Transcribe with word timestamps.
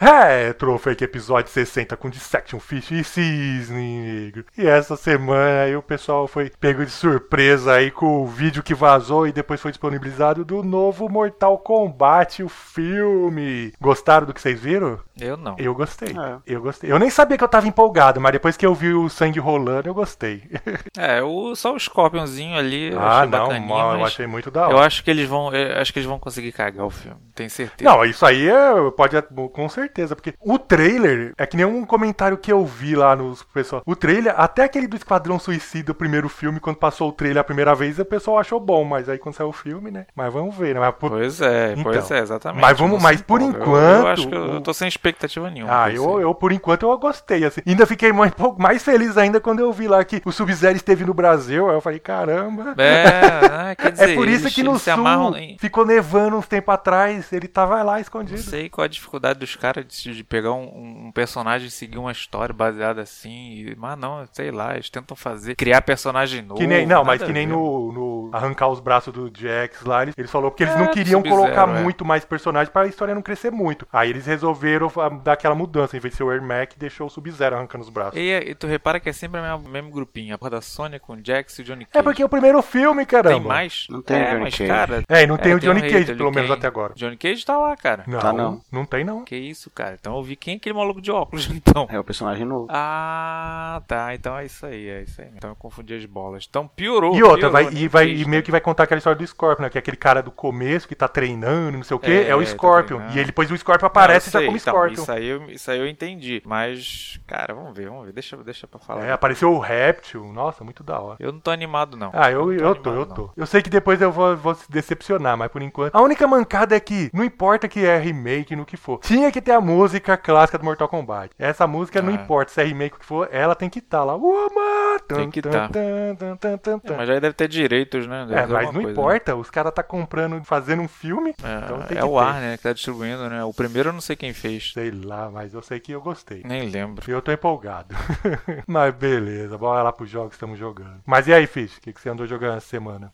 Retrofake 0.00 1.02
episódio 1.02 1.50
60 1.50 1.96
com 1.96 2.08
Dissection 2.08 2.60
Fish 2.60 2.92
e 2.92 3.02
Cisne 3.02 4.00
Negro. 4.00 4.44
E 4.56 4.64
essa 4.64 4.96
semana 4.96 5.62
aí 5.62 5.74
o 5.74 5.82
pessoal 5.82 6.28
foi 6.28 6.50
pego 6.60 6.84
de 6.84 6.90
surpresa 6.90 7.72
aí 7.72 7.90
com 7.90 8.22
o 8.22 8.26
vídeo 8.26 8.62
que 8.62 8.74
vazou 8.74 9.26
e 9.26 9.32
depois 9.32 9.60
foi 9.60 9.72
disponibilizado 9.72 10.44
do 10.44 10.62
novo 10.62 11.08
Mortal 11.08 11.58
Kombat, 11.58 12.44
o 12.44 12.48
filme. 12.48 13.72
Gostaram 13.80 14.24
do 14.24 14.32
que 14.32 14.40
vocês 14.40 14.60
viram? 14.60 15.00
Eu 15.20 15.36
não. 15.36 15.56
Eu 15.58 15.74
gostei. 15.74 16.10
É. 16.10 16.38
Eu 16.46 16.62
gostei. 16.62 16.92
Eu 16.92 16.98
nem 16.98 17.10
sabia 17.10 17.36
que 17.36 17.42
eu 17.42 17.48
tava 17.48 17.66
empolgado, 17.66 18.20
mas 18.20 18.30
depois 18.30 18.56
que 18.56 18.64
eu 18.64 18.74
vi 18.74 18.94
o 18.94 19.08
sangue 19.08 19.40
rolando, 19.40 19.88
eu 19.88 19.94
gostei. 19.94 20.42
É, 20.96 21.22
o, 21.22 21.54
só 21.54 21.74
o 21.74 21.78
Scorpionzinho 21.78 22.56
ali. 22.56 22.92
Eu 22.92 23.00
ah, 23.00 23.20
achei 23.20 23.30
não, 23.30 23.60
mó- 23.60 23.94
eu 23.94 24.04
achei 24.04 24.26
muito 24.26 24.50
da 24.50 24.64
hora. 24.66 24.72
Eu 24.72 24.78
acho 24.78 25.02
que 25.04 25.10
eles 25.10 25.28
vão. 25.28 25.54
eu 25.54 25.80
acho 25.80 25.92
que 25.92 25.98
eles 25.98 26.08
vão 26.08 26.18
conseguir 26.18 26.50
cagar 26.50 26.84
o 26.84 26.90
filme. 26.90 27.16
Tenho 27.34 27.48
certeza. 27.48 27.88
Não, 27.88 28.04
isso 28.04 28.26
aí 28.26 28.48
é, 28.48 28.90
pode 28.96 29.20
com 29.52 29.68
certeza, 29.68 29.87
porque 30.14 30.34
o 30.40 30.58
trailer 30.58 31.32
é 31.36 31.46
que 31.46 31.56
nem 31.56 31.66
um 31.66 31.84
comentário 31.84 32.36
que 32.38 32.52
eu 32.52 32.64
vi 32.64 32.94
lá 32.94 33.14
nos 33.16 33.42
pessoal. 33.42 33.82
O 33.86 33.96
trailer, 33.96 34.34
até 34.36 34.64
aquele 34.64 34.86
do 34.86 34.96
Esquadrão 34.96 35.38
Suicida, 35.38 35.92
o 35.92 35.94
primeiro 35.94 36.28
filme, 36.28 36.60
quando 36.60 36.76
passou 36.76 37.08
o 37.08 37.12
trailer 37.12 37.40
a 37.40 37.44
primeira 37.44 37.74
vez, 37.74 37.98
o 37.98 38.04
pessoal 38.04 38.38
achou 38.38 38.60
bom, 38.60 38.84
mas 38.84 39.08
aí 39.08 39.18
quando 39.18 39.34
saiu 39.34 39.48
o 39.48 39.52
filme, 39.52 39.90
né? 39.90 40.06
Mas 40.14 40.32
vamos 40.32 40.54
ver, 40.56 40.74
né? 40.74 40.80
Mas, 40.80 40.94
por- 40.94 41.10
Pois 41.10 41.40
é, 41.40 41.74
pois 41.82 41.96
Então, 42.04 42.16
é, 42.16 42.20
exatamente. 42.20 42.60
mas 42.62 42.78
vamos- 42.78 42.96
Não 42.96 43.02
mas 43.02 43.20
por 43.22 43.40
empolga. 43.40 43.58
Eu- 43.58 43.62
enquanto, 43.68 44.00
Eu, 44.02 44.06
acho 44.08 44.28
que 44.28 44.34
eu, 44.34 44.44
eu 44.54 44.60
tô 44.60 44.72
sem 44.74 44.88
expectativa 44.88 45.50
nenhuma. 45.50 45.84
Ah, 45.84 45.90
eu, 45.92 46.20
eu 46.20 46.34
por 46.34 46.52
enquanto 46.52 46.82
eu 46.84 46.98
gostei, 46.98 47.44
assim. 47.44 47.60
Ainda 47.66 47.86
fiquei 47.86 48.12
mais, 48.12 48.32
mais 48.58 48.82
feliz 48.82 49.16
ainda 49.16 49.40
quando 49.40 49.60
eu 49.60 49.72
vi 49.72 49.88
lá 49.88 50.04
que 50.04 50.20
o 50.24 50.32
Sub-Zero 50.32 50.76
esteve 50.76 51.04
no 51.04 51.14
Brasil. 51.14 51.68
Aí 51.68 51.76
eu 51.76 51.80
falei, 51.80 51.98
caramba. 51.98 52.74
É, 52.78 53.68
é, 53.72 53.74
quer 53.74 53.92
dizer, 53.92 54.10
É 54.10 54.14
por 54.14 54.28
isso 54.28 54.44
eles- 54.44 54.54
que 54.54 54.62
no 54.62 54.78
sul 54.78 54.92
amarram 54.92 55.34
ficou 55.58 55.84
nevando 55.86 56.36
uns 56.36 56.46
tempos 56.46 56.74
atrás. 56.74 57.32
Ele 57.32 57.48
tava 57.48 57.82
lá 57.82 57.94
Não 57.94 58.00
escondido. 58.00 58.38
sei 58.42 58.68
qual 58.68 58.84
a 58.84 58.88
dificuldade 58.88 59.38
dos 59.38 59.54
caras 59.56 59.77
de, 59.84 60.14
de 60.14 60.24
pegar 60.24 60.52
um, 60.52 61.06
um 61.06 61.12
personagem 61.12 61.68
e 61.68 61.70
seguir 61.70 61.98
uma 61.98 62.12
história 62.12 62.52
baseada 62.54 63.02
assim. 63.02 63.30
e- 63.70 63.76
mas 63.76 63.98
não, 63.98 64.26
sei 64.32 64.50
lá, 64.50 64.74
eles 64.74 64.90
tentam 64.90 65.16
fazer. 65.16 65.54
Criar 65.56 65.82
personagem 65.82 66.42
novo. 66.42 66.60
Que 66.60 66.66
nem, 66.66 66.86
não, 66.86 67.04
mas 67.04 67.22
que 67.22 67.30
a 67.30 67.32
nem 67.32 67.46
no, 67.46 67.92
no 67.92 68.30
arrancar 68.32 68.68
os 68.68 68.80
braços 68.80 69.12
do 69.12 69.30
Jax 69.34 69.82
lá, 69.82 70.02
eles, 70.02 70.14
eles 70.16 70.30
falou 70.30 70.50
porque 70.50 70.64
eles 70.64 70.74
É, 70.74 70.78
não 70.78 70.88
queriam 70.90 71.22
colocar 71.22 71.68
é. 71.68 71.82
muito 71.82 72.04
mais 72.04 72.24
personagens 72.24 72.70
pra 72.72 72.86
história 72.86 73.14
não 73.14 73.22
crescer 73.22 73.50
muito. 73.50 73.86
Aí 73.92 74.10
eles 74.10 74.26
resolveram 74.26 74.90
dar 75.22 75.32
aquela 75.34 75.54
mudança, 75.54 75.96
em 75.96 76.00
vez 76.00 76.12
de 76.12 76.18
ser 76.18 76.24
o 76.24 76.32
Ermac, 76.32 76.78
deixou 76.78 77.06
o 77.06 77.10
Sub-Zero 77.10 77.56
arrancando 77.56 77.84
os 77.84 77.90
braços. 77.90 78.18
E, 78.18 78.30
e 78.30 78.54
tu 78.54 78.66
repara 78.66 78.98
que 79.00 79.08
é 79.08 79.12
sempre 79.12 79.40
o 79.40 79.58
mesmo, 79.58 79.90
grupinho. 79.90 80.34
A 80.34 80.38
porra 80.38 80.52
da 80.52 80.60
Sônia 80.60 80.98
com 81.00 81.14
o 81.14 81.18
Jax 81.24 81.58
e 81.58 81.62
o 81.62 81.64
Johnny 81.64 81.84
Cage. 81.86 81.98
É 81.98 82.02
porque 82.02 82.22
é 82.22 82.24
o 82.26 82.28
primeiro 82.28 82.60
filme, 82.62 83.04
caramba. 83.06 83.38
Tem 83.38 83.46
mais? 83.48 83.86
Não 83.88 84.02
tem 84.02 84.16
é, 84.18 84.30
Johnny 84.30 84.40
mas, 84.42 84.54
Cage. 84.56 84.68
cara. 84.70 85.02
É, 85.08 85.22
e 85.22 85.26
não 85.26 85.36
tem 85.36 85.52
é, 85.52 85.54
o 85.54 85.60
Johnny 85.60 85.80
um 85.80 85.90
Cage, 85.90 86.14
pelo 86.14 86.30
menos 86.30 86.48
tem- 86.50 86.58
até 86.58 86.66
agora. 86.66 86.92
Johnny 86.94 87.16
Cage 87.16 87.44
tá 87.44 87.56
lá, 87.56 87.76
cara. 87.76 88.04
Não, 88.06 88.18
Tá, 88.18 88.32
não. 88.32 88.60
não 88.70 88.84
tem 88.84 89.04
não. 89.04 89.24
Que 89.24 89.36
isso, 89.36 89.67
cara. 89.70 89.96
Então 89.98 90.16
eu 90.16 90.22
vi 90.22 90.36
quem 90.36 90.54
é 90.54 90.56
aquele 90.56 90.74
maluco 90.76 91.00
de 91.00 91.10
óculos, 91.10 91.48
então. 91.52 91.86
É 91.90 91.98
o 91.98 92.04
personagem 92.04 92.44
novo. 92.44 92.66
Ah, 92.70 93.82
tá. 93.86 94.14
Então 94.14 94.36
é 94.38 94.44
isso 94.46 94.64
aí, 94.66 94.88
é 94.88 95.02
isso 95.02 95.20
aí. 95.20 95.28
Então 95.36 95.50
eu 95.50 95.56
confundi 95.56 95.94
as 95.94 96.04
bolas. 96.04 96.46
Então 96.48 96.66
piorou. 96.68 97.14
E 97.14 97.22
outra, 97.22 97.48
piorou, 97.48 97.52
vai, 97.52 97.64
né? 97.64 97.70
e, 97.74 97.88
vai, 97.88 98.08
e 98.10 98.24
meio 98.24 98.42
que 98.42 98.50
vai 98.50 98.60
contar 98.60 98.84
aquela 98.84 98.98
história 98.98 99.18
do 99.18 99.26
Scorpion, 99.26 99.62
né? 99.64 99.70
Que 99.70 99.78
é 99.78 99.80
aquele 99.80 99.96
cara 99.96 100.22
do 100.22 100.30
começo 100.30 100.86
que 100.88 100.94
tá 100.94 101.08
treinando, 101.08 101.78
não 101.78 101.84
sei 101.84 101.96
o 101.96 102.00
quê, 102.00 102.10
é, 102.26 102.28
É, 102.28 102.36
o 102.36 102.40
tá 102.40 102.46
Scorpion. 102.46 102.96
treinando. 102.96 103.16
e 103.16 103.18
ele, 103.18 103.26
depois 103.26 103.50
o 103.50 103.56
Scorpion 103.56 103.82
Não, 103.84 103.88
aparece 103.88 104.28
eu 104.28 104.32
já 104.32 104.46
como 104.46 104.56
então, 104.56 104.72
Scorpion. 104.74 105.02
Isso 105.02 105.12
aí, 105.12 105.26
eu, 105.26 105.50
isso 105.50 105.70
aí 105.70 105.78
eu 105.78 105.86
entendi. 105.86 106.42
Mas, 106.44 107.20
cara, 107.26 107.54
vamos 107.54 107.76
ver, 107.76 107.88
vamos 107.88 108.06
ver. 108.06 108.12
Deixa, 108.12 108.36
deixa 108.38 108.66
pra 108.66 108.78
falar. 108.78 109.04
É, 109.04 109.12
apareceu 109.12 109.52
o 109.52 109.58
Réptil, 109.58 110.24
nossa, 110.32 110.64
muito 110.64 110.82
da 110.82 110.98
hora. 111.00 111.16
Eu 111.20 111.32
não 111.32 111.40
tô 111.40 111.50
animado, 111.50 111.96
não. 111.96 112.10
Ah, 112.12 112.30
eu, 112.30 112.52
eu 112.52 112.74
tô, 112.74 112.90
eu 112.90 113.02
animado, 113.02 113.14
tô. 113.14 113.30
Eu 113.36 113.46
sei 113.46 113.62
que 113.62 113.70
depois 113.70 114.00
eu 114.00 114.10
vou, 114.10 114.36
vou 114.36 114.54
se 114.54 114.70
decepcionar, 114.70 115.36
mas 115.36 115.50
por 115.50 115.62
enquanto. 115.62 115.94
A 115.94 116.00
única 116.02 116.26
mancada 116.26 116.74
é 116.76 116.80
que 116.80 117.10
não 117.12 117.24
importa 117.24 117.68
que 117.68 117.84
é 117.84 117.98
remake, 117.98 118.56
no 118.56 118.64
que 118.64 118.76
for. 118.76 118.98
Tinha 119.00 119.30
que 119.30 119.40
ter 119.40 119.52
a 119.52 119.57
música 119.60 120.16
clássica 120.16 120.58
do 120.58 120.64
Mortal 120.64 120.88
Kombat. 120.88 121.30
Essa 121.38 121.66
música 121.66 122.00
não 122.02 122.10
Ah. 122.12 122.16
importa 122.16 122.52
se 122.52 122.60
é 122.60 122.64
remake 122.64 122.94
ou 122.94 123.00
que 123.00 123.04
for, 123.06 123.28
ela 123.32 123.54
tem 123.54 123.68
que 123.70 123.78
estar 123.78 124.04
lá. 124.04 124.14
Woman! 124.14 124.98
Tem 125.06 125.30
que 125.30 125.40
Tan, 125.40 125.50
tá. 125.50 125.68
tan, 125.68 126.14
tan, 126.16 126.36
tan, 126.36 126.58
tan, 126.58 126.70
não. 126.72 126.78
tan. 126.80 126.94
É, 126.94 126.96
mas 126.96 127.10
aí 127.10 127.20
deve 127.20 127.34
ter 127.34 127.48
direitos, 127.48 128.06
né? 128.06 128.26
Deve 128.28 128.40
É, 128.40 128.46
mas 128.46 128.66
não 128.66 128.82
coisa, 128.82 128.90
importa, 128.90 129.36
os 129.36 129.50
caras 129.50 129.72
tá 129.72 129.82
comprando, 129.82 130.42
fazendo 130.44 130.82
um 130.82 130.88
filme. 130.88 131.34
né? 131.42 131.62
então 131.64 131.80
tem 131.82 131.98
É, 131.98 132.04
o 132.04 132.08
ter. 132.08 132.12
Warner 132.12 132.56
que 132.56 132.62
tá 132.62 132.72
distribuindo, 132.72 133.28
né? 133.28 133.42
O 133.44 133.54
primeiro 133.54 133.88
eu 133.88 133.92
não 133.92 134.00
sei 134.00 134.16
quem 134.16 134.32
fez. 134.32 134.72
Sei 134.72 134.90
lá, 134.90 135.30
mas 135.30 135.54
eu 135.54 135.62
sei 135.62 135.80
que 135.80 135.92
eu 135.92 136.00
gostei. 136.00 136.42
Nem 136.44 136.68
lembro. 136.68 137.02
E 137.08 137.10
eu 137.10 137.22
tô 137.22 137.32
empolgado. 137.32 137.94
mas 138.66 138.94
beleza, 138.94 139.56
bora 139.56 139.82
lá 139.82 139.92
pros 139.92 140.10
jogos 140.10 140.30
que 140.30 140.34
estamos 140.36 140.58
jogando. 140.58 141.00
Mas 141.06 141.26
e 141.26 141.32
aí, 141.32 141.46
Fish? 141.46 141.76
O 141.78 141.80
que, 141.80 141.92
que 141.92 142.00
você 142.00 142.08
andou 142.08 142.26
jogando 142.26 142.56
essa 142.56 142.66
semana? 142.66 143.12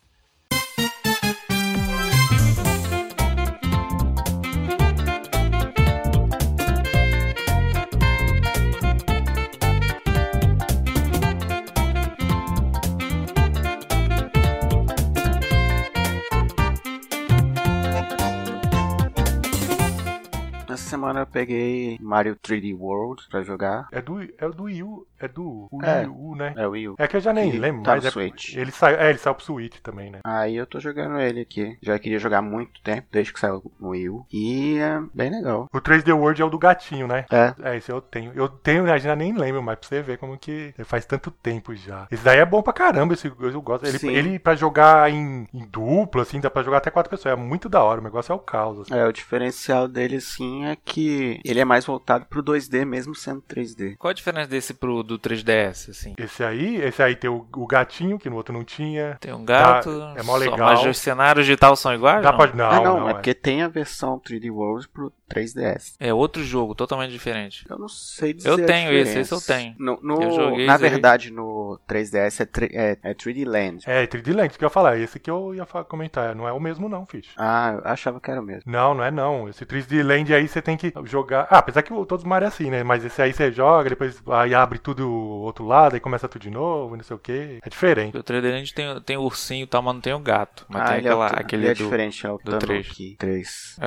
Essa 20.74 20.90
semana 20.90 21.20
eu 21.20 21.26
peguei 21.26 21.96
Mario 22.00 22.34
3D 22.34 22.76
World 22.76 23.22
pra 23.30 23.44
jogar. 23.44 23.86
É 23.92 24.02
do, 24.02 24.20
é 24.20 24.48
do 24.48 24.64
Wii 24.64 24.82
U, 24.82 25.06
é 25.24 25.28
do 25.28 25.68
Wii 25.72 25.88
É. 25.88 26.06
U, 26.08 26.34
né? 26.34 26.52
É 26.56 26.66
o 26.66 26.70
Wii 26.70 26.88
U. 26.90 26.94
É 26.98 27.06
que 27.08 27.16
eu 27.16 27.20
já 27.20 27.32
nem 27.32 27.50
Que 27.50 27.58
lembro, 27.58 27.82
tá 27.82 27.92
mas 27.92 28.02
no 28.02 28.08
é, 28.08 28.10
Switch. 28.12 28.54
ele 28.56 28.70
saiu, 28.70 28.96
é, 28.98 29.10
ele 29.10 29.18
saiu 29.18 29.34
pro 29.34 29.44
Switch 29.44 29.76
também, 29.80 30.10
né? 30.10 30.20
Aí 30.24 30.56
eu 30.56 30.66
tô 30.66 30.78
jogando 30.80 31.18
ele 31.18 31.40
aqui. 31.40 31.76
Já 31.82 31.98
queria 31.98 32.18
jogar 32.18 32.38
há 32.38 32.42
muito 32.42 32.80
tempo, 32.82 33.06
desde 33.10 33.32
que 33.32 33.40
saiu 33.40 33.62
no 33.80 33.90
Wii 33.90 34.08
U. 34.10 34.26
E 34.32 34.78
é 34.78 35.00
bem 35.14 35.30
legal. 35.30 35.68
O 35.72 35.80
3D 35.80 36.12
World 36.16 36.40
é 36.40 36.44
o 36.44 36.50
do 36.50 36.58
gatinho, 36.58 37.06
né? 37.06 37.24
É, 37.30 37.54
É, 37.62 37.76
esse 37.76 37.90
eu 37.90 38.00
tenho. 38.00 38.32
Eu 38.34 38.48
tenho, 38.48 38.90
a 38.90 38.98
gente 38.98 39.14
nem 39.16 39.36
lembro, 39.36 39.62
mas 39.62 39.78
pra 39.78 39.88
você 39.88 40.02
ver 40.02 40.18
como 40.18 40.36
que 40.38 40.74
faz 40.84 41.04
tanto 41.06 41.30
tempo 41.30 41.74
já. 41.74 42.06
Esse 42.10 42.24
daí 42.24 42.38
é 42.38 42.44
bom 42.44 42.62
pra 42.62 42.72
caramba, 42.72 43.14
esse 43.14 43.26
eu 43.26 43.62
gosto. 43.62 43.86
Ele, 43.86 43.98
Sim. 43.98 44.10
ele 44.10 44.38
pra 44.38 44.54
jogar 44.54 45.10
em, 45.10 45.46
em 45.52 45.66
dupla, 45.66 46.22
assim, 46.22 46.40
dá 46.40 46.50
pra 46.50 46.62
jogar 46.62 46.78
até 46.78 46.90
quatro 46.90 47.10
pessoas. 47.10 47.32
É 47.32 47.36
muito 47.36 47.68
da 47.68 47.82
hora, 47.82 48.00
o 48.00 48.04
negócio 48.04 48.32
é 48.32 48.34
o 48.34 48.38
caos. 48.38 48.80
assim. 48.80 48.94
é, 48.94 49.06
o 49.06 49.12
diferencial 49.12 49.88
dele 49.88 50.20
sim 50.20 50.64
é 50.66 50.76
que 50.76 51.40
ele 51.44 51.60
é 51.60 51.64
mais 51.64 51.84
voltado 51.84 52.26
pro 52.26 52.42
2D 52.42 52.84
mesmo 52.84 53.14
sendo 53.14 53.42
3D. 53.42 53.96
Qual 53.96 54.10
a 54.10 54.14
diferença 54.14 54.48
desse 54.48 54.74
pro 54.74 55.02
do 55.02 55.13
3DS, 55.18 55.90
assim? 55.90 56.14
Esse 56.18 56.44
aí, 56.44 56.76
esse 56.76 57.02
aí 57.02 57.14
tem 57.16 57.30
o, 57.30 57.46
o 57.54 57.66
gatinho, 57.66 58.18
que 58.18 58.28
no 58.30 58.36
outro 58.36 58.52
não 58.52 58.64
tinha. 58.64 59.16
Tem 59.20 59.32
um 59.32 59.44
gato. 59.44 59.90
é 60.16 60.22
mó 60.22 60.32
só- 60.32 60.38
legal. 60.38 60.58
Mas 60.58 60.84
os 60.84 60.98
cenários 60.98 61.46
de 61.46 61.56
tal 61.56 61.76
são 61.76 61.94
iguais? 61.94 62.22
Dá 62.22 62.30
não? 62.32 62.38
pra. 62.38 62.52
Não, 62.54 62.70
ah, 62.70 62.80
não, 62.80 63.00
não, 63.00 63.08
é 63.08 63.10
é. 63.10 63.14
porque 63.14 63.34
tem 63.34 63.62
a 63.62 63.68
versão 63.68 64.18
3D 64.18 64.50
World 64.50 64.88
pro 64.88 65.12
3DS. 65.34 65.94
É 66.00 66.12
outro 66.14 66.42
jogo, 66.44 66.74
totalmente 66.74 67.10
diferente. 67.10 67.64
Eu 67.68 67.78
não 67.78 67.88
sei 67.88 68.32
dizer 68.32 68.48
Eu 68.48 68.54
a 68.54 68.66
tenho 68.66 68.92
esse, 68.92 69.18
esse 69.18 69.32
eu 69.32 69.40
tenho. 69.40 69.74
No, 69.78 69.98
no- 70.02 70.22
Eu 70.22 70.30
joguei, 70.30 70.66
na 70.66 70.76
verdade, 70.76 71.30
no 71.30 71.78
3DS 71.88 72.40
é, 72.40 72.44
tri- 72.46 72.70
é, 72.72 72.96
é 73.02 73.14
3D 73.14 73.44
Land. 73.44 73.84
É, 73.86 74.06
3D 74.06 74.32
Land, 74.34 74.56
que 74.58 74.64
eu 74.64 74.66
ia 74.66 74.70
falar. 74.70 74.98
Esse 74.98 75.18
que 75.18 75.30
eu 75.30 75.54
ia 75.54 75.66
comentar. 75.66 76.34
Não 76.34 76.46
é 76.48 76.52
o 76.52 76.60
mesmo, 76.60 76.88
não, 76.88 77.04
Fish. 77.06 77.30
Ah, 77.36 77.78
eu 77.84 77.90
achava 77.90 78.20
que 78.20 78.30
era 78.30 78.40
o 78.40 78.44
mesmo. 78.44 78.62
Não, 78.70 78.94
não 78.94 79.04
é 79.04 79.10
não. 79.10 79.48
Esse 79.48 79.64
3D 79.66 80.02
Land 80.02 80.32
aí 80.34 80.46
você 80.48 80.62
tem 80.62 80.76
que 80.76 80.92
jogar. 81.04 81.46
Ah, 81.50 81.58
apesar 81.58 81.82
que 81.82 81.90
todos 81.90 82.18
os 82.18 82.24
Mario 82.24 82.46
é 82.46 82.48
assim, 82.48 82.70
né? 82.70 82.82
Mas 82.82 83.04
esse 83.04 83.20
aí 83.20 83.32
você 83.32 83.50
joga, 83.52 83.90
depois 83.90 84.22
aí 84.28 84.54
abre 84.54 84.78
tudo 84.78 85.08
o 85.10 85.40
outro 85.42 85.64
lado, 85.66 85.94
aí 85.94 86.00
começa 86.00 86.28
tudo 86.28 86.42
de 86.42 86.50
novo, 86.50 86.96
não 86.96 87.02
sei 87.04 87.16
o 87.16 87.18
que. 87.18 87.58
É 87.62 87.68
diferente. 87.68 88.16
O 88.16 88.22
3D 88.22 88.50
Land 88.50 88.74
tem, 88.74 89.00
tem 89.02 89.16
o 89.16 89.22
ursinho 89.22 89.64
e 89.64 89.66
tal, 89.66 89.82
mas 89.82 89.94
não 89.94 90.00
tem 90.00 90.12
o 90.14 90.18
gato. 90.18 90.64
Mas 90.68 90.82
ah, 90.82 90.84
tem 90.86 90.98
ele 90.98 91.08
aquela, 91.08 91.26
é, 91.28 91.32
o- 91.32 91.38
aquele 91.40 91.62
ele 91.64 91.70
é 91.72 91.74
do, 91.74 91.84
diferente, 91.84 92.26
é 92.26 92.30
o 92.30 92.38
do 92.38 92.58
três. 92.58 92.86
Tanuki 92.86 93.16
3. 93.18 93.76
É, 93.80 93.86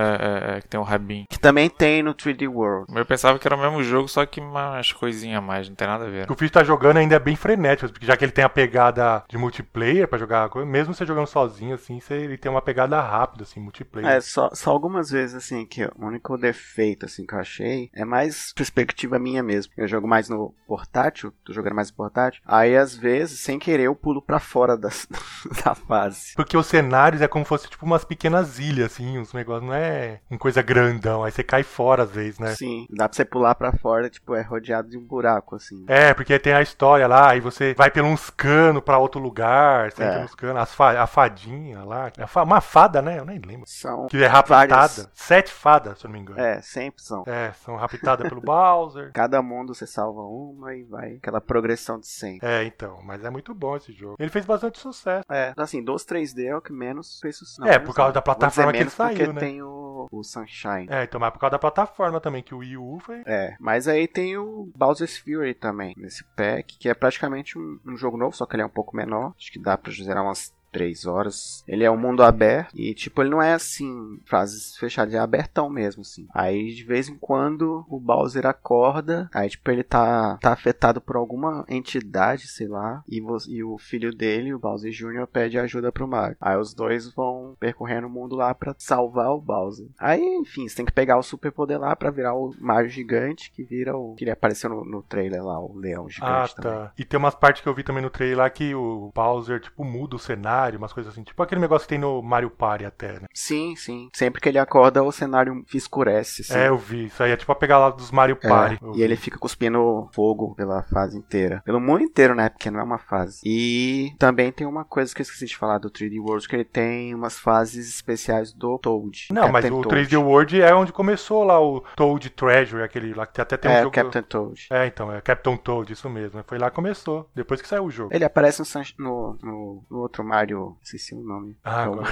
é, 0.54 0.58
é, 0.58 0.62
que 0.62 0.68
tem 0.68 0.80
o 0.80 0.84
rabinho. 0.84 1.26
Que 1.38 1.42
também 1.42 1.70
tem 1.70 2.02
no 2.02 2.16
3D 2.16 2.50
World. 2.52 2.92
Eu 2.96 3.06
pensava 3.06 3.38
que 3.38 3.48
era 3.48 3.56
o 3.56 3.60
mesmo 3.60 3.84
jogo, 3.84 4.08
só 4.08 4.26
que 4.26 4.40
umas 4.42 4.92
coisinhas 4.92 5.38
a 5.38 5.42
mais, 5.42 5.70
não 5.70 5.76
tem 5.76 5.88
nada 5.88 6.06
a 6.06 6.10
ver. 6.10 6.24
O 6.24 6.28
que 6.28 6.34
o 6.34 6.36
Fish 6.36 6.50
tá 6.50 6.64
jogando 6.64 6.98
ainda 6.98 7.16
é 7.16 7.20
bem 7.20 7.36
frenético, 7.36 7.92
porque 7.92 8.08
já 8.08 8.18
que 8.18 8.26
ele 8.26 8.32
tem 8.32 8.44
a 8.44 8.50
pegada 8.50 9.24
de 9.30 9.38
multiplayer 9.38 10.08
pra 10.08 10.18
jogar, 10.18 10.50
mesmo 10.66 10.96
você 10.96 11.06
jogando 11.06 11.28
sozinho, 11.28 11.76
assim, 11.76 12.00
você, 12.00 12.16
ele 12.16 12.40
tem 12.40 12.50
uma 12.50 12.62
pegada 12.62 13.00
rápida, 13.00 13.44
assim, 13.44 13.60
multiplayer. 13.60 14.10
É, 14.10 14.20
só, 14.20 14.50
só 14.52 14.72
algumas 14.72 15.12
vezes, 15.12 15.36
assim, 15.36 15.64
que 15.64 15.86
o 15.86 16.08
único 16.08 16.36
defeito, 16.40 17.06
assim, 17.06 17.24
que 17.24 17.36
eu 17.36 17.40
achei 17.40 17.92
é 17.94 18.04
mais 18.04 18.52
perspectiva 18.54 19.20
minha 19.20 19.44
mesmo. 19.44 19.72
Eu 19.78 19.88
jogo 19.88 20.08
mais 20.08 20.30
no 20.30 20.56
portátil, 20.66 21.32
tô 21.46 21.54
jogando 21.54 21.76
mais 21.76 21.92
no 21.92 21.98
portátil, 21.98 22.42
aí 22.48 22.76
às 22.76 22.96
vezes, 22.96 23.42
sem 23.42 23.60
querer, 23.60 23.84
eu 23.84 23.96
pulo 23.96 24.24
pra 24.24 24.40
fora 24.40 24.76
das, 24.76 25.08
da 25.64 25.76
fase. 25.76 26.34
Porque 26.36 26.58
os 26.58 26.66
cenários 26.66 27.22
é 27.22 27.28
como 27.28 27.46
se 27.46 27.50
fosse 27.50 27.70
tipo 27.70 27.86
umas 27.86 28.04
pequenas 28.04 28.58
ilhas, 28.58 28.94
assim, 28.94 29.20
uns 29.20 29.34
negócios, 29.34 29.68
não 29.68 29.76
é 29.76 30.20
uma 30.32 30.40
coisa 30.40 30.64
grandão 30.64 31.17
aí 31.24 31.32
você 31.32 31.44
cai 31.44 31.64
fora 31.64 32.04
às 32.04 32.12
vezes, 32.12 32.40
né? 32.40 32.56
Sim, 32.56 32.86
dá 32.90 33.08
pra 33.08 33.16
você 33.16 33.26
pular 33.26 33.56
pra 33.56 33.72
fora, 33.74 34.10
tipo, 34.10 34.36
é 34.36 34.42
rodeado 34.42 34.90
de 34.90 34.98
um 34.98 35.04
buraco, 35.04 35.56
assim. 35.56 35.86
É, 35.88 36.14
porque 36.14 36.38
tem 36.40 36.54
a 36.54 36.62
história 36.62 37.08
lá, 37.08 37.32
aí 37.32 37.40
você 37.40 37.74
vai 37.76 37.90
pelos 37.92 38.10
uns 38.12 38.30
canos 38.30 38.82
pra 38.84 38.98
outro 38.98 39.20
lugar, 39.20 39.92
você 39.92 40.04
É. 40.04 40.08
entra 40.08 40.22
nos 40.22 40.36
canos, 40.36 40.62
as 40.62 40.74
fa- 40.74 41.02
a 41.02 41.08
fadinha 41.08 41.84
lá. 41.84 42.12
fa- 42.28 42.44
Uma 42.44 42.62
fada, 42.62 43.02
né? 43.02 43.20
Eu 43.20 43.26
nem 43.26 43.40
lembro. 43.40 43.66
São. 43.68 44.08
Que 44.08 44.24
é 44.24 44.28
raptada. 44.28 44.68
Várias. 44.76 45.10
Sete 45.14 45.52
fadas, 45.52 46.00
se 46.00 46.06
eu 46.06 46.10
não 46.10 46.14
me 46.16 46.22
engano. 46.22 46.40
É, 46.40 46.62
sempre 46.62 47.02
são. 47.02 47.24
É, 47.28 47.52
são 47.64 47.76
raptadas 47.76 48.28
pelo 48.28 48.42
Bowser. 48.42 49.12
Cada 49.14 49.42
mundo 49.42 49.74
você 49.76 49.86
salva 49.86 50.22
uma 50.22 50.74
e 50.76 50.84
vai 50.84 51.16
aquela 51.16 51.42
progressão 51.42 52.00
de 52.00 52.08
100. 52.08 52.40
É, 52.42 52.64
então, 52.64 53.00
mas 53.04 53.24
é 53.24 53.30
muito 53.30 53.54
bom 53.54 53.76
esse 53.76 53.92
jogo. 53.92 54.16
Ele 54.20 54.30
fez 54.30 54.46
bastante 54.46 54.80
sucesso. 54.80 55.26
É, 55.30 55.54
assim, 55.58 55.84
dos 55.84 56.06
3D 56.06 56.46
é 56.48 56.56
o 56.56 56.62
que 56.62 56.72
menos 56.72 57.20
fez 57.20 57.36
sucesso. 57.38 57.68
É, 57.68 57.80
por 57.80 57.94
causa 57.96 58.14
da 58.14 58.20
Vou 58.22 58.34
dizer 58.34 58.40
plataforma 58.40 58.72
que 58.74 58.80
ele 58.80 58.90
saiu, 58.90 59.34
né? 59.34 59.40
tem 59.40 59.62
o, 59.62 60.08
o 60.12 60.24
Sunshine. 60.24 60.88
É, 60.90 61.07
então, 61.08 61.20
por 61.32 61.40
causa 61.40 61.52
da 61.52 61.60
plataforma 61.60 62.20
também, 62.20 62.44
que 62.44 62.54
o 62.54 62.60
Wii 62.60 62.78
U 62.78 63.00
foi. 63.00 63.24
É, 63.26 63.56
mas 63.60 63.88
aí 63.88 64.08
tem 64.08 64.38
o 64.38 64.70
Bowser's 64.76 65.18
Fury 65.18 65.54
também, 65.54 65.94
nesse 65.98 66.24
pack, 66.36 66.78
que 66.78 66.90
é 66.90 66.94
praticamente 66.94 67.58
um, 67.58 67.80
um 67.86 67.98
jogo 67.98 68.18
novo, 68.18 68.36
só 68.36 68.46
que 68.46 68.56
ele 68.56 68.64
é 68.64 68.66
um 68.66 68.70
pouco 68.70 68.96
menor. 68.96 69.34
Acho 69.38 69.52
que 69.52 69.60
dá 69.60 69.78
pra 69.78 69.92
zerar 69.92 70.24
umas 70.24 70.54
3 70.78 71.06
horas. 71.08 71.64
Ele 71.68 71.84
é 71.84 71.90
um 71.90 71.98
mundo 71.98 72.22
aberto 72.22 72.72
e, 72.76 72.94
tipo, 72.94 73.22
ele 73.22 73.32
não 73.32 73.42
é 73.42 73.54
assim, 73.54 74.20
frases 74.26 74.78
fechadas, 74.78 75.14
é 75.14 75.18
abertão 75.18 75.70
mesmo, 75.70 76.02
assim. 76.02 76.28
Aí, 76.34 76.72
de 76.74 76.84
vez 76.84 77.10
em 77.10 77.16
quando, 77.18 77.84
o 77.90 78.00
Bowser 78.00 78.46
acorda, 78.46 79.28
aí, 79.34 79.50
tipo, 79.50 79.72
ele 79.72 79.84
tá, 79.84 80.38
tá 80.40 80.54
afetado 80.54 81.02
por 81.02 81.16
alguma 81.16 81.66
entidade, 81.68 82.48
sei 82.48 82.68
lá, 82.68 83.04
e, 83.10 83.22
e 83.50 83.64
o 83.64 83.78
filho 83.78 84.14
dele, 84.16 84.54
o 84.54 84.60
Bowser 84.60 84.92
Jr., 84.92 85.26
pede 85.28 85.58
ajuda 85.58 85.92
pro 85.92 86.08
Mario. 86.08 86.38
Aí 86.40 86.56
os 86.58 86.74
dois 86.76 87.12
vão 87.12 87.56
percorrendo 87.60 88.06
o 88.08 88.10
mundo 88.10 88.36
lá 88.36 88.54
pra 88.54 88.76
salvar 88.78 89.32
o 89.32 89.42
Bowser. 89.42 89.88
Aí, 89.98 90.22
enfim, 90.22 90.68
você 90.68 90.76
tem 90.76 90.86
que 90.86 90.92
pegar 90.92 91.18
o 91.18 91.24
superpoder 91.24 91.80
lá 91.80 91.96
pra 91.96 92.12
virar 92.12 92.36
o 92.36 92.54
Mario 92.60 92.90
gigante, 92.90 93.52
que 93.52 93.64
vira 93.64 93.98
o. 93.98 94.14
que 94.16 94.24
ele 94.24 94.32
apareceu 94.32 94.70
no, 94.70 94.86
no 94.86 95.02
trailer 95.02 95.44
lá, 95.44 95.60
o 95.60 95.76
leão 95.76 96.06
Ah, 96.06 96.10
gigante 96.10 96.56
também. 96.56 96.72
tá. 96.72 96.92
E 96.98 97.04
tem 97.04 97.18
umas 97.18 97.36
partes 97.36 97.62
que 97.64 97.68
eu 97.70 97.74
vi 97.74 97.84
também 97.84 98.04
no 98.04 98.10
trailer 98.10 98.38
lá 98.38 98.50
que 98.50 98.76
o 98.76 99.12
Bowser, 99.16 99.60
tipo, 99.60 99.84
muda 99.84 100.16
o 100.16 100.20
cenário, 100.20 100.67
umas 100.76 100.92
coisas 100.92 101.14
assim. 101.14 101.24
Tipo 101.24 101.42
aquele 101.42 101.62
negócio 101.62 101.88
que 101.88 101.94
tem 101.94 102.00
no 102.00 102.22
Mario 102.22 102.50
Party 102.50 102.84
até, 102.86 103.14
né? 103.14 103.28
Sim, 103.34 103.76
sim. 103.78 104.10
Sempre 104.14 104.42
que 104.42 104.50
ele 104.50 104.60
acorda, 104.60 105.02
o 105.04 105.12
cenário 105.12 105.64
escurece. 105.74 106.42
Assim. 106.42 106.58
É, 106.58 106.68
eu 106.68 106.78
vi. 106.78 107.06
Isso 107.06 107.24
aí 107.24 107.32
é 107.32 107.38
tipo 107.38 107.52
a 107.52 107.56
pegar 107.56 107.78
lá 107.78 107.90
dos 107.90 108.12
Mario 108.12 108.38
É, 108.42 108.48
Party. 108.50 108.80
Eu 108.82 108.96
e 108.96 109.02
ele 109.02 109.16
fica 109.16 109.38
cuspindo 109.38 110.10
fogo 110.14 110.54
pela 110.56 110.84
fase 110.84 111.18
inteira. 111.18 111.62
Pelo 111.66 111.80
mundo 111.80 112.04
inteiro, 112.04 112.36
né? 112.36 112.50
Porque 112.50 112.70
não 112.70 112.80
é 112.80 112.84
uma 112.84 112.98
fase. 112.98 113.40
E 113.46 114.12
também 114.20 114.52
tem 114.52 114.66
uma 114.68 114.84
coisa 114.84 115.14
que 115.14 115.22
eu 115.22 115.24
esqueci 115.24 115.46
de 115.46 115.56
falar 115.58 115.78
do 115.78 115.90
3D 115.90 116.20
World, 116.20 116.48
que 116.48 116.56
ele 116.56 116.66
tem 116.66 117.14
umas 117.14 117.38
fases 117.40 117.88
especiais 117.90 118.52
do 118.54 118.78
Toad. 118.80 119.28
Não, 119.32 119.44
mas 119.52 119.64
Captain 119.66 119.80
o 119.80 119.82
Toad. 119.84 119.96
3D 120.08 120.18
World 120.22 120.62
é 120.62 120.74
onde 120.74 120.92
começou 120.92 121.44
lá 121.44 121.60
o 121.62 121.82
Toad 121.96 122.30
Treasure, 122.32 122.84
aquele 122.84 123.14
lá 123.14 123.26
que 123.26 123.40
até 123.40 123.56
tem 123.58 123.70
um 123.72 123.74
É, 123.74 123.82
jogo. 123.84 123.92
Captain 123.94 124.24
Toad. 124.24 124.68
É, 124.72 124.86
então, 124.88 125.12
é 125.12 125.22
Captain 125.22 125.58
Toad, 125.58 125.92
isso 125.94 126.10
mesmo. 126.10 126.44
Foi 126.48 126.58
lá 126.58 126.70
que 126.70 126.76
começou, 126.76 127.30
depois 127.36 127.62
que 127.62 127.68
saiu 127.68 127.86
o 127.86 127.92
jogo. 127.92 128.14
Ele 128.14 128.24
aparece 128.26 128.62
no, 128.98 129.38
no- 129.42 129.84
no 129.90 129.98
outro 130.00 130.24
Mario. 130.24 130.47
Esqueci 130.82 131.14
o 131.16 131.22
nome. 131.22 131.58
Ah, 131.64 131.84
É 131.84 131.90
o- 131.90 131.94
agora. 131.94 132.08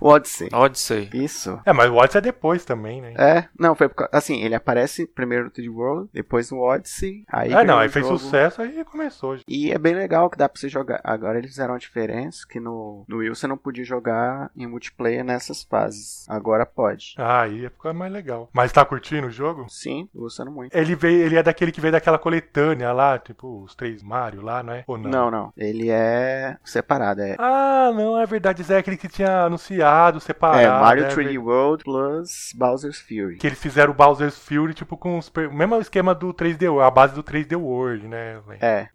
o 0.00 0.08
Odyssey. 0.08 0.48
Odyssey. 0.52 1.10
Isso. 1.12 1.60
É, 1.64 1.72
mas 1.72 1.90
o 1.90 1.94
Odyssey 1.96 2.18
é 2.18 2.22
depois 2.22 2.64
também, 2.64 3.00
né? 3.00 3.14
É, 3.16 3.48
não, 3.58 3.74
foi 3.74 3.88
por 3.88 3.96
causa- 3.96 4.10
assim, 4.12 4.40
ele 4.42 4.54
aparece 4.54 5.06
primeiro 5.06 5.44
no 5.44 5.50
3D 5.50 5.68
World, 5.70 6.08
depois 6.12 6.50
no 6.50 6.60
Odyssey, 6.60 7.24
aí 7.28 7.52
É, 7.52 7.64
não, 7.64 7.78
aí 7.78 7.88
fez 7.88 8.06
jogo. 8.06 8.18
sucesso, 8.18 8.62
aí 8.62 8.84
começou. 8.84 9.36
E 9.48 9.70
é 9.72 9.78
bem 9.78 9.94
legal 9.94 10.28
que 10.30 10.36
dá 10.38 10.48
pra 10.48 10.60
você 10.60 10.68
jogar. 10.68 11.00
Agora 11.04 11.38
eles 11.38 11.50
fizeram 11.50 11.74
a 11.74 11.78
diferença 11.78 12.46
que 12.48 12.60
no, 12.60 13.04
no 13.08 13.18
Wii 13.18 13.30
você 13.30 13.46
não 13.46 13.56
podia 13.56 13.84
jogar 13.84 14.50
em 14.56 14.66
multiplayer 14.66 15.24
nessas 15.24 15.62
fases. 15.62 16.26
Agora 16.28 16.64
pode. 16.66 17.14
Ah, 17.18 17.42
aí 17.42 17.68
fica 17.68 17.92
mais 17.92 18.12
legal. 18.12 18.48
Mas 18.52 18.72
tá 18.72 18.84
curtindo 18.84 19.26
o 19.26 19.30
jogo? 19.30 19.66
Sim, 19.68 20.08
tô 20.12 20.20
gostando 20.20 20.50
muito. 20.50 20.74
Ele 20.76 20.94
veio, 20.94 21.24
ele 21.26 21.36
é 21.36 21.42
daquele 21.42 21.72
que 21.72 21.80
veio 21.80 21.92
daquela 21.92 22.18
coletânea 22.18 22.92
lá, 22.92 23.18
tipo, 23.18 23.62
os 23.62 23.74
três 23.74 24.02
Mario 24.02 24.42
lá, 24.42 24.62
não 24.62 24.72
é? 24.72 24.84
Ou 24.86 24.96
não? 24.98 25.10
Não, 25.10 25.30
não. 25.30 25.52
Ele 25.56 25.88
é 25.90 26.56
separado. 26.64 27.20
É, 27.20 27.31
Ah, 27.38 27.90
não, 27.94 28.18
é 28.18 28.26
verdade. 28.26 28.62
Isso 28.62 28.72
é 28.72 28.78
aquele 28.78 28.96
que 28.96 29.08
tinha 29.08 29.44
anunciado, 29.44 30.20
separado. 30.20 30.60
é 30.60 30.68
Mario 30.68 31.04
é 31.04 31.08
3D 31.08 31.14
verdade. 31.14 31.38
World 31.38 31.84
plus 31.84 32.52
Bowser's 32.54 33.00
Fury. 33.00 33.36
Que 33.36 33.46
eles 33.46 33.58
fizeram 33.58 33.92
o 33.92 33.94
Bowser's 33.94 34.38
Fury, 34.38 34.74
tipo, 34.74 34.96
com 34.96 35.18
os 35.18 35.28
o 35.28 35.52
mesmo 35.52 35.76
esquema 35.80 36.14
do 36.14 36.32
3D 36.32 36.68
World, 36.68 36.86
a 36.86 36.90
base 36.90 37.14
do 37.14 37.22
3D 37.22 37.56
World, 37.56 38.06
né? 38.08 38.40
É. 38.60 38.88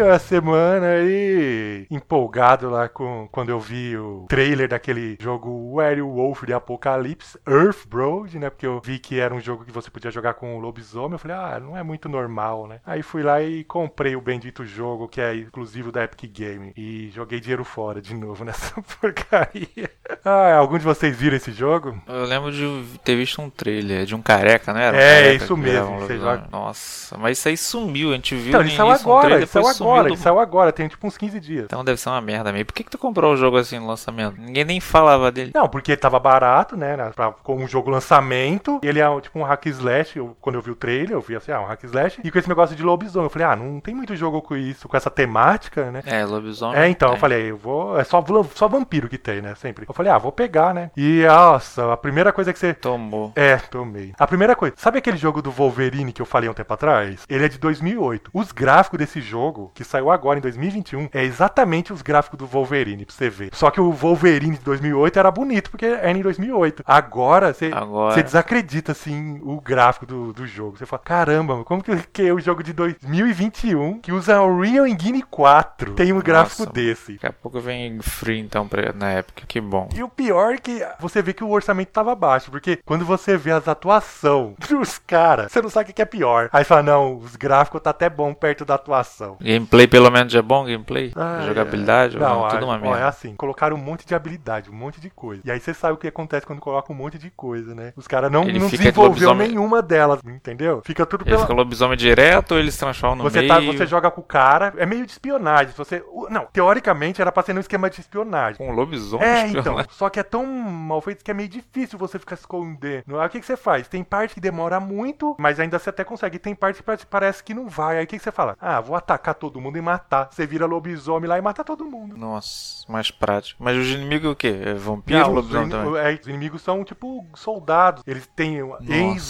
a 0.00 0.18
semana 0.18 0.86
aí, 0.86 1.86
empolgado 1.90 2.70
lá 2.70 2.88
com 2.88 3.28
quando 3.32 3.50
eu 3.50 3.58
vi 3.58 3.96
o 3.96 4.26
trailer 4.28 4.68
daquele 4.68 5.16
jogo 5.20 5.74
Werewolf 5.74 6.44
de 6.44 6.52
Apocalipse, 6.52 7.38
Earthbroad, 7.46 8.38
né? 8.38 8.50
Porque 8.50 8.66
eu 8.66 8.80
vi 8.80 8.98
que 8.98 9.18
era 9.18 9.34
um 9.34 9.40
jogo 9.40 9.64
que 9.64 9.72
você 9.72 9.90
podia 9.90 10.10
jogar 10.10 10.34
com 10.34 10.56
o 10.56 10.60
lobisomem. 10.60 11.12
Eu 11.12 11.18
falei, 11.18 11.36
ah, 11.36 11.60
não 11.60 11.76
é 11.76 11.82
muito 11.82 12.08
normal, 12.08 12.66
né? 12.66 12.80
Aí 12.86 13.02
fui 13.02 13.22
lá 13.22 13.42
e 13.42 13.64
comprei 13.64 14.14
o 14.14 14.20
bendito 14.20 14.64
jogo 14.64 15.08
que 15.08 15.20
é 15.20 15.34
exclusivo 15.34 15.90
da 15.90 16.04
Epic 16.04 16.30
Game. 16.32 16.72
E 16.76 17.10
joguei 17.14 17.40
dinheiro 17.40 17.64
fora 17.64 18.00
de 18.00 18.14
novo 18.14 18.44
nessa 18.46 18.80
porcaria. 19.00 19.90
Ah, 20.24 20.54
algum 20.54 20.78
de 20.78 20.84
vocês 20.84 21.16
viram 21.16 21.36
esse 21.36 21.52
jogo? 21.52 22.00
Eu 22.06 22.24
lembro 22.24 22.52
de 22.52 22.98
ter 23.04 23.16
visto 23.16 23.40
um 23.40 23.50
trailer 23.50 24.04
de 24.04 24.14
um 24.14 24.22
careca, 24.22 24.72
não 24.72 24.80
era? 24.80 24.96
Um 24.96 25.00
É, 25.00 25.22
careca 25.22 25.44
isso 25.44 25.56
mesmo, 25.56 25.90
um 25.90 26.48
Nossa, 26.50 27.16
mas 27.16 27.38
isso 27.38 27.48
aí 27.48 27.56
sumiu. 27.56 28.10
A 28.10 28.14
gente 28.14 28.34
viu 28.34 28.48
Então, 28.48 28.60
ele 28.60 28.70
saiu 28.70 28.88
início 28.88 29.06
um 29.06 29.10
agora, 29.10 29.26
trailer, 29.26 29.42
ele 29.42 29.50
saiu 29.50 29.64
sumiu 29.74 29.87
agora, 29.90 30.08
ele 30.08 30.16
saiu 30.16 30.38
agora, 30.38 30.72
tem 30.72 30.88
tipo 30.88 31.06
uns 31.06 31.16
15 31.16 31.40
dias. 31.40 31.64
Então 31.64 31.84
deve 31.84 32.00
ser 32.00 32.08
uma 32.08 32.20
merda 32.20 32.52
mesmo. 32.52 32.66
Por 32.66 32.74
que, 32.74 32.84
que 32.84 32.90
tu 32.90 32.98
comprou 32.98 33.34
o 33.34 33.36
jogo 33.36 33.56
assim 33.56 33.78
no 33.78 33.86
lançamento? 33.86 34.40
Ninguém 34.40 34.64
nem 34.64 34.80
falava 34.80 35.30
dele. 35.30 35.52
Não, 35.54 35.68
porque 35.68 35.96
tava 35.96 36.18
barato, 36.18 36.76
né? 36.76 36.96
né, 36.96 37.10
Pra, 37.14 37.32
como 37.32 37.62
um 37.62 37.68
jogo 37.68 37.90
lançamento. 37.90 38.80
E 38.82 38.86
ele 38.86 39.00
é 39.00 39.20
tipo 39.20 39.38
um 39.38 39.42
hack 39.42 39.66
slash. 39.66 40.18
Eu, 40.18 40.36
quando 40.40 40.56
eu 40.56 40.62
vi 40.62 40.70
o 40.70 40.76
trailer, 40.76 41.12
eu 41.12 41.20
vi 41.20 41.36
assim, 41.36 41.52
ah, 41.52 41.60
um 41.60 41.66
hack 41.66 41.84
slash. 41.84 42.20
E 42.24 42.30
com 42.30 42.38
esse 42.38 42.48
negócio 42.48 42.76
de 42.76 42.82
lobisomem. 42.82 43.26
Eu 43.26 43.30
falei, 43.30 43.48
ah, 43.48 43.56
não 43.56 43.80
tem 43.80 43.94
muito 43.94 44.14
jogo 44.16 44.40
com 44.42 44.56
isso, 44.56 44.88
com 44.88 44.96
essa 44.96 45.10
temática, 45.10 45.90
né? 45.90 46.02
É, 46.06 46.24
lobisomem. 46.24 46.78
É, 46.78 46.88
então, 46.88 47.12
eu 47.12 47.16
falei, 47.16 47.50
eu 47.50 47.56
vou. 47.56 47.98
É 47.98 48.04
só, 48.04 48.24
só 48.54 48.68
vampiro 48.68 49.08
que 49.08 49.18
tem, 49.18 49.40
né? 49.40 49.54
Sempre. 49.54 49.84
Eu 49.88 49.94
falei, 49.94 50.10
ah, 50.12 50.18
vou 50.18 50.32
pegar, 50.32 50.74
né? 50.74 50.90
E, 50.96 51.24
nossa, 51.26 51.92
a 51.92 51.96
primeira 51.96 52.32
coisa 52.32 52.52
que 52.52 52.58
você. 52.58 52.74
Tomou. 52.74 53.32
É, 53.34 53.56
tomei. 53.56 54.12
A 54.18 54.26
primeira 54.26 54.54
coisa, 54.54 54.74
sabe 54.76 54.98
aquele 54.98 55.16
jogo 55.16 55.42
do 55.42 55.50
Wolverine 55.50 56.12
que 56.12 56.22
eu 56.22 56.26
falei 56.26 56.48
um 56.48 56.54
tempo 56.54 56.72
atrás? 56.72 57.24
Ele 57.28 57.44
é 57.44 57.48
de 57.48 57.58
2008. 57.58 58.30
Os 58.32 58.52
gráficos 58.52 58.98
desse 58.98 59.20
jogo, 59.20 59.70
que 59.78 59.84
saiu 59.84 60.10
agora 60.10 60.40
em 60.40 60.42
2021, 60.42 61.08
é 61.12 61.22
exatamente 61.22 61.92
os 61.92 62.02
gráficos 62.02 62.36
do 62.36 62.46
Wolverine, 62.46 63.04
pra 63.04 63.14
você 63.14 63.30
ver. 63.30 63.50
Só 63.52 63.70
que 63.70 63.80
o 63.80 63.92
Wolverine 63.92 64.56
de 64.56 64.64
2008 64.64 65.18
era 65.20 65.30
bonito, 65.30 65.70
porque 65.70 65.86
era 65.86 66.10
em 66.10 66.20
2008. 66.20 66.82
Agora, 66.84 67.54
você, 67.54 67.70
Agora. 67.72 68.12
você 68.12 68.24
desacredita, 68.24 68.90
assim, 68.90 69.40
o 69.44 69.60
gráfico 69.60 70.04
do, 70.04 70.32
do 70.32 70.46
jogo. 70.48 70.76
Você 70.76 70.84
fala, 70.84 71.00
caramba, 71.00 71.62
como 71.62 71.80
que, 71.80 71.96
que 72.12 72.22
é 72.26 72.32
o 72.32 72.40
jogo 72.40 72.64
de 72.64 72.72
2021, 72.72 74.00
que 74.00 74.10
usa 74.10 74.40
o 74.42 74.60
Real 74.60 74.84
Engine 74.84 75.22
4, 75.22 75.94
tem 75.94 76.12
um 76.12 76.20
gráfico 76.20 76.62
Nossa. 76.62 76.72
desse? 76.72 77.12
Daqui 77.12 77.26
a 77.26 77.32
pouco 77.32 77.60
vem 77.60 78.00
free 78.00 78.40
então 78.40 78.66
pra, 78.66 78.92
na 78.92 79.10
época. 79.10 79.44
Que 79.46 79.60
bom. 79.60 79.88
E 79.94 80.02
o 80.02 80.08
pior 80.08 80.54
é 80.54 80.58
que 80.58 80.84
você 80.98 81.22
vê 81.22 81.32
que 81.32 81.44
o 81.44 81.50
orçamento 81.50 81.92
tava 81.92 82.16
baixo, 82.16 82.50
porque 82.50 82.80
quando 82.84 83.04
você 83.04 83.36
vê 83.36 83.52
as 83.52 83.68
atuações 83.68 84.56
dos 84.68 84.98
caras, 84.98 85.52
você 85.52 85.62
não 85.62 85.70
sabe 85.70 85.92
o 85.92 85.94
que 85.94 86.02
é 86.02 86.04
pior. 86.04 86.48
Aí 86.52 86.64
fala, 86.64 86.82
não, 86.82 87.16
os 87.16 87.36
gráficos 87.36 87.80
tá 87.80 87.90
até 87.90 88.10
bom 88.10 88.34
perto 88.34 88.64
da 88.64 88.74
atuação. 88.74 89.36
Gameplay 89.58 89.86
pelo 89.86 90.10
menos 90.10 90.34
é 90.34 90.42
bom? 90.42 90.64
Gameplay? 90.64 91.12
Ah, 91.16 91.42
Jogabilidade? 91.46 92.16
é. 92.16 92.20
Não, 92.20 92.40
Não, 92.42 92.48
tudo 92.48 92.64
uma 92.66 92.74
ó, 92.76 92.78
merda. 92.78 92.98
é 93.00 93.02
assim, 93.04 93.34
colocaram 93.36 93.76
um 93.76 93.80
monte 93.80 94.06
de 94.06 94.14
habilidade, 94.14 94.70
um 94.70 94.74
monte 94.74 95.00
de 95.00 95.10
coisa. 95.10 95.42
E 95.44 95.50
aí 95.50 95.60
você 95.60 95.72
sabe 95.74 95.94
o 95.94 95.96
que 95.96 96.06
acontece 96.08 96.46
quando 96.46 96.60
coloca 96.60 96.92
um 96.92 96.96
monte 96.96 97.18
de 97.18 97.30
coisa, 97.30 97.74
né? 97.74 97.92
Os 97.96 98.06
caras 98.06 98.30
não, 98.30 98.44
Ele 98.44 98.58
não 98.58 98.68
desenvolveu 98.68 99.08
lobisomem- 99.30 99.48
nenhuma 99.48 99.82
delas, 99.82 100.20
entendeu? 100.24 100.82
Fica 100.84 101.04
tudo 101.06 101.22
Ele 101.22 101.30
pela... 101.30 101.42
fica 101.42 101.52
lobisomem 101.54 101.96
direto 101.96 102.52
ou 102.52 102.58
eles 102.58 102.76
transformam 102.76 103.16
no 103.16 103.22
Você, 103.24 103.38
meio? 103.40 103.48
tá, 103.48 103.60
você 103.60 103.86
joga 103.86 104.10
com 104.10 104.20
o 104.20 104.24
cara, 104.24 104.72
é 104.76 104.86
meio 104.86 105.04
de 105.06 105.12
espionagem. 105.12 105.72
Se 105.72 105.78
Você, 105.78 106.02
não, 106.30 106.46
teoricamente 106.46 107.20
era 107.20 107.32
pra 107.32 107.42
ser 107.42 107.56
um 107.56 107.60
esquema 107.60 107.88
de 107.90 108.00
espionagem. 108.00 108.56
Com 108.58 108.70
um 108.72 108.74
lobisomem? 108.74 109.26
É, 109.26 109.46
espionagem? 109.46 109.80
então. 109.82 109.84
Só 109.90 110.08
que 110.08 110.20
é 110.20 110.22
tão 110.22 110.44
mal 110.46 111.00
feito 111.00 111.24
que 111.24 111.30
é 111.30 111.34
meio 111.34 111.48
difícil 111.48 111.98
você 111.98 112.18
ficar 112.18 112.34
escondendo. 112.34 113.18
Aí 113.20 113.26
o 113.26 113.30
que, 113.30 113.40
que 113.40 113.46
você 113.46 113.56
faz? 113.56 113.88
Tem 113.88 114.02
parte 114.04 114.34
que 114.34 114.40
demora 114.40 114.78
muito, 114.80 115.34
mas 115.38 115.58
ainda 115.60 115.78
você 115.78 115.90
até 115.90 116.04
consegue. 116.04 116.38
Tem 116.38 116.54
parte 116.54 116.76
que 116.76 116.82
parece- 116.82 117.06
parece 117.06 117.42
que 117.44 117.54
não 117.54 117.68
vai. 117.68 117.98
Aí 117.98 118.04
o 118.04 118.06
que, 118.06 118.18
que 118.18 118.22
você 118.22 118.32
fala? 118.32 118.56
Ah, 118.60 118.80
vou 118.80 118.96
atacar 118.96 119.34
todo 119.34 119.47
todo 119.48 119.60
mundo 119.60 119.78
e 119.78 119.80
matar. 119.80 120.28
Você 120.30 120.46
vira 120.46 120.66
lobisomem 120.66 121.28
lá 121.28 121.38
e 121.38 121.42
mata 121.42 121.64
todo 121.64 121.84
mundo. 121.84 122.16
Nossa, 122.16 122.84
mais 122.90 123.10
prático. 123.10 123.62
Mas 123.62 123.76
os 123.76 123.88
inimigos 123.88 124.32
o 124.32 124.36
quê? 124.36 124.60
É 124.64 124.74
vampiro 124.74 125.18
Não, 125.18 125.28
os, 125.30 125.34
lobisomem 125.34 125.66
in- 125.66 125.70
também? 125.70 126.00
é, 126.00 126.18
os 126.20 126.26
inimigos 126.26 126.62
são 126.62 126.84
tipo 126.84 127.26
soldados. 127.34 128.02
Eles 128.06 128.26
têm 128.26 128.60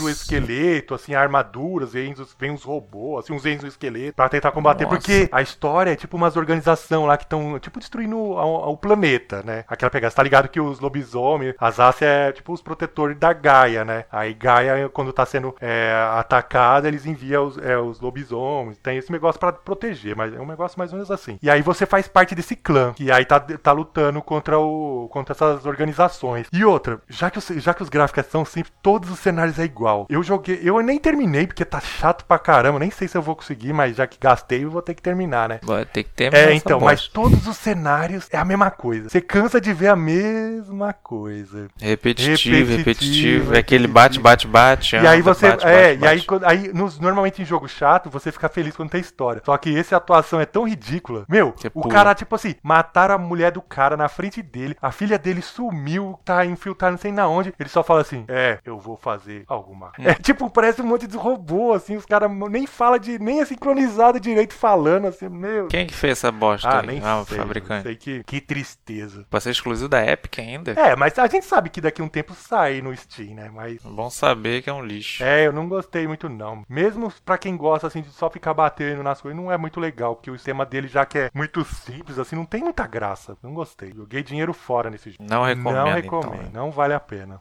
exoesqueleto, 0.03 0.95
assim, 0.95 1.15
armaduras, 1.15 1.95
exo, 1.95 2.27
vem 2.39 2.51
uns 2.51 2.63
robôs, 2.63 3.25
assim, 3.25 3.33
uns 3.35 3.45
exoesqueletos 3.45 4.15
pra 4.15 4.29
tentar 4.29 4.51
combater. 4.53 4.85
Nossa. 4.85 4.97
Porque 4.97 5.29
a 5.31 5.43
história 5.43 5.91
é 5.93 5.97
tipo 5.97 6.17
umas 6.17 6.37
organização 6.37 7.07
lá 7.07 7.17
que 7.17 7.25
estão, 7.25 7.59
tipo, 7.59 7.79
destruindo 7.79 8.17
o, 8.17 8.71
o 8.73 8.77
planeta, 8.77 9.43
né? 9.45 9.65
Aquela 9.69 9.91
pegada. 9.91 10.11
Você 10.11 10.17
tá 10.17 10.23
ligado 10.23 10.49
que 10.49 10.61
os 10.61 10.81
lobisomens, 10.81 11.55
as 11.59 11.79
Ásia 11.81 12.07
é 12.07 12.33
tipo 12.33 12.53
os 12.53 12.63
protetores 12.63 13.17
da 13.19 13.33
Gaia, 13.33 13.85
né? 13.85 14.05
Aí 14.11 14.33
Gaia, 14.35 14.89
quando 14.89 15.13
tá 15.13 15.25
sendo 15.27 15.55
é, 15.61 15.93
atacada, 16.15 16.89
eles 16.89 17.07
enviam 17.07 17.47
os, 17.47 17.59
é, 17.59 17.77
os 17.79 18.01
lobisomens. 18.01 18.79
Tem 18.79 18.99
esse 18.99 19.13
negócio 19.13 19.39
pra 19.39 19.53
proteger, 19.53 20.08
mas 20.15 20.33
é 20.35 20.41
um 20.41 20.47
negócio 20.47 20.79
mais 20.79 20.93
ou 20.93 20.97
menos 20.97 21.11
assim. 21.11 21.39
E 21.43 21.51
aí 21.51 21.63
você 21.63 21.87
faz 21.87 22.07
parte 22.09 22.35
desse 22.35 22.55
clã, 22.57 22.93
que 22.95 23.11
aí 23.11 23.25
tá, 23.25 23.39
tá 23.41 23.73
lutando 23.73 24.21
contra, 24.23 24.59
o, 24.59 25.09
contra 25.13 25.33
essas 25.35 25.65
organizações. 25.67 26.47
E 26.53 26.65
outra, 26.65 27.01
já 27.09 27.31
que, 27.31 27.39
os, 27.39 27.47
já 27.47 27.73
que 27.75 27.83
os 27.83 27.89
gráficos 27.89 28.27
são 28.27 28.45
simples, 28.45 28.73
todos 28.83 29.11
os 29.11 29.19
cenários 29.19 29.59
é 29.59 29.65
igual. 29.65 30.07
Eu 30.09 30.23
joguei, 30.23 30.61
eu 30.63 30.81
nem 30.81 30.99
terminei, 30.99 31.47
porque 31.47 31.65
tá 31.65 31.81
chato 31.81 32.25
pra 32.25 32.39
caramba. 32.39 32.79
Nem 32.79 32.91
sei 32.91 33.09
se 33.09 33.17
eu 33.17 33.23
vou 33.23 33.37
conseguir, 33.37 33.73
mas 33.73 33.97
já 33.97 34.07
que 34.07 34.19
gastei, 34.21 34.65
eu 34.65 34.71
vou 34.71 34.83
ter 34.83 34.95
que 34.95 35.03
terminar, 35.03 35.49
né? 35.49 35.61
Vai 35.63 35.85
ter 35.85 36.05
que 36.05 36.11
ter 36.11 36.35
É, 36.35 36.53
então, 36.55 36.79
bosta. 36.79 36.95
mas 36.95 37.09
todos 37.09 37.47
os 37.47 37.57
cenários 37.57 38.27
é 38.31 38.37
a 38.39 38.45
mesma 38.45 38.71
coisa. 38.71 39.09
Você 39.09 39.21
cansa 39.21 39.61
de 39.61 39.73
ver 39.73 39.89
a 39.89 39.97
mesma 39.97 40.93
coisa. 40.93 41.69
Repetitivo, 41.81 42.57
Repetitivo, 42.71 42.77
repetitivo. 42.77 43.55
É 43.55 43.59
aquele 43.59 43.87
bate, 43.87 44.19
bate, 44.21 44.47
bate. 44.47 44.97
e 44.97 44.99
aí 45.07 45.21
anda, 45.21 45.23
você. 45.35 45.51
bate, 45.51 45.67
é, 45.67 45.71
bate, 45.71 46.05
e 46.05 46.07
aí, 46.09 46.15
bate. 46.17 46.27
quando- 46.27 46.45
aí 46.45 46.73
nos- 46.73 46.99
normalmente 46.99 47.43
em 47.43 47.45
jogo 47.45 47.69
chato, 47.69 48.11
você 48.11 48.31
fica 48.33 48.49
feliz 48.49 48.77
quando 48.77 48.91
tem 48.91 49.01
história. 49.01 49.43
Só 49.45 49.57
que 49.57 49.77
essa 49.77 49.98
atuação 49.99 50.41
é 50.41 50.47
tão 50.47 50.65
ridícula. 50.67 51.25
Meu, 51.29 51.53
Você 51.57 51.71
o 51.75 51.89
cara, 51.89 52.15
tipo 52.15 52.35
assim, 52.35 52.55
mataram 52.63 53.15
a 53.15 53.19
mulher 53.19 53.53
do 53.53 53.61
cara 53.63 53.97
na 53.97 54.09
frente 54.09 54.43
dele, 54.43 54.77
a 54.81 54.91
filha 54.91 55.19
dele 55.19 55.43
sumiu, 55.43 56.19
tá 56.25 56.45
infiltrado 56.45 56.93
não 56.93 56.99
sei 56.99 57.13
na 57.13 57.29
onde. 57.29 57.53
Ele 57.59 57.69
só 57.69 57.83
fala 57.83 58.01
assim: 58.01 58.25
É, 58.29 58.59
eu 58.65 58.79
vou 58.79 58.97
fazer 58.97 59.45
alguma. 59.47 59.89
Hum. 59.99 60.05
É 60.09 60.15
tipo, 60.15 60.49
parece 60.49 60.81
um 60.81 60.87
monte 60.87 61.07
de 61.07 61.17
robô, 61.19 61.75
assim, 61.75 61.95
os 61.97 62.07
caras 62.07 62.31
nem 62.51 62.67
fala 62.67 62.99
de. 62.99 63.19
nem 63.19 63.41
é 63.41 63.45
sincronizado 63.45 64.19
direito 64.19 64.55
falando, 64.55 65.07
assim, 65.07 65.29
meu. 65.29 65.67
Quem 65.69 65.87
que 65.87 65.95
fez 65.95 66.13
essa 66.19 66.33
bosta 66.33 66.67
Ah, 66.69 66.81
aí? 66.81 66.87
nem 66.87 67.01
ah, 67.05 67.21
o 67.21 67.25
sei. 67.27 67.37
fabricante. 67.37 67.75
Não 67.77 67.83
sei 67.83 67.97
que, 67.97 68.25
que 68.25 68.41
tristeza. 68.41 69.27
Pra 69.29 69.41
ser 69.41 69.51
exclusivo 69.51 69.89
da 69.89 70.05
Epic 70.05 70.39
ainda? 70.39 70.73
É, 70.73 70.97
mas 70.97 71.19
a 71.19 71.27
gente 71.27 71.45
sabe 71.45 71.69
que 71.69 71.81
daqui 71.81 72.01
a 72.01 72.05
um 72.05 72.09
tempo 72.09 72.35
sai 72.35 72.81
no 72.81 72.97
Steam, 72.97 73.35
né? 73.35 73.51
Mas. 73.53 73.83
Bom 73.83 74.09
saber 74.09 74.63
que 74.63 74.71
é 74.71 74.73
um 74.73 74.83
lixo. 74.85 75.23
É, 75.23 75.47
eu 75.47 75.53
não 75.53 75.69
gostei 75.69 76.07
muito 76.07 76.29
não. 76.29 76.63
Mesmo 76.69 77.13
pra 77.25 77.37
quem 77.39 77.57
gosta 77.57 77.87
assim 77.87 78.01
de 78.01 78.09
só 78.11 78.31
ficar 78.31 78.55
batendo 78.55 79.03
nas 79.03 79.21
coisas, 79.21 79.39
não 79.41 79.53
é 79.53 79.59
muito 79.59 79.79
legal, 79.79 79.88
porque 80.15 80.31
o 80.31 80.37
sistema 80.37 80.65
dele 80.65 80.89
já 80.89 81.05
que 81.05 81.19
é 81.19 81.31
muito 81.35 81.65
simples, 81.65 82.19
assim, 82.19 82.37
não 82.37 82.45
tem 82.47 82.63
muita 82.63 82.87
graça. 82.87 83.37
Não 83.43 83.53
gostei. 83.55 83.93
Joguei 83.93 84.23
dinheiro 84.23 84.53
fora 84.53 84.91
nesse 84.91 85.11
jogo. 85.11 85.25
Não 85.29 85.43
recomendo, 85.45 85.75
Não 85.75 85.99
então, 85.99 86.21
recomendo, 86.21 86.43
né? 86.43 86.51
não 86.53 86.71
vale 86.71 86.95
a 86.95 87.01
pena. 87.01 87.41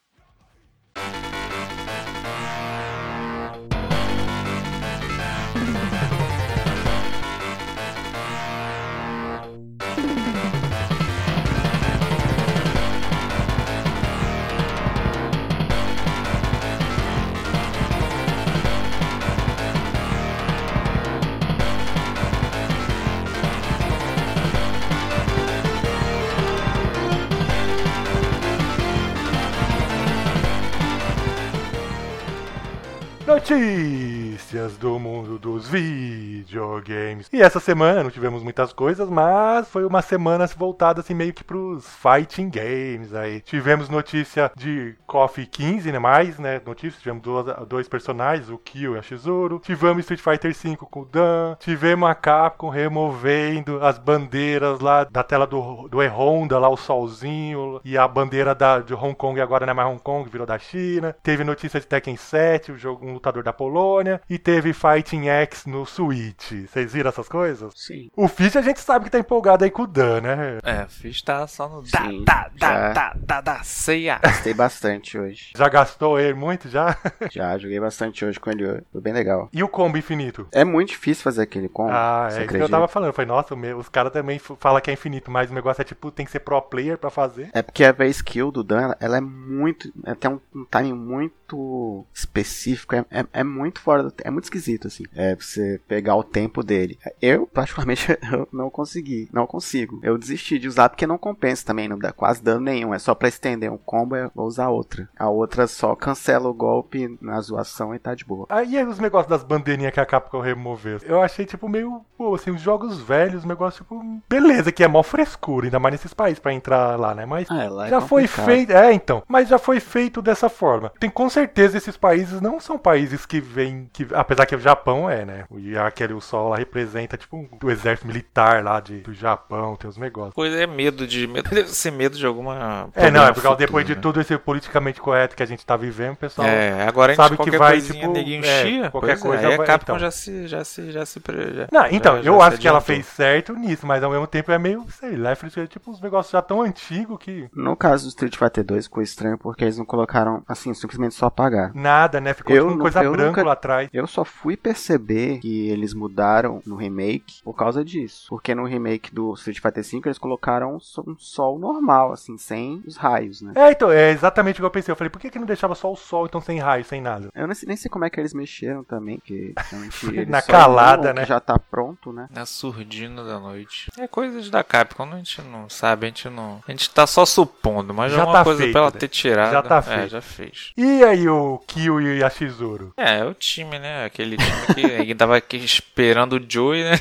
30. 33.39 34.16
Notícias 34.47 34.77
do 34.77 34.97
mundo 34.97 35.37
dos 35.37 35.67
videogames. 35.67 37.27
E 37.33 37.41
essa 37.41 37.59
semana 37.59 38.01
não 38.01 38.09
tivemos 38.09 38.41
muitas 38.41 38.71
coisas, 38.71 39.09
mas 39.09 39.67
foi 39.67 39.83
uma 39.83 40.01
semana 40.01 40.47
voltada 40.47 41.01
assim 41.01 41.13
meio 41.13 41.33
que 41.33 41.43
pros 41.43 41.85
fighting 41.85 42.49
games 42.49 43.13
aí. 43.13 43.41
Tivemos 43.41 43.89
notícia 43.89 44.49
de 44.55 44.95
KOF 45.05 45.45
15, 45.45 45.91
né? 45.91 45.99
Mais, 45.99 46.39
né? 46.39 46.61
Notícias, 46.65 47.01
tivemos 47.01 47.21
duas, 47.21 47.67
dois 47.67 47.89
personagens, 47.89 48.49
o 48.49 48.57
Kyo 48.57 48.95
e 48.95 48.99
a 48.99 49.01
Shizuru. 49.01 49.59
Tivemos 49.59 50.09
Street 50.09 50.21
Fighter 50.21 50.55
V 50.55 50.77
com 50.77 51.01
o 51.01 51.05
Dan. 51.05 51.57
Tivemos 51.59 52.09
a 52.09 52.15
Capcom 52.15 52.69
removendo 52.69 53.83
as 53.83 53.99
bandeiras 53.99 54.79
lá 54.79 55.03
da 55.03 55.23
tela 55.23 55.45
do, 55.45 55.89
do 55.89 56.01
E-Honda, 56.01 56.57
lá 56.57 56.69
o 56.69 56.77
solzinho. 56.77 57.81
E 57.83 57.97
a 57.97 58.07
bandeira 58.07 58.55
da, 58.55 58.79
de 58.79 58.93
Hong 58.93 59.13
Kong 59.13 59.41
agora 59.41 59.65
não 59.65 59.71
é 59.71 59.73
mais 59.73 59.89
Hong 59.89 60.01
Kong, 60.01 60.29
virou 60.29 60.47
da 60.47 60.57
China. 60.57 61.13
Teve 61.21 61.43
notícia 61.43 61.81
de 61.81 61.85
Tekken 61.85 62.15
7, 62.15 62.71
o 62.71 62.77
jogo, 62.77 63.05
um 63.05 63.11
lutador 63.11 63.43
da 63.43 63.51
Polônia. 63.51 64.21
E 64.29 64.36
teve 64.37 64.73
Fighting 64.73 65.27
X 65.27 65.65
no 65.65 65.85
Switch. 65.85 66.51
Vocês 66.67 66.93
viram 66.93 67.09
essas 67.09 67.27
coisas? 67.27 67.71
Sim. 67.75 68.09
O 68.15 68.27
Fish 68.27 68.55
a 68.55 68.61
gente 68.61 68.79
sabe 68.79 69.05
que 69.05 69.11
tá 69.11 69.19
empolgado 69.19 69.63
aí 69.63 69.71
com 69.71 69.83
o 69.83 69.87
Dan, 69.87 70.21
né? 70.21 70.57
É, 70.63 70.85
fiz 70.87 71.21
tá 71.21 71.45
só 71.47 71.67
no. 71.67 71.85
Sim, 71.85 72.23
da, 72.23 72.49
da, 72.57 72.93
da, 72.93 73.13
da, 73.15 73.41
da, 73.41 73.63
ceia. 73.63 74.19
Gostei 74.23 74.53
bastante 74.53 75.17
hoje. 75.17 75.51
Já 75.55 75.69
gastou 75.69 76.19
ele 76.19 76.33
muito 76.33 76.69
já? 76.69 76.97
Já, 77.31 77.57
joguei 77.57 77.79
bastante 77.79 78.23
hoje 78.25 78.39
com 78.39 78.49
ele. 78.49 78.65
hoje. 78.65 78.83
Foi 78.91 79.01
bem 79.01 79.13
legal. 79.13 79.49
e 79.51 79.63
o 79.63 79.67
combo 79.67 79.97
infinito? 79.97 80.47
É 80.51 80.63
muito 80.63 80.89
difícil 80.89 81.23
fazer 81.23 81.41
aquele 81.43 81.67
combo. 81.69 81.91
Ah, 81.91 82.29
é 82.31 82.39
isso 82.43 82.47
que 82.47 82.55
eu 82.57 82.69
tava 82.69 82.87
falando. 82.87 83.13
Foi, 83.13 83.25
nossa, 83.25 83.53
o 83.53 83.77
os 83.77 83.89
caras 83.89 84.11
também 84.13 84.39
falam 84.39 84.81
que 84.81 84.89
é 84.89 84.93
infinito, 84.93 85.29
mas 85.29 85.49
o 85.51 85.53
negócio 85.53 85.81
é 85.81 85.85
tipo, 85.85 86.11
tem 86.11 86.25
que 86.25 86.31
ser 86.31 86.39
pro 86.39 86.61
player 86.61 86.97
pra 86.97 87.09
fazer. 87.09 87.49
É 87.53 87.61
porque 87.61 87.83
a 87.83 87.93
skill 88.07 88.51
do 88.51 88.63
Dan, 88.63 88.81
ela- 88.81 88.97
ela 88.99 89.17
é 89.17 89.21
muito. 89.21 89.91
Ela 90.03 90.15
tem 90.15 90.31
um, 90.31 90.39
um 90.55 90.65
timing 90.65 90.93
muito 90.93 92.05
específico. 92.13 92.95
É, 92.95 93.05
é, 93.11 93.25
é 93.33 93.43
muito 93.43 93.79
fora 93.79 94.03
do. 94.03 94.13
É 94.27 94.29
muito 94.29 94.43
esquisito, 94.43 94.87
assim. 94.87 95.05
É 95.15 95.35
pra 95.35 95.45
você 95.45 95.79
pegar 95.87 96.17
o 96.17 96.23
tempo 96.23 96.61
dele. 96.61 96.99
Eu, 97.21 97.47
particularmente, 97.47 98.11
eu 98.29 98.45
não 98.51 98.69
consegui. 98.69 99.29
Não 99.31 99.47
consigo. 99.47 100.01
Eu 100.03 100.17
desisti 100.17 100.59
de 100.59 100.67
usar 100.67 100.89
porque 100.89 101.07
não 101.07 101.17
compensa 101.17 101.65
também. 101.65 101.87
Não 101.87 101.97
dá 101.97 102.11
quase 102.11 102.43
dano 102.43 102.59
nenhum. 102.59 102.93
É 102.93 102.99
só 102.99 103.15
pra 103.15 103.29
estender 103.29 103.71
um 103.71 103.77
combo, 103.77 104.17
eu 104.17 104.29
vou 104.35 104.45
usar 104.45 104.67
outra. 104.67 105.07
A 105.17 105.29
outra 105.29 105.65
só 105.65 105.95
cancela 105.95 106.49
o 106.49 106.53
golpe 106.53 107.17
na 107.21 107.39
zoação 107.39 107.95
e 107.95 107.99
tá 107.99 108.13
de 108.13 108.25
boa. 108.25 108.45
Aí 108.49 108.83
os 108.83 108.99
negócios 108.99 109.29
das 109.29 109.43
bandeirinhas 109.43 109.93
que 109.93 109.99
a 110.01 110.05
Capcom 110.05 110.41
removeu. 110.41 110.99
Eu 111.03 111.21
achei, 111.21 111.45
tipo, 111.45 111.69
meio. 111.69 112.01
Pô, 112.17 112.35
assim, 112.35 112.51
os 112.51 112.59
jogos 112.59 112.99
velhos, 112.99 113.45
o 113.45 113.47
negócio, 113.47 113.85
tipo. 113.85 114.03
Beleza, 114.27 114.73
que 114.73 114.83
é 114.83 114.89
mó 114.89 115.03
frescura, 115.03 115.67
ainda 115.67 115.79
mais 115.79 115.93
nesses 115.93 116.13
países 116.13 116.39
pra 116.39 116.53
entrar 116.53 116.99
lá, 116.99 117.15
né? 117.15 117.25
Mas. 117.25 117.49
Ah, 117.49 117.69
lá 117.69 117.87
é 117.87 117.89
já 117.89 118.01
foi 118.01 118.23
complicado. 118.23 118.45
feito. 118.45 118.71
É, 118.73 118.91
então. 118.91 119.23
Mas 119.25 119.47
já 119.47 119.57
foi 119.57 119.79
feito 119.79 120.21
dessa 120.21 120.49
forma. 120.49 120.91
Tem 120.99 121.09
com 121.09 121.29
certeza 121.29 121.77
esses 121.77 121.95
países 121.95 122.41
não 122.41 122.59
são 122.59 122.77
países 122.77 123.25
que 123.25 123.39
vêm. 123.39 123.89
Que, 123.93 124.05
apesar 124.19 124.45
que 124.45 124.55
o 124.55 124.59
Japão 124.59 125.09
é, 125.09 125.25
né? 125.25 125.45
E 125.57 125.77
aquele 125.77 126.13
o 126.13 126.21
sol 126.21 126.49
lá 126.49 126.57
representa, 126.57 127.17
tipo, 127.17 127.37
um, 127.37 127.47
o 127.63 127.71
exército 127.71 128.07
militar 128.07 128.63
lá 128.63 128.79
de, 128.79 128.99
do 129.01 129.13
Japão, 129.13 129.75
tem 129.75 129.89
os 129.89 129.97
negócios. 129.97 130.33
Coisa 130.33 130.57
é 130.57 130.67
medo 130.67 131.05
de. 131.07 131.27
Medo, 131.27 131.49
deve 131.53 131.69
ser 131.69 131.91
medo 131.91 132.17
de 132.17 132.25
alguma. 132.25 132.89
É, 132.95 133.09
não, 133.11 133.23
é 133.23 133.27
porque 133.27 133.41
futuro, 133.41 133.55
depois 133.57 133.85
de 133.85 133.95
né? 133.95 134.01
tudo 134.01 134.21
esse 134.21 134.37
politicamente 134.37 134.99
correto 135.01 135.35
que 135.35 135.43
a 135.43 135.45
gente 135.45 135.65
tá 135.65 135.75
vivendo, 135.77 136.13
o 136.13 136.17
pessoal. 136.17 136.47
É, 136.47 136.87
agora 136.87 137.11
a 137.11 137.15
gente 137.15 137.23
sabe 137.23 137.37
que 137.37 137.57
vai, 137.57 137.81
tipo, 137.81 138.11
neguinho 138.11 138.43
é, 138.45 138.63
chia, 138.63 138.91
qualquer 138.91 139.19
pois 139.19 139.19
é, 139.19 139.27
coisa 139.27 139.47
aí 139.47 139.53
a 139.53 139.57
vai- 139.57 139.67
Capcom 139.67 139.93
então. 139.93 139.99
já 139.99 140.11
se 140.11 140.47
já 140.47 140.63
se 140.63 140.91
já 140.91 141.05
se 141.05 141.19
pre- 141.19 141.53
já, 141.53 141.67
Não, 141.71 141.85
então, 141.87 142.17
já- 142.17 142.21
já 142.23 142.29
eu 142.29 142.41
acho 142.41 142.57
que 142.57 142.67
ela 142.67 142.81
fez 142.81 143.05
certo 143.05 143.53
nisso, 143.53 143.85
mas 143.85 144.03
ao 144.03 144.11
mesmo 144.11 144.27
tempo 144.27 144.51
é 144.51 144.57
meio, 144.57 144.85
sei 144.89 145.15
lá, 145.15 145.31
é 145.31 145.67
tipo 145.67 145.91
uns 145.91 146.01
negócios 146.01 146.31
já 146.31 146.41
tão 146.41 146.61
antigos 146.61 147.17
que. 147.19 147.47
No 147.53 147.75
caso 147.75 148.05
do 148.05 148.09
Street 148.09 148.35
Fighter 148.35 148.63
2 148.63 148.85
ficou 148.85 149.03
estranho 149.03 149.37
porque 149.37 149.63
eles 149.63 149.77
não 149.77 149.85
colocaram, 149.85 150.43
assim, 150.47 150.73
simplesmente 150.73 151.15
só 151.15 151.27
apagar. 151.27 151.71
Nada, 151.73 152.19
né? 152.19 152.33
Ficou 152.33 152.55
Eu 152.55 152.67
tipo 152.69 152.79
coisa 152.79 153.03
branca 153.09 153.43
lá 153.43 153.53
atrás. 153.53 153.89
Eu 153.93 154.06
só 154.07 154.23
fui 154.25 154.55
perceber 154.57 155.39
que 155.39 155.67
eles 155.69 155.93
mudaram 155.93 156.61
no 156.65 156.75
remake 156.75 157.41
por 157.43 157.53
causa 157.53 157.83
disso. 157.83 158.27
Porque 158.29 158.53
no 158.55 158.65
remake 158.65 159.13
do 159.13 159.33
Street 159.33 159.59
Fighter 159.59 159.83
V 159.83 160.01
eles 160.05 160.17
colocaram 160.17 160.75
um 160.75 160.79
so- 160.79 161.15
sol 161.19 161.59
normal, 161.59 162.11
assim, 162.13 162.37
sem 162.37 162.81
os 162.85 162.95
raios, 162.97 163.41
né? 163.41 163.53
É, 163.55 163.71
então, 163.71 163.91
é 163.91 164.11
exatamente 164.11 164.55
o 164.55 164.61
que 164.61 164.65
eu 164.65 164.71
pensei. 164.71 164.91
Eu 164.91 164.95
falei, 164.95 165.09
por 165.09 165.19
que, 165.19 165.29
que 165.29 165.39
não 165.39 165.45
deixava 165.45 165.75
só 165.75 165.91
o 165.91 165.95
sol, 165.95 166.25
então 166.25 166.41
sem 166.41 166.59
raio, 166.59 166.83
sem 166.85 167.01
nada? 167.01 167.29
Eu 167.35 167.47
nem 167.47 167.55
sei, 167.55 167.67
nem 167.67 167.77
sei 167.77 167.89
como 167.89 168.05
é 168.05 168.09
que 168.09 168.19
eles 168.19 168.33
mexeram 168.33 168.83
também, 168.83 169.19
que 169.23 169.53
realmente 169.69 170.25
Na 170.25 170.41
calada, 170.41 171.13
né? 171.13 171.21
Que 171.21 171.27
já 171.27 171.39
tá 171.39 171.57
pronto, 171.59 172.11
né? 172.13 172.27
Na 172.31 172.45
surdina 172.45 173.23
da 173.23 173.39
noite. 173.39 173.89
É 173.97 174.07
coisas 174.07 174.49
da 174.49 174.63
Capcom, 174.63 175.03
a 175.11 175.17
gente 175.17 175.41
não 175.41 175.69
sabe, 175.69 176.05
a 176.05 176.09
gente 176.09 176.29
não. 176.29 176.61
A 176.67 176.71
gente 176.71 176.89
tá 176.89 177.05
só 177.07 177.25
supondo, 177.25 177.93
mas 177.93 178.11
Já 178.11 178.21
é 178.21 178.23
uma 178.23 178.33
tá 178.33 178.43
coisa 178.43 178.59
feito, 178.61 178.71
pra 178.71 178.81
ela 178.81 178.91
né? 178.91 178.99
ter 178.99 179.07
tirado. 179.07 179.51
Já 179.51 179.61
tá 179.61 179.77
É, 179.77 179.81
feito. 179.81 180.09
já 180.09 180.21
fez. 180.21 180.71
E 180.77 181.03
aí 181.03 181.27
o 181.27 181.59
Kyo 181.67 182.01
e 182.01 182.23
a 182.23 182.29
Shizuru? 182.29 182.93
É, 182.97 183.19
é 183.19 183.25
o 183.25 183.33
time, 183.33 183.79
né? 183.79 183.96
Aquele 184.05 184.37
time 184.37 184.75
que 184.75 184.85
ainda 184.93 185.15
tava 185.15 185.37
aqui 185.37 185.57
esperando 185.57 186.33
o 186.37 186.41
Joey, 186.47 186.83
né? 186.83 186.91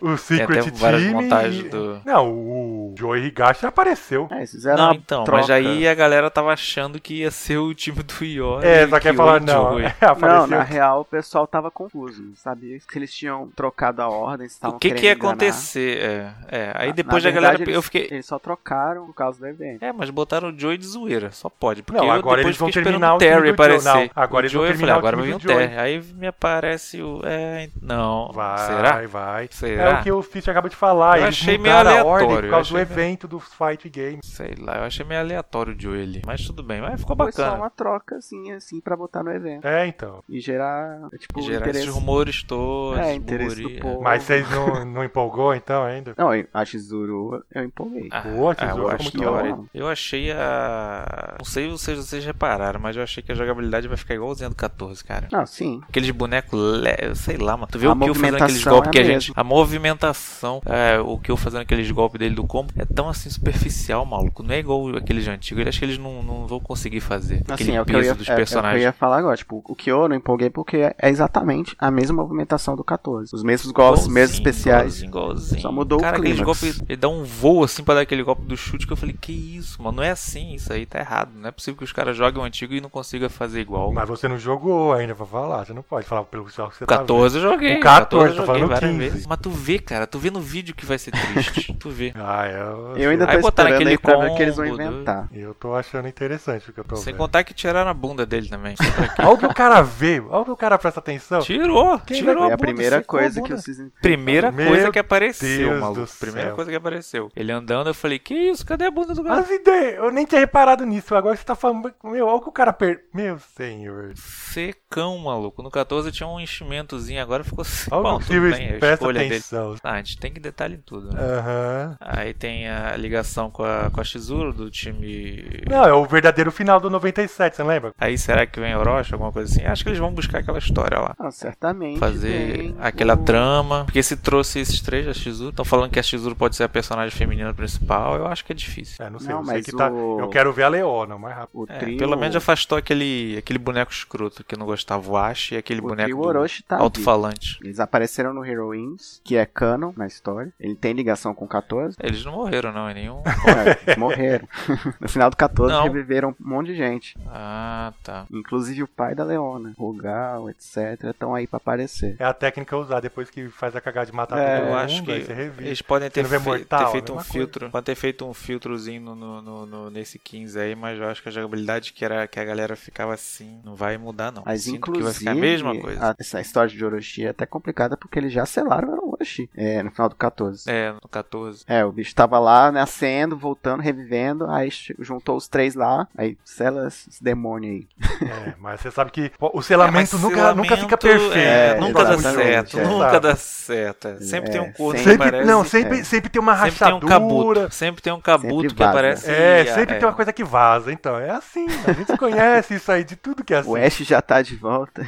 O 0.00 0.16
Secret 0.16 0.60
até 0.60 0.70
várias 0.70 1.02
Team. 1.02 1.12
montagens 1.22 1.64
e- 1.64 1.68
do- 1.68 2.00
Não, 2.04 2.30
o 2.32 2.94
Joey 2.98 3.26
Higashi 3.26 3.66
apareceu. 3.66 4.28
É, 4.30 4.38
eles 4.38 4.64
Não, 4.64 4.92
então, 4.92 5.24
troca 5.24 5.40
mas 5.40 5.50
aí 5.50 5.86
a 5.88 5.94
galera 5.94 6.30
tava 6.30 6.52
achando 6.52 7.00
que 7.00 7.14
ia 7.20 7.30
ser 7.30 7.58
o 7.58 7.74
time 7.74 8.02
do 8.02 8.24
Iori. 8.24 8.66
É, 8.66 8.86
só 8.88 8.98
que 9.00 9.08
ia 9.08 9.14
falar, 9.14 9.40
não. 9.40 9.72
Joey. 9.72 9.84
É, 9.86 9.94
Não, 10.20 10.46
na 10.46 10.62
real 10.62 11.00
o 11.00 11.04
pessoal 11.04 11.46
tava 11.46 11.70
confuso. 11.70 12.22
Sabia 12.36 12.78
se 12.78 12.86
eles 12.98 13.12
tinham 13.14 13.48
trocado 13.54 14.02
a 14.02 14.08
ordem, 14.08 14.46
estavam 14.46 14.76
O 14.76 14.80
que 14.80 14.90
que 14.90 15.04
ia 15.06 15.12
enganar. 15.12 15.30
acontecer? 15.30 15.98
É, 15.98 16.32
é, 16.48 16.72
aí 16.74 16.88
Na- 16.88 16.94
depois 16.94 17.22
na 17.24 17.30
a 17.30 17.32
galera. 17.32 17.52
verdade, 17.58 17.70
Eu 17.70 17.74
eles- 17.76 17.84
fiquei. 17.84 18.08
Eles 18.10 18.26
só 18.26 18.38
trocaram 18.38 19.06
por 19.06 19.14
causa 19.14 19.38
do 19.40 19.46
evento. 19.46 19.82
É, 19.82 19.92
mas 19.92 20.10
botaram 20.10 20.50
o 20.50 20.58
Joey 20.58 20.76
de 20.78 20.86
zoeira, 20.86 21.30
só 21.32 21.48
pode. 21.48 21.82
Porque 21.82 22.00
Não, 22.00 22.06
eu 22.06 22.12
agora 22.12 22.36
depois 22.38 22.46
eles 22.46 22.56
vão 22.58 22.70
terminar 22.70 23.14
o 23.14 23.18
Terry 23.18 23.50
aparecer. 23.50 23.84
Não, 23.84 24.10
agora 24.14 24.42
o 24.42 24.46
eles 24.46 24.52
Joey, 24.52 24.70
eu 24.70 24.74
falei, 24.74 24.78
terminar 24.78 24.98
agora 24.98 25.16
vai 25.16 25.26
vir 25.26 25.34
o. 25.34 25.40
Terry. 25.40 25.76
Aí 25.78 26.02
me 26.14 26.26
aparece 26.36 27.02
o. 27.02 27.20
É, 27.24 27.68
não. 27.80 28.30
Vai, 28.32 28.58
Será? 28.66 29.06
vai. 29.06 29.48
Será? 29.50 29.82
É 29.82 30.00
o 30.00 30.02
que 30.02 30.12
o 30.12 30.22
Fitch 30.22 30.48
acaba 30.48 30.68
de 30.68 30.76
falar. 30.76 31.18
Eu 31.18 31.24
eles 31.24 31.36
achei 31.36 31.58
meio 31.58 31.74
mudaram 31.76 31.90
a 31.90 31.92
aleatório, 31.92 32.12
ordem 32.26 32.36
por 32.36 32.44
eu 32.44 32.50
causa 32.50 32.68
do 32.68 32.74
meio- 32.74 32.82
evento 32.82 33.28
do 33.28 33.40
Fight 33.40 33.88
Game. 33.88 34.18
Sei 34.24 34.54
lá, 34.58 34.78
eu 34.78 34.84
achei 34.84 35.04
meio 35.04 35.20
aleatório 35.20 35.74
o 35.76 35.80
Joey 35.80 36.02
ali. 36.02 36.22
Mas 36.26 36.44
tudo 36.46 36.62
bem, 36.62 36.80
mas 36.80 37.00
ficou 37.00 37.16
Foi 37.16 37.32
só 37.32 37.42
bacana. 37.44 37.62
uma 37.62 37.70
trocazinha, 37.70 38.56
assim, 38.56 38.80
pra 38.80 38.96
botar 38.96 39.22
no 39.22 39.30
evento. 39.32 39.66
É, 39.66 39.86
então. 39.86 40.22
E 40.28 40.40
gerar, 40.40 41.08
tipo, 41.18 41.40
E 41.40 41.42
gerar 41.42 41.60
interesse. 41.68 41.80
esses 41.84 41.94
rumores 41.94 42.42
todos. 42.42 42.98
É, 42.98 43.14
interesse 43.14 43.56
do 43.56 43.62
burburinho. 43.62 43.82
povo. 43.82 44.02
Mas 44.02 44.22
vocês 44.22 44.50
não, 44.50 44.84
não 44.84 45.04
empolgou 45.04 45.54
então 45.54 45.82
ainda? 45.84 46.14
Não, 46.16 46.30
a 46.52 46.64
Shizuru 46.64 47.42
eu 47.54 47.64
empolguei. 47.64 48.08
Ah, 48.10 48.20
Boa, 48.22 48.52
ah, 48.52 48.54
tesouro, 48.54 48.82
eu, 48.82 48.88
ficou 48.88 48.90
acho 48.90 49.02
muito 49.16 49.22
eu, 49.48 49.68
eu 49.74 49.88
achei 49.88 50.32
a. 50.32 51.36
Não 51.38 51.44
sei 51.44 51.64
se 51.66 51.70
vocês, 51.70 51.98
vocês 51.98 52.24
repararam, 52.24 52.80
mas 52.80 52.96
eu 52.96 53.02
achei 53.02 53.22
que 53.22 53.32
a 53.32 53.34
jogabilidade 53.34 53.88
vai 53.88 53.96
ficar 53.96 54.14
igualzinha 54.14 54.48
do 54.48 54.56
14, 54.56 55.04
cara. 55.04 55.28
Não, 55.30 55.46
sim. 55.46 55.80
Aqueles 55.88 56.10
bonecos, 56.22 56.60
le... 56.80 57.14
sei 57.14 57.36
lá, 57.36 57.56
mano. 57.56 57.68
Tu 57.70 57.78
vê 57.78 57.86
A 57.86 57.92
o 57.92 57.98
Kill 57.98 58.14
fazendo 58.14 58.36
aqueles 58.36 58.64
movimentação 58.64 58.72
golpes 58.72 58.88
é 58.88 58.92
que 58.92 58.98
a 58.98 59.04
gente. 59.04 59.32
A 59.34 59.44
movimentação, 59.44 60.62
é, 60.66 61.00
o 61.00 61.18
Kill 61.18 61.36
fazendo 61.36 61.62
aqueles 61.62 61.90
golpes 61.90 62.18
dele 62.18 62.34
do 62.34 62.44
combo, 62.44 62.72
é 62.76 62.84
tão 62.84 63.08
assim 63.08 63.30
superficial, 63.30 64.04
maluco. 64.06 64.42
Não 64.42 64.54
é 64.54 64.58
igual 64.58 64.96
aqueles 64.96 65.26
antigos. 65.28 65.62
Eu 65.62 65.68
acho 65.68 65.78
que 65.78 65.84
eles 65.84 65.98
não, 65.98 66.22
não 66.22 66.46
vão 66.46 66.60
conseguir 66.60 67.00
fazer. 67.00 67.42
Assim, 67.48 67.52
aquele 67.52 67.76
é 67.76 67.82
o 67.82 67.84
que 67.84 67.92
eu 67.92 67.98
peso 67.98 68.10
ia, 68.10 68.14
dos 68.14 68.28
é, 68.28 68.30
é 68.30 68.34
o 68.34 68.36
que 68.36 68.42
eu 68.42 68.46
personagens. 68.46 68.82
ia 68.82 68.92
falar 68.92 69.18
agora. 69.18 69.36
Tipo, 69.36 69.62
o 69.66 69.74
Kyo 69.74 70.02
eu 70.02 70.08
não 70.08 70.16
empolguei 70.16 70.50
porque 70.50 70.76
é 70.76 71.08
exatamente 71.08 71.74
a 71.78 71.90
mesma 71.90 72.22
movimentação 72.22 72.76
do 72.76 72.84
14. 72.84 73.34
Os 73.34 73.42
mesmos 73.42 73.72
golpes, 73.72 74.02
os 74.02 74.08
mesmos 74.08 74.38
especiais. 74.38 75.02
Igualzinho, 75.02 75.08
igualzinho. 75.08 75.60
Só 75.60 75.72
mudou 75.72 75.98
o 75.98 76.02
Cara, 76.02 76.18
aqueles 76.18 76.40
golpes. 76.40 76.80
Ele 76.88 76.96
dá 76.96 77.08
um 77.08 77.24
voo 77.24 77.64
assim 77.64 77.82
pra 77.82 77.94
dar 77.94 78.00
aquele 78.02 78.22
golpe 78.22 78.42
do 78.42 78.56
chute 78.56 78.86
que 78.86 78.92
eu 78.92 78.96
falei, 78.96 79.16
que 79.20 79.32
isso, 79.32 79.82
mano? 79.82 79.96
Não 79.96 80.02
é 80.02 80.10
assim, 80.10 80.54
isso 80.54 80.72
aí 80.72 80.86
tá 80.86 80.98
errado. 80.98 81.30
Não 81.34 81.48
é 81.48 81.52
possível 81.52 81.78
que 81.78 81.84
os 81.84 81.92
caras 81.92 82.16
joguem 82.16 82.40
o 82.40 82.44
antigo 82.44 82.74
e 82.74 82.80
não 82.80 82.90
consigam 82.90 83.28
fazer 83.28 83.60
igual. 83.60 83.92
Mas 83.92 84.08
você 84.08 84.28
não 84.28 84.38
jogou 84.38 84.92
ainda 84.92 85.14
pra 85.14 85.26
falar. 85.26 85.64
Você 85.64 85.72
não 85.72 85.82
pode 85.82 86.06
falar 86.12 86.24
pelo 86.24 86.44
que 86.44 86.52
você 86.52 86.62
O 86.62 86.86
tá 86.86 86.98
14 86.98 87.36
eu 87.36 87.42
joguei. 87.42 87.76
O 87.76 87.80
14, 87.80 88.28
eu 88.30 88.30
tô 88.30 88.46
joguei 88.46 88.46
falando 88.46 88.68
várias 88.70 88.90
15. 88.90 88.98
vezes. 89.10 89.26
Mas 89.26 89.38
tu 89.40 89.50
vê, 89.50 89.78
cara, 89.78 90.06
tu 90.06 90.18
vê 90.18 90.30
no 90.30 90.40
vídeo 90.40 90.74
que 90.74 90.84
vai 90.86 90.98
ser 90.98 91.10
triste. 91.12 91.72
tu 91.78 91.90
vê. 91.90 92.12
Ah, 92.14 92.46
eu... 92.48 92.96
Eu 92.96 93.10
ainda 93.10 93.28
Aí 93.28 93.36
tô 93.36 93.42
botaram 93.42 93.70
esperando 93.70 93.74
aquele 93.74 93.90
aí 93.90 93.98
pra 93.98 94.16
ver 94.16 94.30
o 94.30 94.36
que 94.36 94.42
eles 94.42 94.56
vão 94.56 94.64
combo 94.66 94.76
do- 94.76 94.82
inventar. 94.82 95.28
Eu 95.32 95.54
tô 95.54 95.74
achando 95.74 96.08
interessante 96.08 96.70
o 96.70 96.72
que 96.72 96.80
eu 96.80 96.84
tô 96.84 96.96
Sem 96.96 97.12
vendo. 97.12 97.18
contar 97.20 97.44
que 97.44 97.54
tiraram 97.54 97.90
a 97.90 97.94
bunda 97.94 98.24
dele 98.26 98.48
também. 98.48 98.74
Olha 99.18 99.28
o 99.30 99.38
que 99.38 99.46
o 99.46 99.54
cara 99.54 99.80
vê. 99.82 100.20
Olha 100.20 100.40
o 100.40 100.44
que 100.44 100.50
o 100.50 100.56
cara 100.56 100.78
presta 100.78 101.00
atenção. 101.00 101.40
Tirou, 101.40 101.98
Quem 102.00 102.18
tirou 102.18 102.34
vai- 102.42 102.42
a 102.50 102.54
a 102.54 102.56
bunda, 102.56 102.66
primeira 102.66 103.02
coisa 103.02 103.40
que 103.42 103.52
o 103.52 103.58
Season 103.58 103.88
Primeira 104.00 104.50
Meu 104.52 104.68
coisa 104.68 104.90
que 104.90 104.98
apareceu, 104.98 105.68
Deus 105.70 105.80
maluco. 105.80 106.08
Primeira 106.18 106.48
céu. 106.48 106.54
coisa 106.56 106.70
que 106.70 106.76
apareceu. 106.76 107.30
Ele 107.34 107.52
andando, 107.52 107.88
eu 107.88 107.94
falei, 107.94 108.18
que 108.18 108.34
isso? 108.34 108.64
Cadê 108.66 108.84
a 108.86 108.90
bunda 108.90 109.14
do 109.14 109.22
cara? 109.24 109.40
As 109.40 109.50
ideias, 109.50 109.96
eu 109.96 110.10
nem 110.10 110.24
tinha 110.26 110.40
reparado 110.40 110.84
nisso. 110.84 111.14
Agora 111.14 111.36
você 111.36 111.44
tá 111.44 111.54
falando. 111.54 111.92
Meu, 112.04 112.26
olha 112.26 112.36
o 112.36 112.40
que 112.40 112.48
o 112.48 112.52
cara 112.52 112.72
per. 112.72 113.04
Meu 113.14 113.38
senhor. 113.56 114.12
Secão, 114.16 115.18
maluco. 115.18 115.62
No 115.62 115.70
14 115.70 115.91
tinha 116.12 116.26
um 116.26 116.40
enchimentozinho, 116.40 117.20
agora 117.20 117.44
ficou. 117.44 117.64
Olha 117.90 118.02
Bom, 118.02 118.16
o 118.16 118.18
tudo 118.20 118.40
bem, 118.50 118.66
é 118.68 118.76
a 118.76 118.78
presta 118.78 118.94
escolha 118.94 119.20
dele. 119.20 119.34
atenção. 119.34 119.76
Ah, 119.82 119.92
a 119.92 119.96
gente 119.98 120.16
tem 120.18 120.32
que 120.32 120.40
detalhar 120.40 120.78
em 120.78 120.80
tudo, 120.80 121.12
né? 121.12 121.20
Aham. 121.20 121.96
Aí 122.00 122.32
tem 122.34 122.68
a 122.68 122.96
ligação 122.96 123.50
com 123.50 123.64
a, 123.64 123.90
com 123.90 124.00
a 124.00 124.04
Shizuru 124.04 124.52
do 124.52 124.70
time. 124.70 125.62
Não, 125.68 125.84
é 125.84 125.92
o 125.92 126.04
verdadeiro 126.06 126.50
final 126.50 126.80
do 126.80 126.88
97, 126.88 127.56
você 127.56 127.62
lembra? 127.62 127.92
Aí 127.98 128.16
será 128.16 128.46
que 128.46 128.58
vem 128.60 128.74
Orochi, 128.76 129.12
alguma 129.12 129.32
coisa 129.32 129.52
assim? 129.52 129.64
Acho 129.66 129.82
que 129.82 129.90
eles 129.90 129.98
vão 129.98 130.12
buscar 130.12 130.38
aquela 130.38 130.58
história 130.58 130.98
lá. 130.98 131.14
Ah, 131.18 131.30
certamente. 131.30 131.98
Fazer 131.98 132.74
aquela 132.80 133.14
o- 133.14 133.18
trama. 133.24 133.84
Porque 133.84 134.02
se 134.02 134.16
trouxe 134.16 134.60
esses 134.60 134.80
três 134.80 135.06
da 135.06 135.12
Shizuru, 135.12 135.50
estão 135.50 135.64
falando 135.64 135.90
que 135.90 135.98
a 135.98 136.02
Shizuru 136.02 136.34
pode 136.36 136.56
ser 136.56 136.64
a 136.64 136.68
personagem 136.68 137.10
feminina 137.16 137.52
principal, 137.52 138.16
eu 138.16 138.26
acho 138.26 138.44
que 138.44 138.52
é 138.52 138.54
difícil. 138.54 139.04
É, 139.04 139.10
não 139.10 139.18
sei. 139.18 139.28
Não, 139.30 139.40
eu 139.40 139.44
sei 139.44 139.54
mas 139.56 139.64
que 139.66 139.72
tá. 139.72 139.90
o- 139.90 140.20
Eu 140.20 140.28
quero 140.28 140.52
ver 140.52 140.62
a 140.64 140.68
Leona, 140.68 141.18
mais 141.18 141.34
rápido. 141.36 141.66
É, 141.68 141.78
trio, 141.78 141.98
pelo 141.98 142.16
menos 142.16 142.36
afastou 142.36 142.78
aquele, 142.78 143.36
aquele 143.38 143.58
boneco 143.58 143.92
escroto 143.92 144.44
que 144.44 144.56
não 144.56 144.66
gostava, 144.66 145.10
o 145.10 145.16
Ash, 145.16 145.52
e 145.52 145.56
aquele 145.56 145.80
boneco 145.88 146.10
do 146.10 146.20
Orochi 146.20 146.62
tá 146.62 146.76
alto-falante. 146.78 147.58
Eles 147.62 147.80
apareceram 147.80 148.32
no 148.34 148.44
Heroines, 148.44 149.20
que 149.24 149.36
é 149.36 149.44
canon 149.46 149.92
na 149.96 150.06
história. 150.06 150.52
Ele 150.58 150.74
tem 150.74 150.92
ligação 150.92 151.34
com 151.34 151.44
o 151.44 151.48
14. 151.48 151.96
Eles 152.02 152.24
não 152.24 152.32
morreram, 152.32 152.72
não, 152.72 152.90
em 152.90 152.94
nenhum. 152.94 153.22
É, 153.86 153.96
morreram. 153.96 154.46
no 155.00 155.08
final 155.08 155.28
do 155.30 155.36
14 155.36 155.72
Não. 155.72 155.82
reviveram 155.84 156.30
um 156.30 156.34
monte 156.48 156.68
de 156.68 156.74
gente. 156.76 157.16
ah, 157.26 157.92
tá. 158.02 158.26
Inclusive 158.30 158.82
o 158.82 158.88
pai 158.88 159.14
da 159.14 159.24
Leona, 159.24 159.72
Rugal, 159.78 160.48
etc. 160.50 161.02
Estão 161.10 161.34
aí 161.34 161.46
pra 161.46 161.56
aparecer. 161.58 162.16
É 162.18 162.24
a 162.24 162.32
técnica 162.32 162.76
usar 162.76 163.00
depois 163.00 163.28
que 163.30 163.48
faz 163.48 163.74
a 163.76 163.80
cagada 163.80 164.06
de 164.06 164.12
matar 164.12 164.38
É, 164.38 164.56
todo 164.56 164.62
Eu 164.64 164.66
mundo, 164.70 164.78
acho 164.78 165.02
que 165.02 165.12
aí 165.12 165.24
você 165.24 165.32
revive. 165.34 165.66
eles 165.66 165.82
podem 165.82 166.10
ter, 166.10 166.24
fe- 166.24 166.38
mortal, 166.38 166.78
ter 166.80 166.86
é 166.86 166.90
feito 166.92 167.12
um 167.12 167.16
mesma 167.16 167.32
filtro. 167.32 167.70
Podem 167.70 167.84
ter 167.84 167.94
feito 168.00 168.24
um 168.26 168.34
filtrozinho 168.34 169.00
no, 169.02 169.14
no- 169.14 169.42
no- 169.42 169.66
no- 169.66 169.90
nesse 169.90 170.18
15 170.18 170.58
aí, 170.58 170.74
mas 170.74 170.98
eu 170.98 171.08
acho 171.08 171.22
que 171.22 171.28
a 171.28 171.32
jogabilidade 171.32 171.92
que, 171.92 172.04
era, 172.04 172.26
que 172.26 172.38
a 172.40 172.44
galera 172.44 172.76
ficava 172.76 173.14
assim 173.14 173.60
não 173.64 173.74
vai 173.74 173.96
mudar, 173.98 174.32
não. 174.32 174.42
Mas 174.46 174.62
Sinto 174.62 174.76
inclusive, 174.76 174.98
que 174.98 175.04
vai 175.04 175.14
ficar 175.14 175.30
a 175.32 175.34
mesma 175.34 175.71
coisa. 175.80 176.10
a- 176.10 176.16
essa 176.18 176.40
história 176.40 176.70
de 176.76 176.84
Orochi 176.84 177.24
é 177.24 177.28
até 177.30 177.46
complicada 177.46 177.96
porque 177.96 178.18
eles 178.18 178.32
já 178.32 178.44
selaram 178.46 179.11
Orochi 179.22 179.48
é, 179.56 179.82
no 179.82 179.90
final 179.90 180.08
do 180.08 180.16
14. 180.16 180.68
É, 180.70 180.92
no 180.92 181.08
14. 181.08 181.64
É, 181.66 181.84
o 181.84 181.92
bicho 181.92 182.14
tava 182.14 182.38
lá 182.38 182.70
nascendo, 182.72 183.36
voltando, 183.36 183.80
revivendo, 183.80 184.50
aí 184.50 184.68
juntou 184.98 185.36
os 185.36 185.48
três 185.48 185.74
lá, 185.74 186.06
aí 186.16 186.36
sela 186.44 186.88
esse 186.88 187.22
demônio 187.22 187.70
aí. 187.72 187.86
É, 188.22 188.54
mas 188.58 188.80
você 188.80 188.90
sabe 188.90 189.10
que 189.10 189.30
o 189.40 189.46
É, 189.46 189.50
mas 189.54 189.66
selamento 189.66 190.18
nunca, 190.18 190.54
nunca 190.54 190.76
fica 190.76 190.96
perfeito. 190.98 191.36
é, 191.36 191.52
É, 191.76 191.80
nunca 191.80 192.04
dá 192.04 192.18
certo, 192.18 192.78
é. 192.78 192.84
nunca 192.84 193.20
dá 193.20 193.36
certo. 193.36 194.22
Sempre 194.22 194.50
É, 194.50 194.52
tem 194.52 194.60
um 194.60 194.72
corno 194.72 194.92
que 194.98 194.98
sempre- 195.04 195.12
Sempre, 195.12 195.28
aparece. 195.28 195.50
não, 195.50 195.64
sempre, 195.64 195.98
é. 196.00 196.04
sempre 196.04 196.30
tem 196.30 196.40
uma 196.42 196.56
Sempre 196.56 196.78
tem 196.78 196.88
um 196.88 196.94
rachadura. 196.94 197.12
cabuto. 197.12 197.72
Sempre 197.74 198.02
tem 198.02 198.12
um 198.12 198.20
cabuto 198.20 198.54
Sempre 198.62 198.74
que 198.74 198.82
aparece. 198.82 199.30
É, 199.30 199.62
e, 199.62 199.66
sempre 199.74 199.94
é, 199.96 199.98
tem 199.98 200.08
uma 200.08 200.14
coisa 200.14 200.32
que 200.32 200.42
vaza. 200.42 200.92
Então, 200.92 201.18
é 201.18 201.30
assim. 201.30 201.66
A 201.86 201.92
gente 201.92 202.16
conhece 202.16 202.74
isso 202.74 202.90
aí 202.90 203.04
de 203.04 203.14
tudo 203.16 203.44
que 203.44 203.54
é 203.54 203.58
assim. 203.58 203.70
O 203.70 203.76
Ash 203.76 203.98
já 203.98 204.20
tá 204.22 204.40
de 204.42 204.56
volta. 204.56 205.06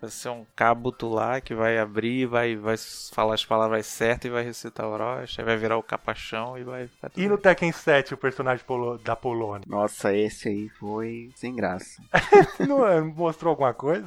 Vai 0.00 0.10
ser 0.10 0.28
um 0.30 0.44
cabuto 0.54 1.08
lá 1.08 1.40
que 1.40 1.54
vai 1.54 1.78
abrir, 1.78 2.26
vai, 2.26 2.56
vai 2.56 2.76
falar 3.12 3.29
as 3.32 3.44
palavras 3.44 3.86
certas 3.86 4.26
e 4.30 4.32
vai 4.32 4.42
recitar 4.44 4.86
o 4.86 4.90
Orochi, 4.92 5.40
aí 5.40 5.44
vai 5.44 5.56
virar 5.56 5.76
o 5.76 5.82
capachão 5.82 6.56
e 6.58 6.64
vai 6.64 6.86
ficar 6.88 7.08
tudo 7.10 7.22
E 7.22 7.28
no 7.28 7.38
Tekken 7.38 7.72
7, 7.72 8.14
o 8.14 8.16
personagem 8.16 8.64
polo- 8.66 8.98
da 8.98 9.14
Polônia? 9.16 9.64
Nossa, 9.66 10.14
esse 10.14 10.48
aí 10.48 10.68
foi 10.78 11.30
sem 11.36 11.54
graça. 11.54 12.02
Não 12.66 12.86
é, 12.86 13.00
mostrou 13.00 13.50
alguma 13.50 13.72
coisa? 13.74 14.06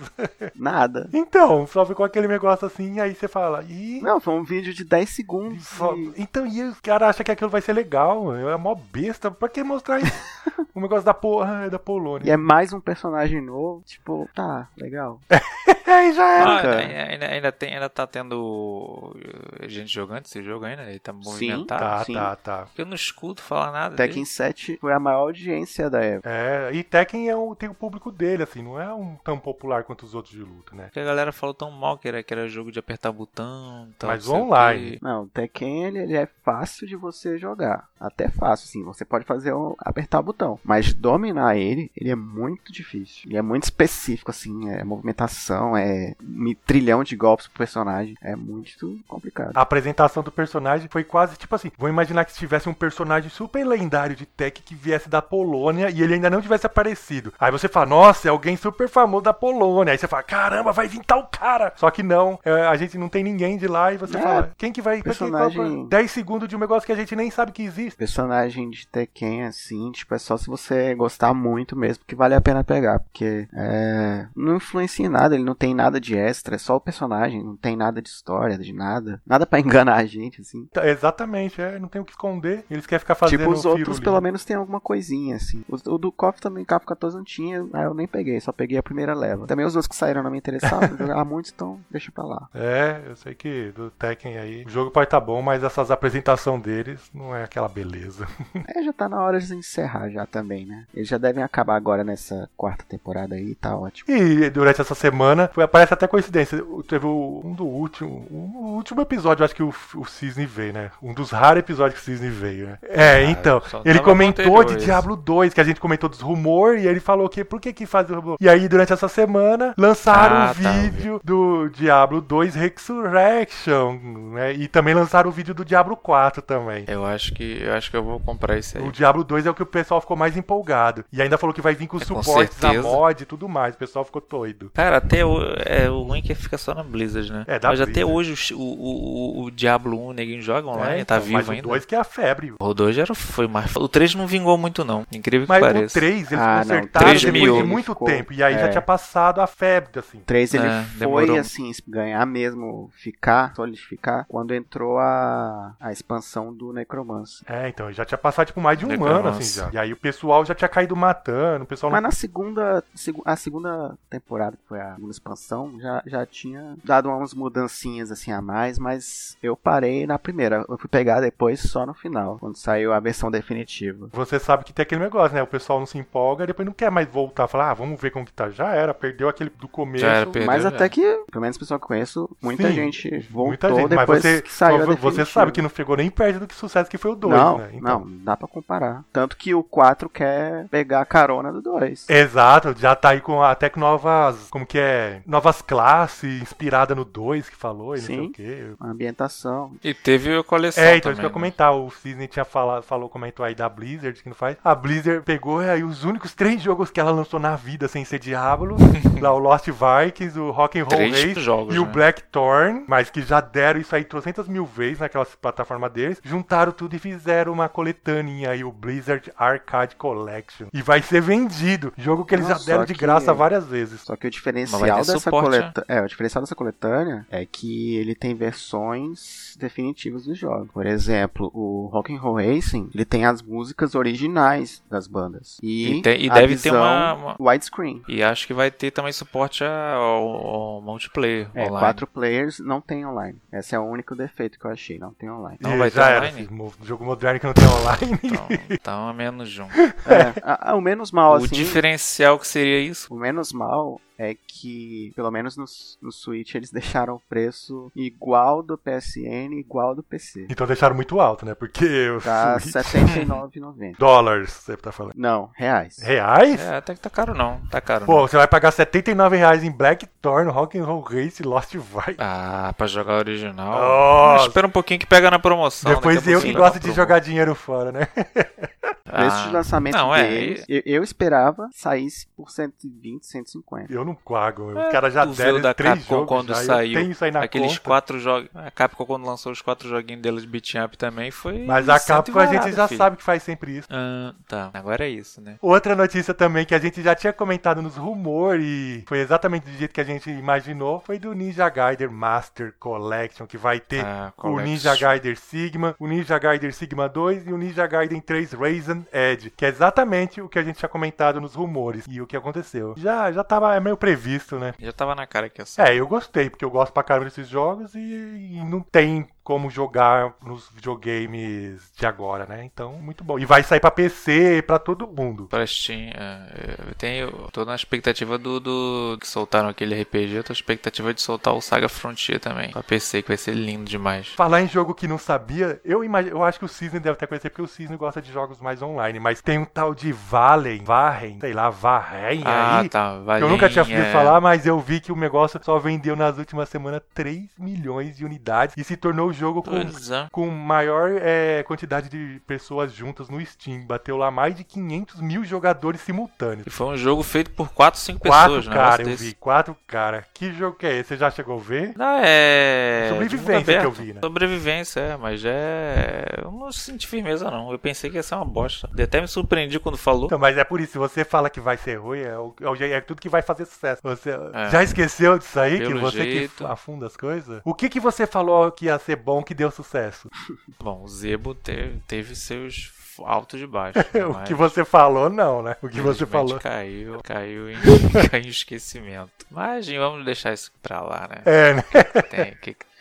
Nada. 0.55 1.09
Então, 1.13 1.65
só 1.67 1.85
ficou 1.85 2.05
aquele 2.05 2.27
negócio 2.27 2.65
assim, 2.67 2.99
aí 2.99 3.13
você 3.15 3.27
fala, 3.27 3.63
ih. 3.63 4.01
Não, 4.01 4.19
foi 4.19 4.33
um 4.33 4.43
vídeo 4.43 4.73
de 4.73 4.83
10 4.83 5.09
segundos. 5.09 5.67
só- 5.67 5.95
e- 5.95 6.13
Então, 6.17 6.45
e 6.47 6.61
os 6.63 6.79
caras 6.79 7.09
acham 7.09 7.23
que 7.23 7.31
aquilo 7.31 7.49
vai 7.49 7.61
ser 7.61 7.73
legal? 7.73 8.35
É 8.35 8.55
mó 8.57 8.75
besta. 8.75 9.29
Pra 9.31 9.49
que 9.49 9.63
mostrar 9.63 9.99
isso? 9.99 10.13
o 10.73 10.79
negócio 10.81 11.05
da, 11.05 11.13
po... 11.13 11.41
ah, 11.41 11.63
é 11.65 11.69
da 11.69 11.79
Polônia. 11.79 12.27
E 12.27 12.31
é 12.31 12.37
mais 12.37 12.71
um 12.73 12.79
personagem 12.79 13.41
novo, 13.41 13.81
tipo, 13.85 14.29
tá, 14.35 14.67
legal. 14.77 15.19
Aí 15.85 16.13
já 16.13 16.29
era. 16.29 16.57
Ah, 16.57 16.61
cara. 16.61 16.77
ainda, 16.77 17.25
ainda, 17.27 17.51
tem, 17.51 17.73
ainda 17.73 17.89
tá 17.89 18.07
tendo 18.07 19.15
eh, 19.59 19.67
gente 19.67 19.91
jogando 19.91 20.25
esse 20.25 20.41
jogo 20.41 20.65
ainda, 20.65 20.83
ele 20.83 20.99
tá 20.99 21.11
movimentado. 21.13 21.83
Tá, 21.83 22.03
sim. 22.05 22.13
tá, 22.13 22.35
tá. 22.35 22.67
Eu 22.77 22.85
não 22.85 22.95
escuto 22.95 23.41
falar 23.41 23.71
nada. 23.71 23.95
Tekken 23.95 24.23
dele. 24.23 24.25
7 24.25 24.77
foi 24.79 24.93
a 24.93 24.99
maior 24.99 25.19
audiência 25.19 25.89
da 25.89 26.01
época. 26.01 26.29
É, 26.29 26.71
e 26.73 26.83
Tekken 26.83 27.29
é 27.29 27.35
o, 27.35 27.55
tem 27.55 27.69
o 27.69 27.73
público 27.73 28.11
dele, 28.11 28.43
assim, 28.43 28.61
não 28.61 28.79
é 28.79 28.93
um 28.93 29.15
tão 29.23 29.37
popular 29.37 29.83
quanto 29.83 30.05
os 30.05 30.15
outros 30.15 30.33
de 30.33 30.41
luta, 30.41 30.75
né? 30.75 30.85
Porque 30.85 30.99
a 30.99 31.05
galera 31.05 31.31
falou 31.31 31.53
tão 31.53 31.71
mal 31.71 31.97
que 31.97 32.07
era, 32.07 32.23
que 32.23 32.33
era 32.33 32.47
jogo 32.47 32.71
de 32.71 32.79
apertar 32.79 33.11
botão. 33.11 33.89
Tal, 33.97 34.09
Mas 34.09 34.27
online. 34.27 34.99
Não, 35.01 35.23
o 35.23 35.27
Tekken 35.27 35.85
ele, 35.85 35.99
ele 35.99 36.17
é 36.17 36.27
fácil 36.43 36.87
de 36.87 36.95
você 36.95 37.37
jogar. 37.37 37.87
Até 37.99 38.27
fácil, 38.27 38.67
sim. 38.67 38.83
Você 38.83 39.05
pode 39.05 39.23
fazer 39.23 39.53
o, 39.53 39.75
apertar 39.79 40.19
o 40.19 40.23
botão. 40.23 40.59
Mas 40.63 40.93
dominar 40.93 41.55
ele, 41.55 41.89
ele 41.95 42.09
é 42.09 42.15
muito 42.15 42.71
difícil. 42.71 43.29
Ele 43.29 43.37
é 43.37 43.41
muito 43.41 43.63
específico, 43.63 44.29
assim. 44.29 44.69
É 44.69 44.83
movimentação, 44.83 45.72
é 45.77 46.13
um 46.21 46.53
trilhão 46.65 47.03
de 47.03 47.15
golpes 47.15 47.47
pro 47.47 47.57
personagem. 47.57 48.15
É 48.21 48.35
muito 48.35 48.99
complicado. 49.07 49.51
A 49.55 49.61
apresentação 49.61 50.23
do 50.23 50.31
personagem 50.31 50.87
foi 50.91 51.03
quase 51.03 51.35
tipo 51.37 51.53
assim: 51.55 51.71
vou 51.77 51.89
imaginar 51.89 52.25
que 52.25 52.31
se 52.33 52.39
tivesse 52.39 52.67
um 52.69 52.73
personagem 52.73 53.29
super 53.29 53.65
lendário 53.65 54.15
de 54.15 54.25
Tekken 54.25 54.63
que 54.65 54.75
viesse 54.75 55.09
da 55.09 55.21
Polônia 55.21 55.89
e 55.89 56.01
ele 56.01 56.13
ainda 56.15 56.29
não 56.29 56.41
tivesse 56.41 56.65
aparecido. 56.65 57.33
Aí 57.39 57.51
você 57.51 57.67
fala, 57.67 57.85
nossa, 57.85 58.27
é 58.27 58.31
alguém 58.31 58.55
super 58.57 58.87
famoso 58.89 59.23
da 59.23 59.33
Polônia. 59.33 59.91
Aí 59.93 59.97
você 59.97 60.07
fala, 60.07 60.23
caramba, 60.23 60.71
vai 60.71 60.87
vir 60.87 61.01
tal 61.05 61.27
cara. 61.27 61.73
Só 61.75 61.89
que 61.91 62.03
não, 62.03 62.39
é, 62.43 62.51
a 62.67 62.75
gente 62.75 62.97
não 62.97 63.09
tem 63.09 63.23
ninguém 63.23 63.57
de 63.57 63.67
lá 63.67 63.91
e 63.93 63.97
você 63.97 64.17
É, 64.17 64.21
fala, 64.21 64.51
quem 64.57 64.71
que 64.71 64.81
vai. 64.81 65.01
personagem- 65.01 65.53
Quem, 65.53 65.87
10 65.87 66.11
segundos 66.11 66.47
de 66.47 66.55
um 66.55 66.59
negócio 66.59 66.85
que 66.85 66.91
a 66.91 66.95
gente 66.95 67.15
nem 67.15 67.29
sabe 67.29 67.51
que 67.51 67.63
existe. 67.63 67.97
Personagem 67.97 68.69
de 68.69 68.87
Tekken, 68.87 69.43
assim, 69.43 69.91
tipo, 69.91 70.13
é 70.13 70.17
só 70.17 70.37
se 70.37 70.47
você 70.47 70.93
gostar 70.95 71.33
muito 71.33 71.75
mesmo 71.75 72.03
que 72.07 72.15
vale 72.15 72.33
a 72.35 72.41
pena 72.41 72.63
pegar. 72.63 72.99
Porque 72.99 73.47
é, 73.53 74.27
não 74.35 74.55
influencia 74.57 75.05
em 75.05 75.09
nada, 75.09 75.35
ele 75.35 75.43
não 75.43 75.55
tem 75.55 75.62
nada 75.71 76.01
de 76.01 76.17
extra, 76.17 76.55
é 76.55 76.57
só 76.57 76.75
o 76.75 76.81
personagem, 76.81 77.43
não 77.43 77.55
tem 77.55 77.75
nada 77.75 78.01
de 78.01 78.09
história, 78.09 78.57
de 78.57 78.73
nada. 78.73 79.21
Nada 79.23 79.45
pra 79.45 79.59
enganar 79.61 79.97
a 79.97 80.05
gente, 80.05 80.41
assim. 80.41 80.65
Tá, 80.73 80.87
Exatamente, 80.87 81.61
é, 81.61 81.77
não 81.77 81.87
tem 81.87 82.01
o 82.01 82.05
que 82.05 82.11
esconder. 82.11 82.65
Eles 82.71 82.87
querem 82.87 82.99
ficar 82.99 83.13
fazendo 83.13 83.39
tipo, 83.39 83.51
os 83.51 83.65
outros 83.65 83.99
pelo 83.99 84.19
menos 84.19 84.43
tem 84.43 84.55
alguma 84.55 84.81
coisinha, 84.81 85.35
assim. 85.35 85.63
O, 85.69 85.75
o 85.93 85.97
do 85.99 86.11
KOF 86.11 86.41
também, 86.41 86.65
KOF 86.65 86.85
14 86.87 87.15
não 87.15 87.23
tinha, 87.23 87.67
aí 87.73 87.83
eu 87.83 87.93
nem 87.93 88.07
peguei, 88.07 88.39
só 88.41 88.51
peguei 88.51 88.77
a 88.77 88.83
primeira 88.83 89.13
leva. 89.13 89.45
Também 89.45 89.65
os 89.65 89.75
outros 89.75 89.87
que 89.87 89.95
saíram 89.95 90.23
não 90.23 90.31
me 90.31 90.39
interessavam, 90.39 90.89
jogava 90.97 91.23
muito, 91.23 91.51
então 91.53 91.79
deixa 91.91 92.11
pra 92.11 92.23
lá. 92.23 92.49
É, 92.53 93.03
eu 93.05 93.15
sei 93.15 93.35
que 93.35 93.71
do 93.71 93.91
Tekken 93.91 94.37
aí, 94.37 94.63
o 94.65 94.69
jogo 94.69 94.89
pode 94.89 95.05
estar 95.05 95.19
bom, 95.19 95.41
mas 95.41 95.63
essas 95.63 95.91
apresentação 95.91 96.59
deles 96.59 97.09
não 97.13 97.35
é 97.35 97.43
aquela 97.43 97.67
beleza. 97.67 98.27
É, 98.65 98.81
já 98.81 98.93
tá 98.93 99.09
na 99.09 99.21
hora 99.21 99.39
de 99.39 99.53
encerrar 99.53 100.09
já 100.09 100.25
também, 100.25 100.65
né? 100.65 100.85
Eles 100.93 101.07
já 101.07 101.17
devem 101.17 101.43
acabar 101.43 101.75
agora 101.75 102.03
nessa 102.03 102.49
quarta 102.55 102.85
temporada 102.87 103.35
aí, 103.35 103.55
tá 103.55 103.75
ótimo. 103.75 104.09
E 104.09 104.49
durante 104.49 104.79
essa 104.79 104.95
semana, 104.95 105.49
parece 105.71 105.93
até 105.93 106.07
coincidência, 106.07 106.63
teve 106.87 107.05
o- 107.05 107.41
um 107.43 107.53
do 107.53 107.65
último, 107.65 108.25
um, 108.31 108.51
o 108.57 108.75
último 108.75 109.01
episódio, 109.01 109.41
eu 109.41 109.45
acho 109.45 109.55
que 109.55 109.63
o, 109.63 109.73
o 109.95 110.05
Cisne 110.05 110.45
veio, 110.45 110.73
né? 110.73 110.91
Um 111.01 111.13
dos 111.13 111.31
raros 111.31 111.59
episódios 111.59 111.99
que 111.99 112.01
o 112.01 112.05
Cisne 112.13 112.29
veio, 112.29 112.65
né? 112.67 112.77
É, 112.83 113.23
então, 113.25 113.61
só 113.65 113.81
ele 113.85 113.99
comentou 113.99 114.63
de 114.63 114.75
Diablo 114.77 115.15
2, 115.15 115.53
que 115.53 115.61
a 115.61 115.63
gente 115.63 115.79
comentou 115.79 116.09
dos 116.09 116.21
rumores, 116.21 116.83
e 116.83 116.87
ele 116.87 116.99
falou 116.99 117.27
que, 117.29 117.43
por 117.43 117.59
que 117.61 117.71
que 117.73 117.85
faz 117.85 118.09
o 118.09 118.15
rumor? 118.15 118.37
E 118.39 118.49
aí, 118.49 118.67
durante 118.67 118.93
essa 118.93 119.07
semana, 119.07 119.73
lançaram 119.77 120.35
Ah, 120.35 120.51
o 120.51 120.63
tá, 120.63 120.69
vídeo 120.71 121.21
do 121.23 121.69
Diablo 121.69 122.21
2 122.21 122.55
Resurrection, 122.55 123.99
né? 124.33 124.53
E 124.53 124.67
também 124.67 124.93
lançaram 124.93 125.29
o 125.29 125.33
vídeo 125.33 125.53
do 125.53 125.63
Diablo 125.65 125.95
4 125.95 126.41
também. 126.41 126.85
Eu 126.87 127.05
acho 127.05 127.33
que 127.33 127.61
eu 127.61 127.73
acho 127.73 127.89
que 127.91 127.97
eu 127.97 128.03
vou 128.03 128.19
comprar 128.19 128.57
isso 128.57 128.77
aí. 128.77 128.87
O 128.87 128.91
Diablo 128.91 129.23
2 129.23 129.45
é 129.45 129.49
o 129.49 129.53
que 129.53 129.63
o 129.63 129.65
pessoal 129.65 130.01
ficou 130.01 130.15
mais 130.17 130.35
empolgado. 130.37 131.05
E 131.11 131.21
ainda 131.21 131.37
falou 131.37 131.53
que 131.53 131.61
vai 131.61 131.75
vir 131.75 131.87
com 131.87 131.97
É, 131.97 132.05
suportes 132.05 132.57
a 132.57 132.61
certeza. 132.69 132.81
mod 132.87 133.21
e 133.21 133.25
tudo 133.25 133.47
mais. 133.49 133.75
O 133.75 133.77
pessoal 133.77 134.03
ficou 134.05 134.23
doido. 134.27 134.71
Cara, 134.73 134.97
até 134.97 135.23
o, 135.25 135.37
é, 135.65 135.89
o 135.89 136.01
ruim 136.03 136.19
é 136.19 136.21
que 136.21 136.35
fica 136.35 136.57
só 136.57 136.73
na 136.73 136.83
Blizzard, 136.83 137.31
né? 137.31 137.43
É, 137.47 137.59
da 137.59 137.69
Mas 137.69 137.79
até 137.81 137.91
Blizzard. 138.03 138.13
hoje 138.13 138.53
o, 138.53 138.59
o, 138.59 139.39
o, 139.41 139.43
o 139.45 139.51
Diablo 139.51 140.09
1 140.09 140.13
ninguém 140.13 140.41
joga 140.41 140.67
online, 140.67 141.01
É, 141.01 141.05
tá 141.05 141.15
então, 141.15 141.25
vivo 141.25 141.33
mas 141.37 141.49
ainda. 141.49 141.67
o 141.67 141.71
2 141.71 141.85
que 141.85 141.95
é 141.95 141.99
a 141.99 142.03
febre. 142.03 142.53
O 142.59 142.73
2 142.73 142.95
já 142.95 143.01
era- 143.03 143.15
foi 143.15 143.47
mais. 143.47 143.75
O 143.75 143.87
3 143.87 144.15
não 144.15 144.27
vingou 144.27 144.57
muito, 144.57 144.83
não. 144.83 145.05
Incrível 145.11 145.45
que 145.45 145.49
Mas 145.51 145.61
pareça. 145.61 145.97
o 145.97 146.01
3 146.01 146.31
eles 146.31 146.43
Ah, 146.43 146.55
não, 146.57 146.63
consertaram 146.63 147.05
3 147.07 147.21
depois 147.23 147.43
mil. 147.43 147.55
de 147.57 147.63
muito 147.63 147.91
Ficou- 147.93 148.07
tempo. 148.07 148.33
E 148.33 148.43
aí 148.43 148.53
já 148.55 148.61
é. 148.65 148.67
tinha 148.69 148.81
passado 148.81 149.41
a 149.41 149.47
febre, 149.47 149.99
assim. 149.99 150.19
3 150.25 150.53
ele 150.53 150.65
É, 150.65 150.83
foi 150.83 150.99
demorou. 150.99 151.37
assim, 151.37 151.71
ganhar 151.87 152.25
mesmo, 152.25 152.89
ficar, 152.95 153.53
solidificar, 153.55 154.25
quando 154.27 154.53
entrou 154.53 154.97
a, 154.97 155.75
a 155.79 155.91
expansão 155.91 156.53
do 156.53 156.71
Necromancer. 156.73 157.45
É, 157.51 157.67
então, 157.69 157.91
já 157.91 158.05
tinha 158.05 158.17
passado 158.17 158.47
tipo 158.47 158.61
mais 158.61 158.77
de 158.77 158.85
um 158.85 158.89
Necromancer. 158.89 159.19
ano, 159.19 159.29
assim, 159.37 159.59
já. 159.59 159.69
E 159.73 159.77
aí 159.77 159.93
o 159.93 159.97
pessoal 159.97 160.45
já 160.45 160.53
tinha 160.55 160.67
caído 160.69 160.95
matando, 160.95 161.63
o 161.63 161.67
pessoal 161.67 161.91
Mas 161.91 162.01
não... 162.01 162.07
na 162.09 162.11
segunda, 162.11 162.83
segu- 162.95 163.21
a 163.25 163.35
segunda 163.35 163.97
temporada, 164.09 164.57
que 164.57 164.67
foi 164.67 164.79
a 164.79 164.95
segunda 164.95 165.11
expansão, 165.11 165.32
já, 165.79 166.03
já 166.05 166.25
tinha 166.25 166.75
dado 166.83 167.09
umas 167.09 167.33
mudancinhas 167.33 168.11
assim 168.11 168.31
a 168.31 168.41
mais, 168.41 168.77
mas 168.79 169.37
eu 169.41 169.55
parei 169.55 170.05
na 170.05 170.19
primeira. 170.19 170.65
Eu 170.67 170.77
fui 170.77 170.89
pegar 170.89 171.21
depois 171.21 171.59
só 171.59 171.85
no 171.85 171.93
final, 171.93 172.37
quando 172.39 172.57
saiu 172.57 172.93
a 172.93 172.99
versão 172.99 173.29
definitiva. 173.29 174.09
Você 174.11 174.39
sabe 174.39 174.63
que 174.63 174.73
tem 174.73 174.83
aquele 174.83 175.01
negócio, 175.01 175.35
né? 175.35 175.43
O 175.43 175.47
pessoal 175.47 175.79
não 175.79 175.85
se 175.85 175.97
empolga 175.97 176.43
e 176.43 176.47
depois 176.47 176.65
não 176.65 176.73
quer 176.73 176.91
mais 176.91 177.07
voltar. 177.07 177.47
Falar, 177.47 177.71
ah, 177.71 177.73
vamos 177.73 177.99
ver 177.99 178.11
como 178.11 178.25
que 178.25 178.33
tá. 178.33 178.49
Já 178.49 178.73
era, 178.73 178.93
perdeu 178.93 179.29
aquele 179.29 179.49
do 179.49 179.67
começo. 179.67 180.05
Já 180.05 180.13
era, 180.13 180.25
perdeu. 180.25 180.45
mas 180.45 180.63
já. 180.63 180.69
até 180.69 180.87
que, 180.89 181.01
pelo 181.31 181.41
menos 181.41 181.55
o 181.57 181.59
pessoal 181.59 181.79
que 181.79 181.83
eu 181.83 181.87
conheço, 181.87 182.29
muita 182.41 182.67
Sim, 182.67 182.73
gente 182.73 183.19
voltou 183.29 183.47
Muita 183.47 183.69
gente, 183.69 183.81
mas 183.81 183.89
depois 183.89 184.21
você, 184.21 184.41
que 184.41 184.51
saiu 184.51 184.91
a 184.91 184.95
você 184.95 185.25
sabe 185.25 185.51
que 185.51 185.61
não 185.61 185.69
pegou 185.69 185.97
nem 185.97 186.09
perto 186.09 186.39
do 186.39 186.47
que 186.47 186.55
sucesso 186.55 186.89
que 186.89 186.97
foi 186.97 187.11
o 187.11 187.15
2, 187.15 187.33
não, 187.33 187.57
né? 187.57 187.69
Então, 187.73 187.99
não, 187.99 188.17
dá 188.23 188.37
pra 188.37 188.47
comparar. 188.47 189.03
Tanto 189.11 189.35
que 189.35 189.53
o 189.53 189.63
4 189.63 190.09
quer 190.09 190.67
pegar 190.69 191.01
a 191.01 191.05
carona 191.05 191.51
do 191.51 191.61
2. 191.61 192.09
Exato, 192.09 192.75
já 192.77 192.95
tá 192.95 193.09
aí 193.09 193.21
com 193.21 193.41
até 193.41 193.69
com 193.69 193.79
novas, 193.79 194.49
como 194.49 194.65
que 194.65 194.77
é, 194.77 195.21
novas 195.25 195.61
classes, 195.61 196.41
inspirada 196.41 196.93
no 196.95 197.05
2 197.05 197.49
que 197.49 197.55
falou 197.55 197.95
e 197.95 197.99
não 197.99 198.05
sei 198.05 198.15
Sim. 198.17 198.25
o 198.27 198.31
quê. 198.31 198.65
A 198.79 198.87
ambientação. 198.87 199.71
E 199.83 199.93
teve 199.93 200.35
a 200.37 200.43
coleção. 200.43 200.83
É, 200.83 200.97
então 200.97 201.11
isso 201.11 201.19
que 201.19 201.25
eu 201.25 201.29
ia 201.29 201.33
né? 201.33 201.33
comentar, 201.33 201.73
o 201.75 201.89
Cisne 201.89 202.27
tinha 202.27 202.45
falado, 202.45 202.83
falou, 202.83 203.09
comentou 203.09 203.45
aí 203.45 203.55
da 203.55 203.67
Blizzard, 203.69 204.21
que 204.21 204.29
não 204.29 204.35
faz. 204.35 204.57
A 204.63 204.73
Blizzard 204.75 205.23
pegou 205.23 205.59
aí 205.59 205.83
os 205.83 206.03
únicos 206.03 206.33
três 206.33 206.61
jogos 206.61 206.89
que 206.89 206.99
ela 206.99 207.11
lançou 207.11 207.39
na 207.39 207.55
vida 207.55 207.87
sem 207.87 208.03
ser 208.05 208.19
Diablo, 208.19 208.75
lá 209.21 209.33
o 209.33 209.39
Lost 209.39 209.67
Vikings, 209.67 210.39
o 210.39 210.51
Rock'n'Roll 210.51 211.09
Race 211.11 211.39
jogos, 211.39 211.75
e 211.75 211.79
o 211.79 211.85
né? 211.85 211.91
Blackthorn, 211.91 212.83
mas 212.87 213.09
que 213.09 213.21
já 213.21 213.39
deram 213.41 213.79
isso 213.79 213.95
aí 213.95 214.03
trocentas 214.03 214.47
mil 214.47 214.65
vezes 214.65 214.99
naquela 214.99 215.25
plataforma 215.25 215.89
deles, 215.89 216.19
juntaram 216.23 216.71
tudo 216.71 216.95
e 216.95 216.99
fizeram 216.99 217.51
uma 217.53 217.69
coletânea 217.69 218.51
aí, 218.51 218.63
o 218.63 218.71
Blizzard 218.71 219.31
Arcade 219.37 219.95
Collection. 219.95 220.67
E 220.73 220.81
vai 220.81 221.01
ser 221.01 221.21
vendido, 221.21 221.93
jogo 221.97 222.25
que 222.25 222.35
eles 222.35 222.47
Nossa, 222.47 222.59
já 222.61 222.65
deram 222.65 222.85
de 222.85 222.93
que- 222.93 222.99
graça 223.01 223.33
várias 223.33 223.65
vezes. 223.65 224.01
Só 224.01 224.15
que 224.15 224.27
o 224.27 224.29
diferencial 224.29 224.81
ter 224.81 225.12
dessa 225.13 225.23
suporte, 225.29 225.45
coletânea. 225.45 225.85
É, 225.87 226.01
o 226.01 226.07
diferencial 226.07 226.41
dessa 226.41 226.55
coletânea 226.55 227.25
é 227.31 227.45
que 227.45 227.95
ele 227.97 228.15
tem 228.15 228.35
versões 228.35 229.55
definitivas 229.59 230.25
dos 230.25 230.37
jogos. 230.37 230.69
Por 230.71 230.85
exemplo, 230.85 231.51
o 231.53 231.87
Rock'n'Roll 231.91 232.35
Racing, 232.35 232.89
ele 232.93 233.05
tem 233.05 233.25
as 233.25 233.41
músicas 233.41 233.95
originais 233.95 234.83
das 234.89 235.07
bandas. 235.07 235.57
E, 235.61 235.97
E 235.97 236.01
tem- 236.01 236.25
e 236.25 236.29
a 236.29 236.33
deve 236.33 236.57
ter 236.57 236.71
uma- 236.71 237.13
uma- 237.13 237.35
widescreen. 237.39 238.01
E 238.07 238.21
acho 238.23 238.47
que 238.47 238.53
vai 238.53 238.69
ter 238.71 238.91
também 238.91 239.11
suporte 239.11 239.63
ao, 239.63 240.27
ao 240.29 240.81
multiplayer 240.81 241.49
É, 241.53 241.61
online. 241.63 241.79
quatro 241.79 242.07
players 242.07 242.59
não 242.59 242.81
tem 242.81 243.05
online. 243.05 243.37
Esse 243.51 243.75
é 243.75 243.79
o 243.79 243.83
único 243.83 244.15
defeito 244.15 244.59
que 244.59 244.65
eu 244.65 244.71
achei, 244.71 244.97
não 244.99 245.13
tem 245.13 245.29
online. 245.29 245.57
Não 245.61 245.75
e 245.75 245.77
vai 245.77 245.91
ter 245.91 245.99
era, 245.99 246.27
online? 246.27 246.49
jogo 246.83 247.05
moderno 247.05 247.39
que 247.39 247.45
não 247.45 247.53
tem 247.53 247.67
online. 247.67 248.19
Então, 248.23 248.47
então 248.69 249.09
é 249.09 249.13
menos 249.13 249.57
um. 249.57 249.63
É, 249.65 250.33
a- 250.43 250.71
a- 250.71 250.75
o 250.75 250.81
menos 250.81 251.11
mal, 251.11 251.33
O 251.33 251.35
assim, 251.35 251.47
diferencial 251.55 252.37
que 252.39 252.47
seria 252.47 252.79
isso. 252.79 253.13
O 253.13 253.17
menos 253.17 253.51
mal 253.53 253.99
é 254.17 254.35
que, 254.47 255.11
pelo 255.15 255.31
menos 255.31 255.57
no, 255.57 255.65
no 256.01 256.11
Switch, 256.11 256.53
eles 256.55 256.71
deixaram 256.71 257.15
o 257.15 257.21
preço 257.29 257.91
igual 257.95 258.61
do 258.61 258.77
PSN, 258.77 259.53
igual 259.57 259.95
do 259.95 260.03
PC. 260.03 260.47
então 260.49 260.67
deixaram 260.67 260.95
muito 260.95 261.19
alto, 261.19 261.45
né? 261.45 261.55
Porque 261.55 262.09
o 262.09 262.21
Tá 262.21 262.59
Switch- 262.59 262.75
R$ 262.75 262.81
79,90. 263.25 263.95
dólares, 263.99 264.51
você 264.51 264.77
tá 264.77 264.91
falando. 264.91 265.13
Não, 265.15 265.49
reais. 265.55 265.97
Reais? 266.01 266.61
É, 266.61 266.77
até 266.77 266.93
que 266.93 267.01
tá 267.01 267.09
caro 267.09 267.33
não. 267.33 267.59
Tá 267.71 267.81
caro 267.81 268.05
Pô, 268.05 268.21
não. 268.21 268.27
você 268.27 268.37
vai 268.37 268.47
pagar 268.47 268.71
79 268.71 269.37
reais 269.37 269.63
em 269.63 269.71
Blackthorn, 269.71 270.49
Rock'n'Roll 270.51 271.01
Race, 271.01 271.41
Lost 271.43 271.73
Vikings. 271.75 272.15
Ah, 272.19 272.73
pra 272.77 272.87
jogar 272.87 273.15
original. 273.17 273.71
Nossa. 273.79 274.47
Espera 274.47 274.67
um 274.67 274.71
pouquinho 274.71 274.99
que 274.99 275.05
pega 275.07 275.29
na 275.31 275.39
promoção. 275.39 275.93
Depois 275.93 276.25
eu 276.27 276.41
que 276.41 276.53
gosto 276.53 276.75
de 276.75 276.79
promo. 276.81 276.95
jogar 276.95 277.19
dinheiro 277.19 277.53
fora, 277.55 277.91
né? 277.91 278.07
preço 279.13 279.35
Ah, 279.37 279.47
de 279.47 279.53
lançamento 279.53 279.93
não, 279.95 280.13
é, 280.15 280.27
deles, 280.27 280.65
eu, 280.67 280.81
eu 280.85 281.03
esperava 281.03 281.69
saísse 281.71 282.27
por 282.35 282.49
120, 282.49 283.25
150. 283.25 283.91
Eu 283.93 284.03
não 284.05 284.15
pago, 284.15 284.65
meu. 284.67 284.79
É, 284.79 284.85
os 284.87 284.91
caras 284.91 285.13
já 285.13 285.25
deram 285.25 285.61
da 285.61 285.73
três 285.73 285.93
Capcom 285.99 286.15
jogos 286.15 286.27
quando 286.27 286.47
já, 286.49 286.55
saiu 286.55 286.93
tenho 286.99 287.11
isso 287.11 287.23
aí 287.23 287.31
na 287.31 287.43
Aqueles 287.43 287.69
conta. 287.73 287.81
quatro 287.81 288.19
jogos. 288.19 288.49
A 288.53 288.71
Capcom, 288.71 289.05
quando 289.05 289.25
lançou 289.25 289.51
os 289.51 289.61
quatro 289.61 289.87
joguinhos 289.87 290.21
dela 290.21 290.39
de 290.41 290.47
beat'em 290.47 290.83
up 290.83 290.97
também, 290.97 291.31
foi. 291.31 291.59
Mas 291.65 291.87
a 291.89 291.99
Capcom 291.99 292.39
a 292.39 292.45
gente 292.45 292.71
já 292.73 292.87
filho. 292.87 292.97
sabe 292.97 293.17
que 293.17 293.23
faz 293.23 293.43
sempre 293.43 293.77
isso. 293.77 293.87
Ah, 293.91 294.33
tá, 294.47 294.69
agora 294.73 295.05
é 295.05 295.09
isso, 295.09 295.39
né? 295.41 295.57
Outra 295.61 295.95
notícia 295.95 296.33
também 296.33 296.65
que 296.65 296.73
a 296.75 296.79
gente 296.79 297.01
já 297.01 297.13
tinha 297.15 297.31
comentado 297.33 297.81
nos 297.81 297.95
rumores 297.95 298.65
e 298.65 299.03
foi 299.07 299.19
exatamente 299.19 299.63
do 299.69 299.77
jeito 299.77 299.93
que 299.93 300.01
a 300.01 300.05
gente 300.05 300.29
imaginou, 300.29 300.99
foi 300.99 301.19
do 301.19 301.33
Ninja 301.33 301.67
Gaiden 301.69 302.07
Master 302.09 302.73
Collection, 302.79 303.45
que 303.45 303.57
vai 303.57 303.79
ter 303.79 304.03
Ah, 304.05 304.33
o. 304.37 304.59
Ninja 304.59 304.95
Gaiden 304.95 305.35
Sigma, 305.35 305.95
o 305.99 306.07
Ninja 306.07 306.37
Gaiden 306.39 306.71
Sigma 306.71 307.07
2 307.09 307.47
e 307.47 307.51
o 307.53 307.57
Ninja 307.57 307.85
Gaiden 307.85 308.21
3 308.21 308.53
Raisin 308.53 309.02
Edge, 309.11 309.49
que 309.49 309.65
é 309.65 309.69
exatamente 309.69 310.41
o 310.41 310.49
que 310.49 310.59
a 310.59 310.63
gente 310.63 310.77
tinha 310.77 310.89
comentado 310.89 311.41
nos 311.41 311.55
rumores 311.55 312.05
e 312.07 312.21
o 312.21 312.27
que 312.27 312.37
aconteceu. 312.37 312.93
Já, 312.97 313.31
já 313.31 313.43
tava 313.43 313.79
meio 313.79 313.97
previsto, 313.97 314.59
né? 314.59 314.73
Já 314.79 314.91
tava 314.91 315.15
na 315.15 315.25
cara 315.25 315.49
que 315.49 315.61
ia 315.61 315.65
ser. 315.65 315.81
É, 315.81 315.95
eu 315.95 316.07
gostei, 316.07 316.49
porque 316.49 316.65
eu 316.65 316.71
gosto 316.71 316.93
pra 316.93 317.03
caramba 317.03 317.25
desses 317.25 317.47
jogos 317.47 317.95
e, 317.95 317.99
e 317.99 318.63
não 318.63 318.81
tem 318.81 319.27
como 319.43 319.69
jogar 319.69 320.33
nos 320.45 320.69
videogames 320.69 321.91
de 321.97 322.05
agora, 322.05 322.45
né? 322.45 322.63
Então, 322.63 322.93
muito 322.93 323.23
bom. 323.23 323.37
E 323.37 323.45
vai 323.45 323.63
sair 323.63 323.79
pra 323.79 323.91
PC, 323.91 324.63
pra 324.65 324.79
todo 324.79 325.07
mundo. 325.07 325.45
Pra 325.47 325.65
Steam, 325.65 326.11
é, 326.13 326.75
eu 326.87 326.95
tenho. 326.95 327.31
Tô 327.51 327.65
na 327.65 327.75
expectativa 327.75 328.37
do, 328.37 328.59
do. 328.59 329.17
que 329.19 329.27
soltaram 329.27 329.69
aquele 329.69 330.01
RPG, 330.01 330.33
eu 330.35 330.43
tô 330.43 330.51
na 330.51 330.55
expectativa 330.55 331.13
de 331.13 331.21
soltar 331.21 331.53
o 331.53 331.61
Saga 331.61 331.89
Frontier 331.89 332.39
também. 332.39 332.71
Pra 332.71 332.83
PC, 332.83 333.21
que 333.21 333.27
vai 333.27 333.37
ser 333.37 333.53
lindo 333.53 333.85
demais. 333.85 334.29
Falar 334.29 334.61
em 334.61 334.67
jogo 334.67 334.93
que 334.93 335.07
não 335.07 335.17
sabia, 335.17 335.79
eu, 335.83 336.03
imag... 336.03 336.29
eu 336.29 336.43
acho 336.43 336.59
que 336.59 336.65
o 336.65 336.69
Cisne 336.69 336.99
deve 336.99 337.13
até 337.15 337.27
conhecer, 337.27 337.49
porque 337.49 337.61
o 337.61 337.67
Cisne 337.67 337.97
gosta 337.97 338.21
de 338.21 338.31
jogos 338.31 338.59
mais 338.61 338.81
online, 338.81 339.19
mas 339.19 339.41
tem 339.41 339.57
um 339.59 339.65
tal 339.65 339.93
de 339.93 340.11
Valen, 340.11 340.83
Varren, 340.83 341.39
sei 341.39 341.53
lá, 341.53 341.69
Varren 341.69 342.41
Ah, 342.45 342.79
aí. 342.79 342.89
tá. 342.89 343.17
que 343.19 343.25
Valeu. 343.25 343.47
eu 343.47 343.51
nunca 343.51 343.69
tinha 343.69 343.81
ouvido 343.81 344.05
falar, 344.11 344.39
mas 344.39 344.65
eu 344.65 344.79
vi 344.79 344.99
que 344.99 345.11
o 345.11 345.15
negócio 345.15 345.59
só 345.63 345.77
vendeu 345.79 346.15
nas 346.15 346.37
últimas 346.37 346.69
semanas 346.69 347.01
3 347.13 347.43
milhões 347.57 348.15
de 348.17 348.25
unidades 348.25 348.75
e 348.77 348.83
se 348.83 348.95
tornou 348.95 349.32
o 349.33 349.35
jogo 349.35 349.63
com, 349.63 349.75
é. 349.77 350.27
com 350.31 350.47
maior 350.47 351.11
é, 351.21 351.63
quantidade 351.63 352.09
de 352.09 352.39
pessoas 352.47 352.93
juntas 352.93 353.29
no 353.29 353.43
Steam. 353.45 353.85
Bateu 353.85 354.15
lá 354.17 354.29
mais 354.31 354.55
de 354.55 354.63
500 354.63 355.19
mil 355.21 355.43
jogadores 355.43 356.01
simultâneos. 356.01 356.65
E 356.67 356.69
foi 356.69 356.87
um 356.87 356.97
jogo 356.97 357.23
feito 357.23 357.51
por 357.51 357.69
4, 357.73 357.99
5 357.99 358.19
Quatro 358.19 358.55
pessoas, 358.55 358.67
né? 358.67 358.73
cara, 358.75 359.01
eu 359.03 359.15
vi. 359.17 359.33
Quatro 359.33 359.75
cara. 359.87 360.25
Que 360.33 360.51
jogo 360.53 360.77
que 360.77 360.85
é 360.85 360.97
esse? 360.99 361.09
Você 361.09 361.17
já 361.17 361.29
chegou 361.31 361.57
a 361.57 361.61
ver? 361.61 361.93
Não, 361.97 362.19
é. 362.23 363.07
Sobrevivência 363.09 363.79
que 363.79 363.85
eu 363.85 363.91
vi, 363.91 364.13
né? 364.13 364.19
Sobrevivência, 364.21 364.99
é, 364.99 365.17
mas 365.17 365.43
é. 365.45 366.25
Eu 366.43 366.51
não 366.51 366.71
senti 366.71 367.07
firmeza, 367.07 367.49
não. 367.49 367.71
Eu 367.71 367.79
pensei 367.79 368.09
que 368.09 368.15
ia 368.15 368.23
ser 368.23 368.35
uma 368.35 368.45
bosta. 368.45 368.89
Eu 368.95 369.03
até 369.03 369.19
me 369.21 369.27
surpreendi 369.27 369.79
quando 369.79 369.97
falou. 369.97 370.25
Então, 370.25 370.39
mas 370.39 370.57
é 370.57 370.63
por 370.63 370.79
isso, 370.79 370.93
se 370.93 370.97
você 370.97 371.23
fala 371.25 371.49
que 371.49 371.59
vai 371.59 371.77
ser 371.77 371.95
ruim, 371.99 372.19
é, 372.21 372.37
o- 372.37 372.53
é, 372.79 372.89
é 372.91 373.01
tudo 373.01 373.21
que 373.21 373.29
vai 373.29 373.41
fazer 373.41 373.65
sucesso. 373.65 374.01
Você 374.03 374.31
É. 374.31 374.69
já 374.69 374.83
esqueceu 374.83 375.37
disso 375.37 375.59
aí? 375.59 375.79
Que 375.79 375.87
Pelo 375.87 375.99
você 376.01 376.23
jeito. 376.23 376.55
que 376.57 376.63
afunda 376.65 377.07
as 377.07 377.15
coisas? 377.17 377.61
O 377.63 377.73
que 377.73 377.89
que 377.89 377.99
você 377.99 378.25
falou 378.27 378.71
que 378.71 378.85
ia 378.85 378.97
ser 378.99 379.15
bom 379.23 379.43
que 379.43 379.53
deu 379.53 379.71
sucesso? 379.71 380.29
Bom, 380.79 381.03
o 381.03 381.07
Zebo 381.07 381.55
teve, 381.55 381.99
teve 382.07 382.35
seus 382.35 382.91
altos 383.19 383.61
e 383.61 383.67
baixos. 383.67 384.03
o 384.13 384.43
que 384.43 384.53
você 384.53 384.83
falou, 384.83 385.29
não, 385.29 385.61
né? 385.61 385.75
O 385.81 385.89
que 385.89 386.01
você 386.01 386.25
falou. 386.25 386.59
Caiu, 386.59 387.19
caiu 387.23 387.69
em, 387.69 387.75
caiu 388.29 388.43
em 388.43 388.49
esquecimento. 388.49 389.45
Mas 389.49 389.87
vamos 389.87 390.25
deixar 390.25 390.53
isso 390.53 390.71
pra 390.81 391.01
lá, 391.01 391.27
né? 391.27 391.41
É, 391.45 391.73
né? 391.73 391.83
Tem, 392.29 392.55
que 392.55 392.73
que 392.73 392.73
tá, 392.73 392.85
que 392.85 392.92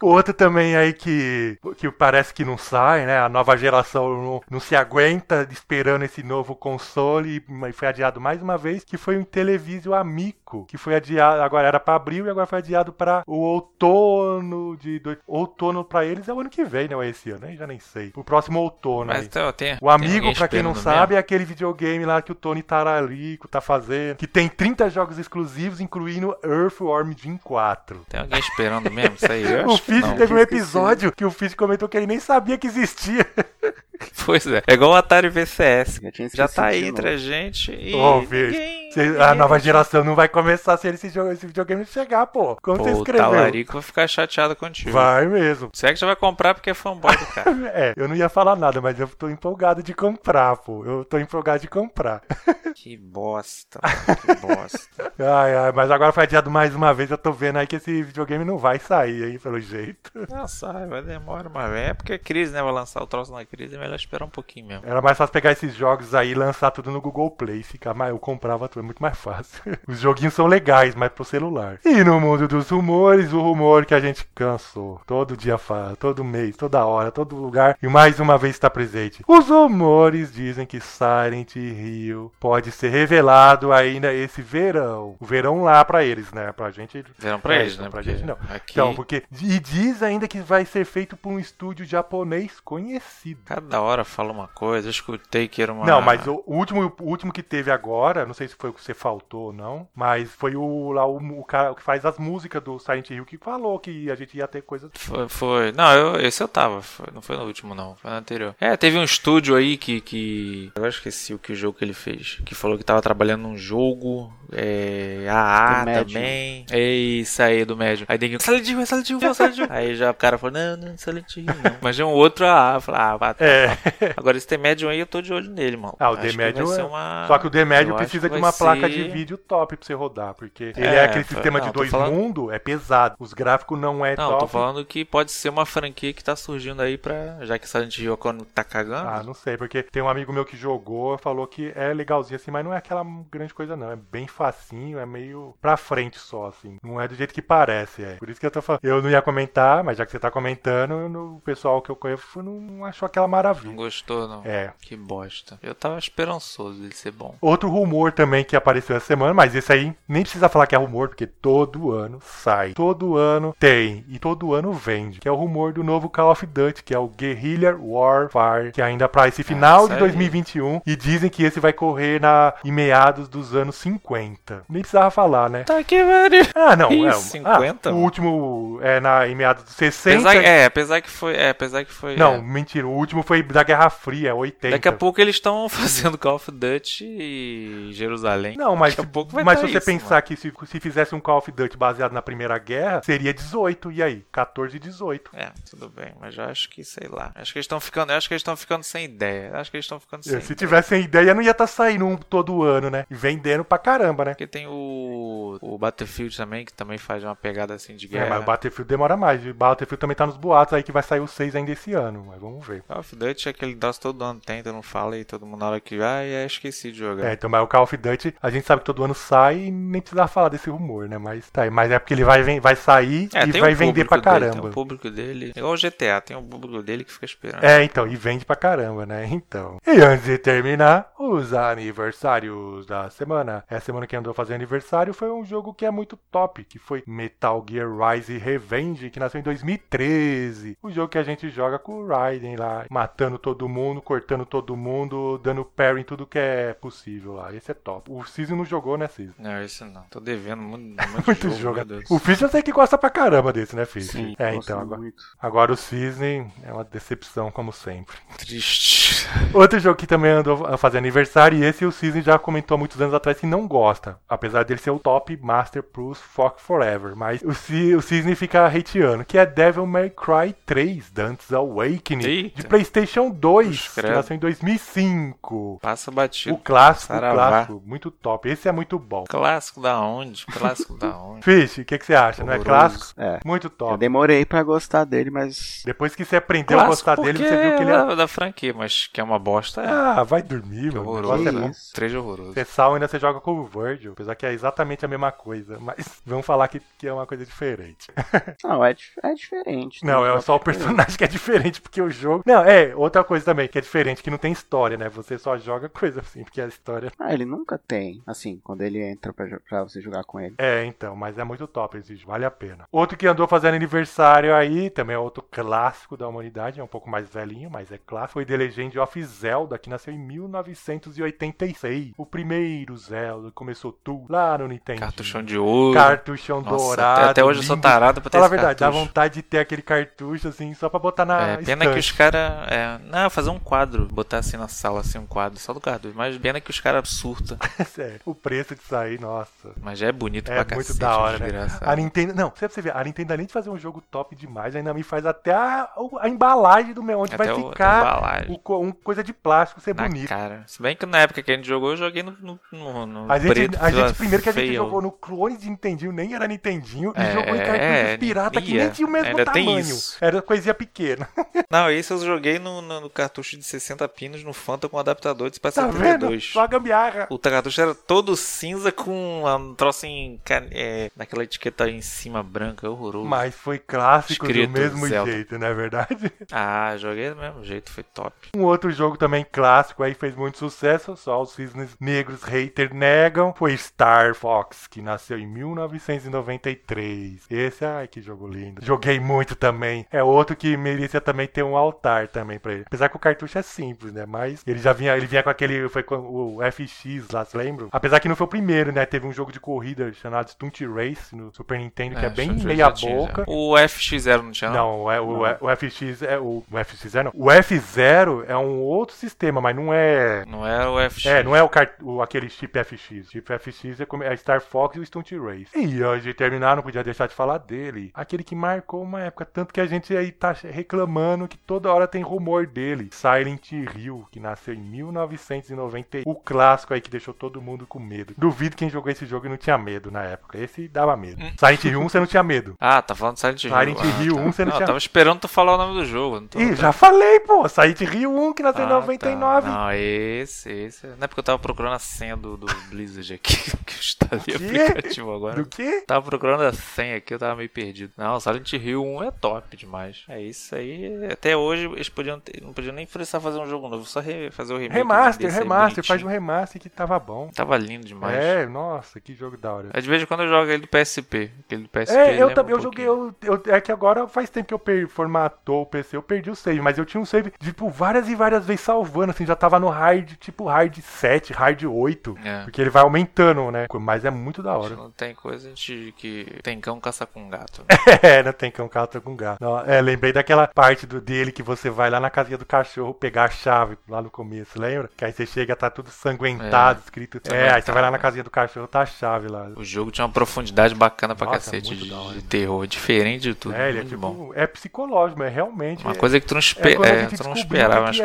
Outro 0.00 0.32
também 0.32 0.76
aí 0.76 0.92
que, 0.92 1.58
que 1.76 1.90
parece 1.90 2.32
que 2.32 2.44
não 2.44 2.56
sai, 2.56 3.04
né? 3.04 3.18
A 3.18 3.28
nova 3.28 3.56
geração 3.56 4.22
não, 4.22 4.42
não 4.50 4.60
se 4.60 4.76
aguenta 4.76 5.46
esperando 5.50 6.04
esse 6.04 6.22
novo 6.22 6.54
console 6.54 7.42
e 7.68 7.72
foi 7.72 7.88
adiado 7.88 8.20
mais 8.20 8.40
uma 8.40 8.56
vez, 8.56 8.84
que 8.84 8.96
foi 8.96 9.16
o 9.16 9.20
Intellivision 9.20 9.94
Amico, 9.94 10.66
que 10.66 10.78
foi 10.78 10.94
adiado, 10.94 11.42
agora 11.42 11.66
era 11.68 11.80
para 11.80 11.96
abril 11.96 12.26
e 12.26 12.30
agora 12.30 12.46
foi 12.46 12.58
adiado 12.58 12.92
para 12.92 13.24
o 13.26 13.38
outono 13.38 14.76
de 14.76 14.98
dois, 14.98 15.18
outono 15.26 15.84
para 15.84 16.04
eles 16.04 16.28
é 16.28 16.32
o 16.32 16.40
ano 16.40 16.50
que 16.50 16.64
vem, 16.64 16.88
né? 16.88 16.94
Ou 16.94 17.02
é 17.02 17.08
esse 17.08 17.30
ano, 17.30 17.46
aí 17.46 17.56
já 17.56 17.66
nem 17.66 17.80
sei. 17.80 18.12
O 18.14 18.22
próximo 18.22 18.60
outono 18.60 19.06
Mas 19.06 19.26
então, 19.26 19.52
tem, 19.52 19.76
O 19.80 19.90
Amigo, 19.90 20.32
pra 20.34 20.48
quem 20.48 20.62
não 20.62 20.74
sabe, 20.74 21.14
é 21.14 21.18
aquele 21.18 21.44
videogame 21.44 22.04
lá 22.04 22.22
que 22.22 22.32
o 22.32 22.34
Tony 22.34 22.62
Tararico 22.62 23.48
tá 23.48 23.60
fazendo, 23.60 24.16
que 24.16 24.26
tem 24.26 24.48
30 24.48 24.90
jogos 24.90 25.18
exclusivos, 25.18 25.80
incluindo 25.80 26.36
Earthworm 26.44 27.12
Jim 27.16 27.36
4. 27.36 28.04
mesmo? 28.04 28.06
Tem 28.08 28.20
alguém 28.20 28.38
esperando 28.38 28.90
mesmo 28.90 29.16
aí? 29.30 29.64
O 29.64 29.76
que 29.78 29.92
Fizz 29.92 30.12
teve 30.16 30.34
um 30.34 30.38
episódio 30.38 31.12
que 31.12 31.24
o 31.24 31.30
Fizz 31.30 31.54
comentou 31.54 31.88
que 31.88 31.96
ele 31.96 32.06
nem 32.06 32.20
sabia 32.20 32.58
que 32.58 32.66
existia. 32.66 33.26
Pois 34.26 34.46
é. 34.46 34.62
É 34.66 34.72
igual 34.74 34.92
o 34.92 34.94
Atari 34.94 35.28
VCS. 35.28 36.00
Já, 36.32 36.48
tá 36.48 36.66
aí 36.66 36.86
entre 36.86 37.08
a 37.10 37.16
gente 37.16 37.72
e. 37.72 37.94
Ô, 37.94 38.22
Fizz, 38.22 38.52
ninguém- 38.52 38.92
cê- 38.92 39.06
ninguém- 39.06 39.22
a 39.22 39.34
nova 39.34 39.58
geração 39.58 40.02
não 40.02 40.14
vai 40.14 40.28
começar 40.28 40.76
se 40.78 40.88
esse, 40.88 41.10
jogo, 41.10 41.30
esse 41.30 41.46
videogame 41.46 41.84
chegar, 41.84 42.26
pô. 42.28 42.56
Como 42.62 42.78
Pô, 42.78 42.84
você 42.84 42.90
o 42.90 42.96
escreveu? 42.98 43.30
Talarico 43.30 43.72
vai 43.74 43.82
ficar 43.82 44.08
chateado 44.08 44.56
contigo. 44.56 44.92
Vai 44.92 45.26
mesmo. 45.26 45.68
Você 45.72 45.88
é 45.88 45.92
que 45.92 46.00
já 46.00 46.06
vai 46.06 46.16
comprar 46.16 46.54
porque 46.54 46.70
é 46.70 46.74
fanboy 46.74 47.14
do 47.16 47.26
cara. 47.26 47.44
É, 47.74 47.92
eu 47.96 48.08
não 48.08 48.16
ia 48.16 48.28
falar 48.28 48.56
nada, 48.56 48.80
mas 48.80 48.98
eu 48.98 49.06
tô 49.08 49.28
empolgado 49.28 49.82
de 49.82 49.92
comprar, 49.94 50.56
pô. 50.56 50.84
Eu 50.84 51.04
tô 51.04 51.18
empolgado 51.18 51.60
de 51.60 51.68
comprar. 51.68 52.22
que 52.74 52.96
bosta, 52.96 53.78
mano, 53.82 54.16
que 54.16 54.46
bosta. 54.46 55.12
Ai, 55.18 55.54
ai, 55.54 55.72
mas 55.72 55.90
agora 55.90 56.12
foi 56.12 56.22
adiado 56.24 56.50
mais 56.50 56.74
uma 56.74 56.92
vez. 56.94 57.10
Eu 57.10 57.18
tô 57.18 57.30
vendo 57.32 57.58
aí 57.58 57.66
que 57.66 57.76
esse 57.76 58.02
videogame 58.02 58.44
não 58.44 58.56
vai 58.58 58.78
sair 58.78 59.24
aí, 59.24 59.38
pelo 59.38 59.60
jeito. 59.60 60.10
Nossa, 60.30 60.70
ai, 60.72 60.86
vai 60.86 61.02
demorar 61.02 61.48
uma 61.48 61.68
vez. 61.68 61.90
É 61.90 61.94
porque 61.94 62.12
é 62.14 62.18
crise, 62.18 62.52
né? 62.52 62.62
Vai 62.62 62.72
lançar 62.72 63.02
o 63.02 63.06
troço 63.06 63.32
na 63.32 63.44
crise, 63.44 63.76
melhor 63.84 63.96
esperar 63.96 64.24
um 64.24 64.30
pouquinho 64.30 64.66
mesmo. 64.66 64.82
Era 64.86 65.00
mais 65.02 65.16
fácil 65.16 65.32
pegar 65.32 65.52
esses 65.52 65.74
jogos 65.74 66.14
aí 66.14 66.30
e 66.30 66.34
lançar 66.34 66.70
tudo 66.70 66.90
no 66.90 67.00
Google 67.00 67.30
Play. 67.30 67.62
Ficar 67.62 67.94
mais, 67.94 68.10
eu 68.10 68.18
comprava 68.18 68.68
tudo, 68.68 68.80
é 68.82 68.84
muito 68.84 69.02
mais 69.02 69.16
fácil. 69.16 69.62
Os 69.86 70.00
joguinhos 70.00 70.34
são 70.34 70.46
legais, 70.46 70.94
mas 70.94 71.10
pro 71.12 71.24
celular. 71.24 71.78
E 71.84 72.02
no 72.04 72.20
mundo 72.20 72.48
dos 72.48 72.68
rumores, 72.70 73.32
o 73.32 73.40
rumor 73.40 73.84
que 73.86 73.94
a 73.94 74.00
gente 74.00 74.24
cansou. 74.34 75.00
Todo 75.06 75.36
dia 75.36 75.58
fala, 75.58 75.96
todo 75.96 76.24
mês, 76.24 76.56
toda 76.56 76.84
hora, 76.84 77.10
todo 77.12 77.36
lugar. 77.36 77.76
E 77.82 77.86
mais 77.86 78.18
uma 78.20 78.36
vez 78.38 78.54
está 78.54 78.68
presente. 78.70 79.22
Os 79.28 79.48
rumores 79.48 80.32
dizem 80.32 80.66
que 80.66 80.80
Silent 80.80 81.56
Hill 81.56 82.32
pode 82.40 82.70
ser 82.70 82.88
revelado 82.90 83.72
ainda 83.72 84.12
esse 84.12 84.42
verão. 84.42 85.16
O 85.20 85.24
verão 85.24 85.62
lá 85.62 85.84
pra 85.84 86.04
eles, 86.04 86.32
né? 86.32 86.52
Pra 86.52 86.70
gente. 86.70 87.04
Verão 87.18 87.40
pra 87.40 87.54
É, 87.54 87.60
eles, 87.62 87.78
né? 87.78 87.88
pra 87.90 88.00
Porque 88.02 88.10
gente 88.16 88.24
não. 88.26 88.36
Aqui, 88.48 88.72
Então, 88.72 88.94
porque. 88.94 89.22
E 89.42 89.58
diz 89.60 90.02
ainda 90.02 90.26
que 90.28 90.40
vai 90.40 90.64
ser 90.64 90.84
feito 90.84 91.16
por 91.16 91.30
um 91.30 91.38
estúdio 91.38 91.84
japonês 91.84 92.60
conhecido. 92.60 93.40
cada 93.44 93.73
hora 93.80 94.04
fala 94.04 94.32
uma 94.32 94.48
coisa. 94.48 94.88
Eu 94.88 94.90
escutei 94.90 95.48
que 95.48 95.62
era 95.62 95.72
uma. 95.72 95.86
Não, 95.86 96.00
mas 96.00 96.26
o 96.26 96.42
último, 96.46 96.92
o 97.00 97.04
último 97.04 97.32
que 97.32 97.42
teve 97.42 97.70
agora, 97.70 98.26
não 98.26 98.34
sei 98.34 98.48
se 98.48 98.54
foi 98.56 98.70
o 98.70 98.72
que 98.72 98.82
você 98.82 98.94
faltou 98.94 99.46
ou 99.46 99.52
não, 99.52 99.88
mas 99.94 100.30
foi 100.30 100.56
o 100.56 100.92
lá 100.92 101.06
o, 101.06 101.16
o 101.16 101.44
cara 101.44 101.74
que 101.74 101.82
faz 101.82 102.04
as 102.04 102.18
músicas 102.18 102.62
do 102.62 102.78
Silent 102.78 103.10
Hill 103.10 103.24
que 103.24 103.38
falou 103.38 103.78
que 103.78 104.10
a 104.10 104.14
gente 104.14 104.36
ia 104.36 104.46
ter 104.46 104.62
coisas. 104.62 104.90
Foi, 104.94 105.28
foi. 105.28 105.72
Não, 105.72 105.92
eu, 105.92 106.20
esse 106.20 106.42
eu 106.42 106.48
tava. 106.48 106.82
Foi- 106.82 107.08
não 107.12 107.22
foi 107.22 107.36
no 107.36 107.44
último, 107.44 107.74
não. 107.74 107.96
Foi 107.96 108.10
no 108.10 108.16
anterior. 108.16 108.54
É, 108.60 108.76
teve 108.76 108.98
um 108.98 109.04
estúdio 109.04 109.54
aí 109.54 109.76
que. 109.76 110.00
que... 110.00 110.72
Agora 110.74 110.90
esqueci 110.90 111.34
o 111.34 111.38
que 111.38 111.52
o 111.52 111.56
jogo 111.56 111.78
que 111.78 111.84
ele 111.84 111.94
fez. 111.94 112.40
Que 112.44 112.54
falou 112.54 112.78
que 112.78 112.84
tava 112.84 113.02
trabalhando 113.02 113.42
num 113.42 113.56
jogo. 113.56 114.32
É. 114.52 115.26
AA 115.28 115.84
Medium. 115.84 116.04
também. 116.04 116.66
É 116.70 116.80
isso 116.80 117.42
aí, 117.42 117.64
do 117.64 117.76
médio. 117.76 118.06
Aí 118.08 118.18
tem 118.18 118.38
Silent 118.38 118.68
Hill, 118.68 118.80
é 118.80 118.86
Silent 118.86 119.10
Hill, 119.10 119.18
é 119.22 119.34
Silent 119.34 119.58
Hill. 119.58 119.66
aí 119.70 119.96
já 119.96 120.10
o 120.10 120.14
cara 120.14 120.38
falou: 120.38 120.54
não, 120.54 120.76
não, 120.76 120.96
Silent 120.96 121.36
Hill, 121.36 121.46
não. 121.46 121.76
Mas 121.80 121.98
um 121.98 122.08
outro 122.08 122.46
AA. 122.46 122.74
Eu 122.74 122.80
falei, 122.80 123.00
ah, 123.00 123.16
vai, 123.16 123.34
tá. 123.34 123.44
É. 123.64 124.14
Agora 124.16 124.36
esse 124.36 124.46
The 124.46 124.56
Medium 124.58 124.90
aí 124.90 124.98
eu 125.00 125.06
tô 125.06 125.20
de 125.20 125.32
olho 125.32 125.50
nele, 125.50 125.76
mano. 125.76 125.96
Ah, 125.98 126.10
o 126.10 126.14
Acho 126.14 126.22
The 126.22 126.32
Medium 126.36 126.66
ser 126.66 126.80
é- 126.80 126.84
uma- 126.84 127.24
Só 127.26 127.38
que 127.38 127.46
o 127.46 127.50
The 127.50 127.64
Medium 127.64 127.96
precisa 127.96 128.28
de 128.28 128.36
uma 128.36 128.52
placa 128.52 128.88
de 128.88 129.02
ser- 129.04 129.10
vídeo 129.10 129.36
top 129.38 129.76
pra 129.76 129.86
você 129.86 129.94
rodar, 129.94 130.34
porque 130.34 130.64
ele 130.76 130.86
É, 130.86 130.94
é 130.96 131.04
aquele 131.04 131.24
sistema 131.24 131.58
não, 131.58 131.66
de 131.66 131.72
dois 131.72 131.90
falando- 131.90 132.12
mundos, 132.14 132.52
é 132.52 132.58
pesado. 132.58 133.16
Os 133.18 133.32
gráficos 133.32 133.78
não 133.78 134.04
é 134.04 134.16
Não, 134.16 134.28
top. 134.30 134.40
tô 134.40 134.46
falando 134.48 134.84
que 134.84 135.04
pode 135.04 135.32
ser 135.32 135.48
uma 135.48 135.64
franquia 135.66 136.12
que 136.12 136.22
tá 136.24 136.36
surgindo 136.36 136.80
aí 136.82 136.96
pra. 136.98 137.38
Já 137.42 137.58
que 137.58 137.68
Silent 137.68 137.98
Hill 137.98 138.16
quando 138.16 138.44
tá 138.44 138.62
cagando. 138.64 139.08
Ah, 139.08 139.22
não 139.22 139.34
sei, 139.34 139.56
porque 139.56 139.82
tem 139.82 140.02
um 140.02 140.08
amigo 140.08 140.32
meu 140.32 140.44
que 140.44 140.56
jogou, 140.56 141.16
falou 141.18 141.46
que 141.46 141.72
é 141.74 141.92
legalzinho 141.92 142.36
assim, 142.36 142.50
mas 142.50 142.64
não 142.64 142.72
é 142.72 142.76
aquela 142.78 143.04
grande 143.30 143.52
coisa 143.54 143.76
não, 143.76 143.90
é 143.90 143.96
bem 143.96 144.26
facinho, 144.26 144.98
é 144.98 145.06
meio 145.06 145.54
pra 145.60 145.76
frente 145.76 146.18
só, 146.18 146.46
assim. 146.48 146.78
Não 146.82 147.00
é 147.00 147.08
do 147.08 147.14
jeito 147.14 147.32
que 147.34 147.42
parece, 147.42 148.02
é. 148.02 148.14
Por 148.16 148.28
isso 148.28 148.40
que 148.40 148.46
eu 148.46 148.50
tô 148.50 148.60
falando. 148.62 148.80
Eu 148.82 149.00
não 149.02 149.10
ia 149.10 149.22
comentar, 149.22 149.82
mas 149.84 149.96
já 149.98 150.04
que 150.04 150.12
você 150.12 150.18
tá 150.18 150.30
comentando, 150.30 151.08
não- 151.08 151.36
o 151.36 151.40
pessoal 151.40 151.80
que 151.82 151.90
eu 151.90 151.96
conheço 151.96 152.42
não 152.42 152.84
achou 152.84 153.06
aquela 153.06 153.28
Não 153.62 153.76
gostou, 153.76 154.28
não. 154.28 154.42
É. 154.44 154.72
Que 154.80 154.96
bosta. 154.96 155.58
Eu 155.62 155.74
tava 155.74 155.98
esperançoso 155.98 156.80
dele 156.80 156.94
ser 156.94 157.10
bom. 157.12 157.34
Outro 157.40 157.68
rumor 157.68 158.12
também 158.12 158.44
que 158.44 158.56
apareceu 158.56 158.96
essa 158.96 159.06
semana, 159.06 159.34
mas 159.34 159.54
esse 159.54 159.72
aí 159.72 159.94
nem 160.08 160.22
precisa 160.22 160.48
falar 160.48 160.66
que 160.66 160.74
é 160.74 160.78
rumor, 160.78 161.08
porque 161.08 161.26
todo 161.26 161.92
ano 161.92 162.20
sai. 162.22 162.72
Todo 162.72 163.16
ano 163.16 163.54
tem. 163.58 164.04
E 164.08 164.18
todo 164.18 164.54
ano 164.54 164.72
vende. 164.72 165.20
Que 165.20 165.28
é 165.28 165.32
o 165.32 165.36
rumor 165.36 165.72
do 165.72 165.84
novo 165.84 166.08
Call 166.08 166.30
of 166.30 166.46
Duty, 166.46 166.82
que 166.82 166.94
é 166.94 166.98
o 166.98 167.08
Guerrilla 167.08 167.76
Warfare, 167.78 168.72
que 168.72 168.82
ainda 168.82 169.08
pra 169.08 169.28
esse 169.28 169.42
final 169.42 169.80
isso 169.80 169.88
de 169.88 169.94
aí. 169.94 170.00
2021. 170.00 170.80
E 170.86 170.96
dizem 170.96 171.30
que 171.30 171.44
esse 171.44 171.60
vai 171.60 171.72
correr 171.72 172.20
na, 172.20 172.54
em 172.64 172.72
meados 172.72 173.28
dos 173.28 173.54
anos 173.54 173.76
50. 173.76 174.64
Nem 174.68 174.82
precisava 174.82 175.10
falar, 175.10 175.50
né? 175.50 175.64
Tá 175.64 175.82
que 175.82 176.02
pariu. 176.02 176.44
Ah, 176.54 176.76
não. 176.76 176.90
É, 177.06 177.12
50? 177.12 177.90
Ah, 177.90 177.92
o 177.92 177.96
último 177.96 178.78
é 178.82 179.00
na, 179.00 179.26
em 179.28 179.34
meados 179.34 179.64
dos 179.64 179.74
60. 179.74 180.28
Apesar, 180.28 180.44
é, 180.44 180.64
apesar 180.64 181.00
que 181.00 181.10
foi. 181.10 181.34
É, 181.34 181.50
apesar 181.50 181.84
que 181.84 181.92
foi. 181.92 182.16
Não, 182.16 182.34
é. 182.34 182.42
mentira. 182.42 182.86
O 182.86 182.92
último 182.92 183.22
foi 183.22 183.42
da 183.52 183.62
Guerra 183.62 183.90
Fria, 183.90 184.34
80. 184.34 184.70
Daqui 184.76 184.88
a 184.88 184.92
pouco 184.92 185.20
eles 185.20 185.36
estão 185.36 185.68
fazendo 185.70 186.16
Call 186.18 186.36
of 186.36 186.50
Duty 186.50 187.04
e 187.04 187.88
Jerusalém. 187.92 188.56
Não, 188.56 188.74
mas, 188.76 188.94
Daqui 188.94 189.08
a 189.08 189.12
pouco 189.12 189.32
vai 189.32 189.44
mas 189.44 189.60
tá 189.60 189.66
se 189.66 189.72
você 189.72 189.78
isso, 189.78 189.86
pensar 189.86 190.20
que 190.22 190.36
se, 190.36 190.52
se 190.66 190.80
fizesse 190.80 191.14
um 191.14 191.20
Call 191.20 191.38
of 191.38 191.50
Duty 191.50 191.76
baseado 191.76 192.12
na 192.12 192.22
Primeira 192.22 192.56
Guerra, 192.58 193.02
seria 193.04 193.32
18. 193.32 193.92
E 193.92 194.02
aí? 194.02 194.24
14 194.32 194.76
e 194.76 194.80
18. 194.80 195.30
É, 195.34 195.50
tudo 195.70 195.88
bem, 195.88 196.12
mas 196.20 196.36
eu 196.36 196.44
acho 196.44 196.68
que, 196.70 196.84
sei 196.84 197.08
lá. 197.08 197.32
Acho 197.34 197.52
que 197.52 197.58
eles 197.58 197.64
estão 197.64 197.80
ficando. 197.80 198.12
Acho 198.12 198.28
que 198.28 198.34
eles 198.34 198.40
estão 198.40 198.56
ficando 198.56 198.82
sem 198.82 199.04
ideia. 199.04 199.52
Acho 199.56 199.70
que 199.70 199.76
eles 199.76 199.84
estão 199.84 200.00
ficando 200.00 200.22
sem 200.22 200.32
Se 200.32 200.38
ideia. 200.38 200.56
tivessem 200.56 201.02
ideia, 201.02 201.34
não 201.34 201.42
ia 201.42 201.50
estar 201.50 201.66
saindo 201.66 202.06
um 202.06 202.16
todo 202.16 202.62
ano, 202.62 202.90
né? 202.90 203.06
E 203.10 203.14
vendendo 203.14 203.64
pra 203.64 203.78
caramba, 203.78 204.24
né? 204.26 204.30
Porque 204.32 204.46
tem 204.46 204.66
o, 204.66 205.58
o 205.60 205.78
Battlefield 205.78 206.36
também, 206.36 206.64
que 206.64 206.72
também 206.72 206.98
faz 206.98 207.22
uma 207.24 207.34
pegada 207.36 207.74
assim 207.74 207.96
de 207.96 208.06
É, 208.06 208.08
guerra. 208.08 208.28
mas 208.30 208.42
o 208.42 208.44
Battlefield 208.46 208.88
demora 208.88 209.16
mais. 209.16 209.44
O 209.46 209.54
Battlefield 209.54 210.00
também 210.00 210.16
tá 210.16 210.26
nos 210.26 210.36
boatos 210.36 210.74
aí 210.74 210.82
que 210.82 210.92
vai 210.92 211.02
sair 211.02 211.20
o 211.20 211.26
6 211.26 211.54
ainda 211.56 211.70
esse 211.72 211.92
ano. 211.92 212.24
Mas 212.28 212.40
vamos 212.40 212.66
ver. 212.66 212.82
Call 212.82 213.00
of 213.00 213.16
Duty 213.16 213.33
é 213.46 213.50
aquele 213.50 213.74
troço 213.74 214.00
todo 214.00 214.22
ano 214.22 214.40
todo 214.40 214.74
mundo 214.74 214.82
fala 214.82 215.18
e 215.18 215.24
todo 215.24 215.46
mundo 215.46 215.60
na 215.60 215.68
hora 215.70 215.80
que 215.80 215.96
vai, 215.96 216.28
é, 216.28 216.46
esqueci 216.46 216.92
de 216.92 216.98
jogar. 216.98 217.26
É, 217.26 217.32
então, 217.32 217.48
mas 217.48 217.62
o 217.62 217.66
Call 217.66 217.82
of 217.82 217.96
Duty, 217.96 218.34
a 218.40 218.50
gente 218.50 218.66
sabe 218.66 218.80
que 218.80 218.86
todo 218.86 219.04
ano 219.04 219.14
sai 219.14 219.64
e 219.64 219.70
nem 219.70 220.00
precisava 220.00 220.28
falar 220.28 220.48
desse 220.48 220.70
rumor, 220.70 221.08
né? 221.08 221.18
Mas 221.18 221.48
tá 221.50 221.62
aí. 221.62 221.70
Mas 221.70 221.90
é 221.90 221.98
porque 221.98 222.14
ele 222.14 222.24
vai, 222.24 222.42
vai 222.60 222.76
sair 222.76 223.28
É, 223.34 223.46
e 223.46 223.60
vai 223.60 223.72
um 223.72 223.76
vender 223.76 224.04
pra 224.04 224.16
dele, 224.16 224.24
caramba. 224.24 224.60
Tem 224.60 224.70
um 224.70 224.72
público 224.72 225.10
dele. 225.10 225.52
Igual 225.56 225.74
o 225.74 225.76
GTA, 225.76 226.20
tem 226.20 226.36
um 226.36 226.42
público 226.42 226.82
dele 226.82 227.04
que 227.04 227.12
fica 227.12 227.24
esperando. 227.24 227.64
É, 227.64 227.82
então, 227.82 228.06
e 228.06 228.16
vende 228.16 228.44
pra 228.44 228.56
caramba, 228.56 229.06
né? 229.06 229.28
Então. 229.34 229.78
E 229.86 230.00
antes 230.00 230.26
de 230.26 230.38
terminar, 230.38 231.12
os 231.18 231.52
aniversários 231.52 232.86
da 232.86 233.10
semana. 233.10 233.64
Essa 233.68 233.86
semana 233.86 234.06
que 234.06 234.16
andou 234.16 234.32
fazer 234.34 234.54
aniversário 234.54 235.12
foi 235.12 235.30
um 235.30 235.44
jogo 235.44 235.74
que 235.74 235.84
é 235.84 235.90
muito 235.90 236.16
top, 236.30 236.64
que 236.64 236.78
foi 236.78 237.02
Metal 237.06 237.64
Gear 237.68 237.88
Rise 237.88 238.38
Revenge, 238.38 239.10
que 239.10 239.20
nasceu 239.20 239.40
em 239.40 239.44
2013. 239.44 240.78
O 240.82 240.90
jogo 240.90 241.08
que 241.08 241.18
a 241.18 241.22
gente 241.22 241.48
joga 241.48 241.78
com 241.78 242.02
o 242.02 242.06
Raiden 242.06 242.56
lá, 242.56 242.86
matando 242.90 243.23
todo 243.38 243.68
mundo, 243.68 244.00
cortando 244.02 244.44
todo 244.46 244.76
mundo, 244.76 245.38
dando 245.42 245.64
parry 245.64 246.00
em 246.00 246.04
tudo 246.04 246.26
que 246.26 246.38
é 246.38 246.72
possível 246.74 247.34
lá. 247.34 247.52
Esse 247.54 247.70
é 247.70 247.74
top. 247.74 248.10
O 248.10 248.24
Cisne 248.24 248.56
não 248.56 248.64
jogou, 248.64 248.96
né, 248.96 249.06
Cisne? 249.08 249.34
Não, 249.38 249.60
esse 249.62 249.84
não. 249.84 250.02
Tô 250.10 250.20
devendo 250.20 250.62
muito, 250.62 250.84
muito, 251.10 251.24
Muito 251.26 251.50
jogo, 251.52 251.78
jogo. 251.78 252.02
O 252.10 252.18
Fish 252.18 252.40
eu 252.42 252.48
sei 252.48 252.62
que 252.62 252.72
gosta 252.72 252.96
pra 252.98 253.10
caramba 253.10 253.52
desse, 253.52 253.74
né, 253.74 253.84
Fish? 253.84 254.08
Sim, 254.10 254.34
é, 254.38 254.52
gosto 254.54 254.66
então 254.70 254.80
agora, 254.80 255.00
muito. 255.00 255.22
agora 255.40 255.72
o 255.72 255.76
Cisne 255.76 256.46
é 256.62 256.72
uma 256.72 256.84
decepção, 256.84 257.50
como 257.50 257.72
sempre. 257.72 258.16
Triste. 258.36 259.26
Outro 259.54 259.78
jogo 259.78 259.96
que 259.96 260.06
também 260.06 260.30
andou 260.32 260.66
a 260.66 260.76
fazer 260.76 260.98
aniversário, 260.98 261.58
e 261.58 261.64
esse 261.64 261.84
o 261.84 261.92
Cisne 261.92 262.22
já 262.22 262.38
comentou 262.38 262.74
há 262.74 262.78
muitos 262.78 263.00
anos 263.00 263.14
atrás 263.14 263.38
que 263.38 263.46
não 263.46 263.66
gosta. 263.66 264.18
Apesar 264.28 264.64
dele 264.64 264.80
ser 264.80 264.90
o 264.90 264.98
top 264.98 265.36
Master 265.42 265.82
Plus 265.82 266.18
Fuck 266.18 266.60
Forever. 266.60 267.14
Mas 267.16 267.42
o, 267.42 267.52
Ci- 267.54 267.94
o 267.94 268.02
Cisne 268.02 268.34
fica 268.34 268.66
hateando, 268.66 269.24
que 269.24 269.38
é 269.38 269.46
Devil 269.46 269.86
May 269.86 270.10
Cry 270.10 270.54
3, 270.66 271.10
Dante's 271.10 271.52
Awakening, 271.52 272.24
Eita. 272.26 272.62
de 272.62 272.68
PlayStation 272.68 273.13
2, 273.30 273.88
Puxa, 273.88 274.02
que 274.02 274.10
nasceu 274.10 274.36
em 274.36 274.38
2005. 274.38 275.78
Passa 275.80 276.10
batido. 276.10 276.54
O 276.54 276.58
clássico, 276.58 277.14
o 277.14 277.18
clássico, 277.18 277.82
muito 277.84 278.10
top. 278.10 278.48
Esse 278.48 278.68
é 278.68 278.72
muito 278.72 278.98
bom. 278.98 279.24
Clássico 279.28 279.80
da 279.80 280.00
onde? 280.00 280.46
Clássico 280.46 280.96
da 280.96 281.16
onde? 281.16 281.42
Fish, 281.44 281.78
o 281.78 281.84
que, 281.84 281.98
que 281.98 282.06
você 282.06 282.14
acha? 282.14 282.42
Não 282.44 282.52
é 282.52 282.56
Horroroso. 282.58 282.88
clássico? 282.88 283.20
É. 283.20 283.40
Muito 283.44 283.66
Eu 283.66 283.70
top. 283.70 283.98
demorei 283.98 284.44
pra 284.44 284.62
gostar 284.62 285.04
dele, 285.04 285.30
mas. 285.30 285.82
Depois 285.84 286.14
que 286.14 286.24
você 286.24 286.36
aprendeu 286.36 286.78
a 286.78 286.84
gostar 286.86 287.16
dele, 287.16 287.38
você 287.38 287.56
viu 287.56 287.76
que 287.76 287.82
ele 287.82 287.90
é. 287.90 287.94
da, 287.94 288.14
da 288.14 288.28
franquia, 288.28 288.74
mas 288.74 289.06
que 289.06 289.20
é 289.20 289.24
uma 289.24 289.38
bosta, 289.38 289.82
é. 289.82 289.88
Ah, 289.88 290.22
vai 290.22 290.42
dormir, 290.42 290.90
que 290.90 290.96
mano. 290.96 291.08
O 291.08 291.12
horroroso. 291.12 291.48
é 291.48 291.52
bom. 291.52 291.68
isso. 291.70 291.92
Três 291.94 292.14
horroroso. 292.14 292.52
Você 292.54 292.64
sal 292.64 292.94
ainda 292.94 293.08
você 293.08 293.18
joga 293.18 293.40
com 293.40 293.52
o 293.52 293.64
Virgil, 293.64 294.12
apesar 294.12 294.34
que 294.34 294.46
é 294.46 294.52
exatamente 294.52 295.04
a 295.04 295.08
mesma 295.08 295.32
coisa. 295.32 295.78
Mas 295.80 296.20
vamos 296.24 296.44
falar 296.46 296.68
que, 296.68 296.80
que 296.98 297.06
é 297.06 297.12
uma 297.12 297.26
coisa 297.26 297.44
diferente. 297.44 298.08
Não, 298.64 298.84
é, 298.84 298.94
é 299.22 299.34
diferente. 299.34 300.04
Não, 300.04 300.22
tem 300.24 300.34
é 300.34 300.40
só 300.40 300.56
o 300.56 300.58
diferente. 300.58 300.78
personagem 300.78 301.16
que 301.16 301.24
é 301.24 301.28
diferente, 301.28 301.80
porque 301.80 302.00
o 302.00 302.10
jogo. 302.10 302.42
Não, 302.46 302.62
é, 302.64 302.93
outra 302.94 303.22
coisa 303.24 303.44
também 303.44 303.68
que 303.68 303.78
é 303.78 303.80
diferente, 303.80 304.22
que 304.22 304.30
não 304.30 304.38
tem 304.38 304.52
história, 304.52 304.96
né? 304.96 305.08
Você 305.08 305.38
só 305.38 305.56
joga 305.56 305.88
coisa 305.88 306.20
assim, 306.20 306.44
porque 306.44 306.60
a 306.60 306.66
história. 306.66 307.10
Ah, 307.18 307.32
ele 307.32 307.44
nunca 307.44 307.78
tem. 307.78 308.22
Assim, 308.26 308.60
quando 308.62 308.82
ele 308.82 309.02
entra 309.02 309.32
pra, 309.32 309.46
pra 309.68 309.82
você 309.84 310.00
jogar 310.00 310.24
com 310.24 310.40
ele. 310.40 310.54
É, 310.58 310.84
então, 310.84 311.14
mas 311.16 311.38
é 311.38 311.44
muito 311.44 311.66
top 311.66 311.98
esse 311.98 312.14
jogo, 312.16 312.32
vale 312.32 312.44
a 312.44 312.50
pena. 312.50 312.86
Outro 312.90 313.16
que 313.16 313.26
andou 313.26 313.46
fazendo 313.46 313.74
aniversário 313.74 314.54
aí, 314.54 314.90
também 314.90 315.14
é 315.16 315.18
outro 315.18 315.42
clássico 315.50 316.16
da 316.16 316.26
humanidade, 316.28 316.80
é 316.80 316.84
um 316.84 316.88
pouco 316.88 317.08
mais 317.10 317.28
velhinho, 317.28 317.70
mas 317.70 317.90
é 317.92 317.98
clássico. 317.98 318.34
Foi 318.34 318.44
The 318.44 318.56
Legend 318.56 318.98
of 318.98 319.22
Zelda, 319.24 319.78
que 319.78 319.88
nasceu 319.90 320.12
em 320.14 320.18
1986. 320.18 322.12
O 322.16 322.26
primeiro 322.26 322.96
Zelda, 322.96 323.50
começou 323.52 323.92
tudo 323.92 324.32
lá 324.32 324.56
no 324.58 324.68
Nintendo. 324.68 325.00
Cartuchão 325.00 325.42
de 325.42 325.58
ouro. 325.58 325.94
Cartuchão 325.94 326.60
Nossa, 326.60 326.76
dourado. 326.76 327.20
até, 327.20 327.30
até 327.30 327.44
hoje 327.44 327.60
eu 327.60 327.62
sou 327.64 327.76
lindo. 327.76 327.82
tarado 327.82 328.20
pra 328.20 328.30
ter 328.30 328.38
Fala 328.38 328.44
a 328.44 328.48
esse 328.48 328.56
verdade, 328.56 328.78
dá 328.80 328.86
cartucho. 328.86 329.04
vontade 329.06 329.34
de 329.34 329.42
ter 329.42 329.58
aquele 329.58 329.82
cartucho 329.82 330.48
assim, 330.48 330.74
só 330.74 330.88
pra 330.88 330.98
botar 330.98 331.24
na 331.24 331.48
É, 331.48 331.56
pena 331.58 331.84
que 331.86 331.98
os 331.98 332.04
estante. 332.06 332.18
caras. 332.18 332.52
É, 332.70 332.83
não, 333.10 333.28
fazer 333.30 333.50
um 333.50 333.58
quadro, 333.58 334.06
botar 334.06 334.38
assim 334.38 334.56
na 334.56 334.68
sala, 334.68 335.00
assim, 335.00 335.18
um 335.18 335.26
quadro, 335.26 335.58
só 335.58 335.72
do 335.72 335.80
cartucho. 335.80 336.14
Mas 336.16 336.36
pena 336.38 336.60
que 336.60 336.70
os 336.70 336.80
caras 336.80 337.08
surtam. 337.08 337.56
Sério, 337.86 338.20
o 338.24 338.34
preço 338.34 338.74
de 338.74 338.82
sair, 338.82 339.20
nossa. 339.20 339.72
Mas 339.80 339.98
já 339.98 340.08
é 340.08 340.12
bonito 340.12 340.50
É 340.50 340.62
pra 340.64 340.74
muito 340.76 340.86
cacete, 340.88 340.98
da 341.00 341.16
hora, 341.18 341.38
né? 341.38 341.66
A 341.80 341.96
Nintendo. 341.96 342.34
Não, 342.34 342.52
você 342.54 342.82
ver, 342.82 342.96
a 342.96 343.02
Nintendo, 343.04 343.32
além 343.32 343.46
de 343.46 343.52
fazer 343.52 343.70
um 343.70 343.78
jogo 343.78 344.02
top 344.10 344.34
demais, 344.36 344.74
ainda 344.76 344.92
me 344.94 345.02
faz 345.02 345.24
até 345.26 345.52
a, 345.52 345.88
a 346.20 346.28
embalagem 346.28 346.92
do 346.94 347.02
meu, 347.02 347.20
onde 347.20 347.34
Até 347.34 347.44
vai 347.46 347.52
o- 347.54 347.68
ficar 347.70 348.44
o 348.48 348.80
um 348.80 348.92
coisa 348.92 349.22
de 349.22 349.32
plástico 349.32 349.80
ser 349.80 349.94
Na 349.94 350.08
bonito. 350.08 350.28
cara. 350.28 350.64
Se 350.66 350.80
bem 350.82 350.96
que 350.96 351.06
na 351.06 351.18
época 351.18 351.42
que 351.42 351.50
a 351.50 351.56
gente 351.56 351.66
jogou, 351.66 351.90
eu 351.92 351.96
joguei 351.96 352.22
no, 352.22 352.32
no, 352.40 352.58
no, 352.72 353.06
no 353.06 353.32
A 353.32 353.38
gente, 353.38 353.52
preto. 353.54 353.78
a 353.80 353.90
gente 353.90 354.14
primeiro 354.14 354.42
que 354.42 354.48
a 354.48 354.52
gente 354.52 354.74
jogou 354.74 355.00
no 355.02 355.10
clone 355.10 355.56
de 355.56 355.68
Nintendinho, 355.68 356.12
nem 356.12 356.34
era 356.34 356.46
Nintendinho, 356.46 357.12
e 357.16 357.20
É, 357.20 357.32
jogou 357.32 357.54
em 357.54 357.58
cartuchos 357.58 357.80
é, 357.80 358.16
pirata 358.16 358.60
que 358.62 358.72
ia. 358.72 358.82
nem 358.84 358.92
tinha 358.92 359.06
o 359.06 359.10
mesmo 359.10 359.44
tamanho. 359.44 359.78
isso. 359.80 360.16
Era 360.20 360.40
coisinha 360.42 360.74
pequena. 360.74 361.28
Não, 361.70 361.90
esse 361.90 362.12
eu 362.12 362.18
joguei 362.18 362.58
no, 362.58 362.73
no- 362.82 363.00
no 363.00 363.10
cartucho 363.10 363.56
de 363.56 363.64
60 363.64 364.06
pinos 364.08 364.42
no 364.44 364.52
Fanta 364.52 364.88
com 364.88 364.98
adaptador 364.98 365.50
de 365.50 365.60
Tá 365.60 365.68
espaço 365.70 365.92
vendo? 365.92 365.98
32. 366.28 366.44
Só 366.52 366.60
a 366.62 366.66
gambiarra. 366.66 367.26
O 367.30 367.38
cartucho 367.38 367.80
era 367.80 367.94
todo 367.94 368.36
cinza 368.36 368.90
com 368.92 369.44
um 369.44 369.74
troço 369.74 370.06
em 370.06 370.40
é, 370.70 371.10
naquela 371.16 371.44
etiqueta 371.44 371.88
em 371.88 372.00
cima 372.00 372.42
branca, 372.42 372.88
horroroso. 372.88 373.28
Mas 373.28 373.54
foi 373.54 373.78
clássico 373.78 374.46
do 374.46 374.50
Escrito 374.50 374.70
mesmo 374.72 375.06
Zelda. 375.06 375.30
jeito, 375.32 375.58
não 375.58 375.66
é 375.66 375.74
verdade? 375.74 376.32
Ah, 376.52 376.94
joguei 376.96 377.30
do 377.30 377.36
mesmo 377.36 377.64
jeito, 377.64 377.90
foi 377.90 378.04
top. 378.04 378.34
Um 378.56 378.62
outro 378.62 378.90
jogo 378.90 379.16
também 379.16 379.44
clássico 379.50 380.02
aí 380.02 380.14
fez 380.14 380.34
muito 380.36 380.58
sucesso, 380.58 381.16
só 381.16 381.40
os 381.42 381.52
cisnes 381.52 381.90
negros 382.00 382.42
hater 382.42 382.94
negam, 382.94 383.52
foi 383.56 383.76
Star 383.76 384.34
Fox, 384.34 384.86
que 384.86 385.02
nasceu 385.02 385.38
em 385.38 385.46
1993. 385.46 387.46
Esse, 387.50 387.84
ai 387.84 388.08
que 388.08 388.20
jogo 388.20 388.46
lindo. 388.46 388.84
Joguei 388.84 389.18
muito 389.18 389.56
também. 389.56 390.06
É 390.10 390.22
outro 390.22 390.56
que 390.56 390.76
merecia 390.76 391.20
também 391.20 391.46
ter 391.46 391.62
um 391.62 391.76
altar 391.76 392.28
também 392.28 392.58
pra 392.64 392.72
ele. 392.72 392.82
Apesar 392.86 393.08
que 393.08 393.16
o 393.16 393.20
cartucho 393.20 393.58
é 393.58 393.62
simples, 393.62 394.12
né? 394.12 394.24
Mas 394.26 394.62
ele 394.66 394.78
já 394.78 394.92
vinha, 394.92 395.16
ele 395.16 395.26
vinha 395.26 395.42
com 395.42 395.50
aquele, 395.50 395.88
foi 395.88 396.02
com 396.02 396.16
o 396.16 396.58
FX 396.72 397.28
lá, 397.32 397.44
se 397.44 397.56
lembram? 397.56 397.88
Apesar 397.92 398.18
que 398.20 398.28
não 398.28 398.34
foi 398.36 398.46
o 398.46 398.50
primeiro, 398.50 398.90
né? 398.92 399.04
Teve 399.06 399.26
um 399.26 399.32
jogo 399.32 399.52
de 399.52 399.60
corrida 399.60 400.12
chamado 400.14 400.48
Stunt 400.50 400.80
Race 400.82 401.34
no 401.36 401.52
Super 401.54 401.78
Nintendo, 401.78 402.16
que 402.16 402.26
é, 402.26 402.30
bem 402.30 402.58
já- 402.58 402.66
meia 402.66 402.90
boca. 402.90 403.44
O 403.46 403.74
FX0 403.76 404.42
não 404.42 404.50
tinha, 404.50 404.70
não? 404.70 404.84
Não, 405.04 405.12
é, 405.12 405.20
o, 405.20 405.40
o 405.42 405.76
FX 405.76 406.22
é 406.22 406.38
o, 406.38 406.64
o 406.70 406.74
FX0 406.76 407.22
não. 407.24 407.32
O 407.34 407.46
F0 407.50 408.44
é 408.48 408.56
um 408.56 408.80
outro 408.80 409.14
sistema, 409.14 409.60
mas 409.60 409.74
não 409.76 409.92
é 409.92 410.44
Não 410.46 410.66
era 410.66 410.90
o 410.90 410.98
FX. 411.10 411.26
é, 411.26 411.42
não 411.42 411.54
é 411.54 411.62
o, 411.62 411.70
o- 412.02 412.22
aquele 412.22 412.48
chip 412.48 412.78
FX. 412.82 413.30
Chip 413.30 413.52
FX 413.58 414.00
é, 414.00 414.06
como- 414.06 414.22
é 414.22 414.36
Star 414.36 414.60
Fox 414.60 414.96
e 414.96 415.00
o 415.00 415.06
Stunt 415.06 415.30
Race. 415.32 415.66
E 415.74 416.02
antes 416.02 416.22
de 416.24 416.34
terminar, 416.34 416.76
não 416.76 416.82
podia 416.82 417.02
deixar 417.04 417.26
de 417.28 417.34
falar 417.34 417.58
dele. 417.58 418.10
Aquele 418.14 418.42
que 418.44 418.54
marcou 418.54 419.02
uma 419.02 419.20
época, 419.20 419.44
tanto 419.44 419.72
que 419.72 419.80
a 419.80 419.86
gente 419.86 420.16
aí 420.16 420.30
tá 420.32 420.52
reclamando 420.52 421.48
que 421.48 421.56
toda 421.58 421.92
hora 421.92 422.06
tem 422.06 422.22
rumor 422.22 422.53
dele. 422.62 423.08
Silent 423.12 423.72
Hill, 423.72 424.26
que 424.30 424.38
nasceu 424.40 424.74
em 424.74 424.78
1990. 424.80 426.22
O 426.26 426.34
clássico 426.34 426.94
aí 426.94 427.00
que 427.00 427.10
deixou 427.10 427.34
todo 427.34 427.60
mundo 427.60 427.86
com 427.86 427.98
medo. 427.98 428.34
Duvido 428.36 428.76
quem 428.76 428.88
jogou 428.90 429.10
esse 429.10 429.26
jogo 429.26 429.46
e 429.46 429.48
não 429.48 429.56
tinha 429.56 429.76
medo 429.78 430.10
na 430.10 430.22
época. 430.22 430.58
Esse 430.58 430.88
dava 430.88 431.16
medo. 431.16 431.40
Silent 431.58 431.84
Hill 431.84 432.00
1 432.00 432.08
você 432.08 432.18
não 432.20 432.26
tinha 432.26 432.42
medo. 432.42 432.74
Ah, 432.86 433.00
tá 433.00 433.14
falando 433.14 433.38
Silent 433.38 433.64
Hill. 433.64 433.70
Silent 433.72 433.98
Ah, 434.00 434.22
Hill 434.22 434.34
tá. 434.36 434.40
1 434.42 434.52
você 434.52 434.64
não 434.64 434.70
não, 434.70 434.76
tinha- 434.76 434.82
eu 434.84 434.86
tava 434.86 434.98
esperando 434.98 435.40
tu 435.40 435.48
falar 435.48 435.74
o 435.74 435.78
nome 435.78 435.94
do 435.94 436.04
jogo. 436.04 436.38
Não 436.40 436.46
tô... 436.46 436.60
Ih, 436.60 436.74
já 436.76 436.92
falei, 436.92 437.40
pô. 437.40 437.66
Silent 437.68 438.00
Hill 438.02 438.30
1 438.32 438.52
que 438.52 438.62
nasceu 438.62 438.82
em 438.82 438.86
Ah, 438.86 438.88
tá. 438.90 438.94
99. 439.00 439.68
Não, 439.68 439.92
esse, 439.92 440.70
esse. 440.70 441.06
Não 441.06 441.16
é 441.22 441.26
porque 441.26 441.40
eu 441.40 441.44
tava 441.44 441.58
procurando 441.58 441.94
a 441.94 441.98
senha 441.98 442.36
do, 442.36 442.56
do 442.56 442.66
Blizzard 442.90 443.32
aqui, 443.34 443.56
que 443.86 443.94
eu 443.94 443.98
instalei 443.98 444.40
o 444.40 444.44
quê? 444.58 444.80
aplicativo 444.82 445.32
agora. 445.34 445.56
Do 445.62 445.66
quê? 445.68 446.04
Tava 446.06 446.24
procurando 446.24 446.62
a 446.62 446.72
senha 446.72 447.16
aqui, 447.16 447.32
eu 447.34 447.38
tava 447.38 447.56
meio 447.56 447.70
perdido. 447.70 448.12
Não, 448.16 448.38
Silent 448.38 448.72
Hill 448.74 449.02
1 449.04 449.22
é 449.24 449.30
top 449.30 449.76
demais. 449.76 450.24
É 450.28 450.40
isso 450.42 450.74
aí. 450.74 451.26
Até 451.32 451.56
hoje 451.56 451.86
eles 451.86 452.08
podiam 452.08 452.40
ter- 452.44 452.62
não 452.62 452.72
podiam 452.72 452.94
nem 452.94 453.06
precisar 453.06 453.40
fazer 453.40 453.58
um 453.58 453.66
jogo 453.66 453.88
novo, 453.88 454.04
só 454.04 454.20
re- 454.20 454.50
fazer 454.50 454.74
o 454.74 454.78
remake. 454.78 454.96
Remaster, 454.98 455.50
remaster. 455.50 456.04
Faz 456.04 456.22
um 456.22 456.26
remaster 456.28 456.80
que 456.80 456.88
tava 456.88 457.18
bom. 457.18 457.48
Tava 457.54 457.76
lindo 457.76 458.06
demais. 458.06 458.36
É, 458.36 458.66
nossa, 458.66 459.20
que 459.20 459.34
jogo 459.34 459.56
da 459.56 459.72
hora. 459.72 459.88
Aí 459.92 460.02
de 460.02 460.08
vez 460.08 460.22
em 460.22 460.26
quando 460.26 460.42
eu 460.44 460.48
jogo 460.48 460.70
ele 460.70 460.82
do 460.82 460.88
PSP. 460.88 461.50
Aquele 461.64 461.82
do 461.84 461.88
PSP. 461.88 462.16
É, 462.16 462.42
eu 462.42 462.52
também, 462.54 462.74
um 462.74 462.78
eu 462.78 462.82
joguei, 462.82 463.06
eu, 463.06 463.34
eu- 463.42 463.62
é 463.68 463.80
que 463.80 463.90
agora 463.92 464.26
faz 464.28 464.50
tempo 464.50 464.66
que 464.68 464.74
eu 464.74 464.78
per, 464.78 465.08
formatou 465.08 465.82
o 465.82 465.86
PC, 465.86 466.16
eu 466.16 466.22
perdi 466.22 466.50
o 466.50 466.54
save, 466.56 466.80
mas 466.80 466.98
eu 466.98 467.04
tinha 467.04 467.20
um 467.20 467.24
save, 467.24 467.50
tipo, 467.58 467.88
várias 467.88 468.28
e 468.28 468.34
várias 468.34 468.64
vezes 468.66 468.82
salvando, 468.82 469.30
assim, 469.30 469.46
já 469.46 469.56
tava 469.56 469.78
no 469.80 469.88
hard, 469.88 470.32
tipo, 470.38 470.66
hard 470.66 470.96
7, 470.98 471.52
hard 471.52 471.82
8, 471.84 472.36
É. 472.44 472.62
porque 472.64 472.80
ele 472.80 472.90
vai 472.90 473.02
aumentando, 473.02 473.70
né, 473.70 473.86
mas 474.00 474.24
é 474.24 474.30
muito 474.30 474.62
da 474.62 474.76
hora. 474.76 474.94
Não 474.96 475.10
tem 475.10 475.34
coisa 475.34 475.72
de 475.72 476.12
que 476.16 476.46
tem 476.62 476.80
cão 476.80 477.00
caça 477.00 477.26
com 477.26 477.48
gato. 477.48 477.84
É, 478.22 478.42
não 478.42 478.52
tem 478.52 478.70
cão 478.70 478.88
cata 478.88 479.20
com 479.20 479.34
gato. 479.36 479.58
Não, 479.60 479.78
é, 479.80 480.00
lembrei 480.00 480.32
daquela 480.32 480.66
parte 480.66 481.06
do, 481.06 481.20
dele 481.20 481.52
que 481.52 481.62
você 481.62 481.90
vai 481.90 482.08
lá 482.10 482.18
na 482.20 482.30
casinha 482.34 482.58
do 482.58 482.66
cachorro 482.66 483.14
pegar 483.14 483.44
a 483.44 483.50
chave 483.50 483.96
lá 484.08 484.20
no 484.20 484.28
começo, 484.28 484.80
lembra? 484.80 485.08
Que 485.16 485.24
aí 485.24 485.32
você 485.32 485.46
chega, 485.46 485.76
tá 485.76 485.88
tudo 485.88 486.10
sanguentado, 486.10 486.98
É, 486.98 487.02
escrito. 487.04 487.40
É, 487.52 487.70
aí 487.70 487.80
você 487.80 487.92
vai 487.92 488.02
lá 488.02 488.10
na 488.10 488.18
casinha 488.18 488.42
do 488.42 488.50
cachorro, 488.50 488.88
tá 488.88 489.02
a 489.02 489.06
chave 489.06 489.48
lá. 489.48 489.70
O 489.76 489.84
jogo 489.84 490.10
tinha 490.10 490.26
uma 490.26 490.32
profundidade 490.32 490.94
bacana 490.94 491.34
pra 491.36 491.46
Nossa, 491.46 491.58
cacete 491.58 491.94
muito 491.94 492.04
de, 492.04 492.40
de 492.40 492.42
terror, 492.42 492.86
diferente 492.86 493.42
de 493.42 493.54
tudo. 493.54 493.74
É, 493.74 493.88
ele 493.88 494.00
é 494.00 494.04
tipo, 494.04 494.18
bom. 494.18 494.52
é 494.54 494.66
psicológico, 494.66 495.38
mas 495.38 495.54
realmente. 495.54 496.04
Uma 496.04 496.14
é- 496.14 496.16
coisa 496.16 496.40
que 496.40 496.46
tu 496.46 496.54
não, 496.54 496.58
espe 496.58 496.88
é 496.88 497.22
é, 497.22 497.26
tu 497.26 497.44
não 497.44 497.52
esperava, 497.52 498.02
mas 498.02 498.18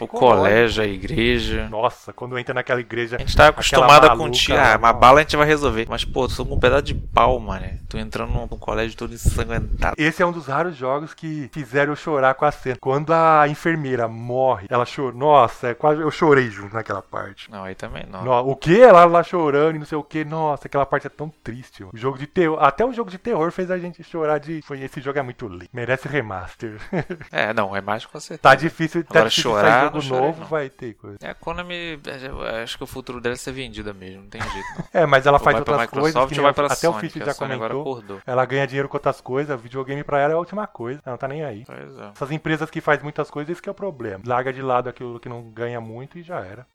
o 0.00 0.06
colégio, 0.06 0.82
a 0.82 0.86
igreja. 0.86 1.68
Nossa, 1.68 2.12
quando 2.12 2.38
entra 2.38 2.54
naquela 2.54 2.80
igreja. 2.80 3.16
A 3.16 3.18
gente 3.18 3.32
aquela 3.32 3.48
acostumado 3.48 4.16
com 4.16 4.30
tiro. 4.30 4.58
Ah, 4.58 4.76
uma 4.76 4.92
bala 4.92 5.20
a 5.20 5.22
gente 5.22 5.36
vai 5.36 5.46
resolver. 5.46 5.86
Mas, 5.88 6.04
pô, 6.04 6.26
tu 6.28 6.34
sou 6.34 6.46
com 6.46 6.54
um 6.54 6.60
pedaço 6.60 6.82
de 6.82 6.94
pau, 6.94 7.38
mano. 7.40 7.66
Tu 7.88 7.98
entrando 7.98 8.32
num 8.32 8.46
colégio 8.46 8.96
todo 8.96 9.12
ensanguentado. 9.12 9.94
Esse 9.98 10.22
é 10.22 10.26
um 10.26 10.32
dos 10.32 10.46
raros 10.46 10.76
jogos 10.76 11.14
que 11.14 11.50
fizeram 11.52 11.92
eu 11.92 11.96
chorar 11.96 12.34
com 12.34 12.44
a 12.44 12.52
cena. 12.52 12.76
Quando 12.80 13.12
a 13.12 13.39
enfermeira 13.48 14.06
morre, 14.08 14.66
ela 14.70 14.84
chorou. 14.84 15.12
Nossa, 15.18 15.68
é 15.68 15.74
quase 15.74 16.00
eu 16.00 16.10
chorei 16.10 16.50
junto 16.50 16.74
naquela 16.74 17.02
parte. 17.02 17.50
Não, 17.50 17.64
aí 17.64 17.74
também 17.74 18.04
não. 18.08 18.24
No- 18.24 18.50
o 18.50 18.56
que? 18.56 18.80
Ela 18.80 19.04
lá 19.04 19.22
chorando 19.22 19.76
e 19.76 19.78
não 19.78 19.86
sei 19.86 19.98
o 19.98 20.02
que. 20.02 20.24
Nossa, 20.24 20.66
aquela 20.66 20.86
parte 20.86 21.06
é 21.06 21.10
tão 21.10 21.28
triste. 21.42 21.80
mano. 21.82 21.92
O 21.94 21.98
jogo 21.98 22.18
de 22.18 22.26
terror. 22.26 22.58
Até 22.62 22.84
o 22.84 22.92
jogo 22.92 23.10
de 23.10 23.18
terror 23.18 23.50
fez 23.52 23.70
a 23.70 23.78
gente 23.78 24.02
chorar 24.02 24.38
de. 24.38 24.60
Foi, 24.62 24.80
esse 24.80 25.00
jogo 25.00 25.18
é 25.18 25.22
muito 25.22 25.46
lindo. 25.48 25.68
Merece 25.72 26.08
remaster. 26.08 26.78
É, 27.32 27.52
não, 27.54 27.74
é 27.76 27.80
mais 27.80 28.04
com 28.06 28.18
certeza. 28.18 28.40
tá 28.42 28.54
difícil. 28.54 29.02
Tá 29.04 29.10
Agora 29.20 29.28
difícil 29.28 29.50
chorar, 29.50 29.84
jogo 29.84 30.00
chorei, 30.02 30.26
novo, 30.26 30.40
não. 30.40 30.46
vai 30.48 30.68
ter 30.68 30.94
coisa. 30.94 31.16
É, 31.22 31.30
a 31.30 31.34
Konami, 31.34 32.00
eu 32.22 32.42
acho 32.62 32.76
que 32.76 32.84
o 32.84 32.86
futuro 32.86 33.20
dela 33.20 33.34
é 33.34 33.36
ser 33.38 33.52
vendida 33.52 33.92
mesmo. 33.92 34.22
não 34.22 34.28
tem 34.28 34.40
jeito 34.40 34.66
não. 34.76 34.84
É, 35.02 35.06
mas 35.06 35.26
ela 35.26 35.38
Ou 35.38 35.44
faz 35.44 35.56
outras 35.58 35.86
coisas. 35.86 36.26
Que 36.26 36.40
vai 36.40 36.52
pra 36.52 36.66
até 36.66 36.74
Sony, 36.74 37.10
o 37.14 37.22
a 37.22 37.26
já 37.26 37.34
comentou. 37.34 38.02
Ela 38.26 38.44
ganha 38.44 38.66
dinheiro 38.66 38.88
com 38.88 38.96
outras 38.96 39.20
coisas. 39.20 39.60
Videogame 39.60 40.02
pra 40.02 40.18
ela 40.18 40.32
é 40.32 40.36
a 40.36 40.38
última 40.38 40.66
coisa. 40.66 41.00
Ela 41.04 41.12
não 41.12 41.18
tá 41.18 41.28
nem 41.28 41.44
aí. 41.44 41.64
Pois 41.66 41.98
é. 41.98 42.10
Essas 42.14 42.30
empresas 42.30 42.68
que 42.70 42.80
fazem 42.80 43.02
muitas 43.04 43.29
coisas, 43.30 43.52
esse 43.52 43.62
que 43.62 43.68
é 43.68 43.72
o 43.72 43.74
problema. 43.74 44.22
Larga 44.26 44.52
de 44.52 44.60
lado 44.60 44.88
aquilo 44.88 45.18
que 45.20 45.28
não 45.28 45.42
ganha 45.50 45.80
muito 45.80 46.18
e 46.18 46.22
já 46.22 46.40
era. 46.40 46.66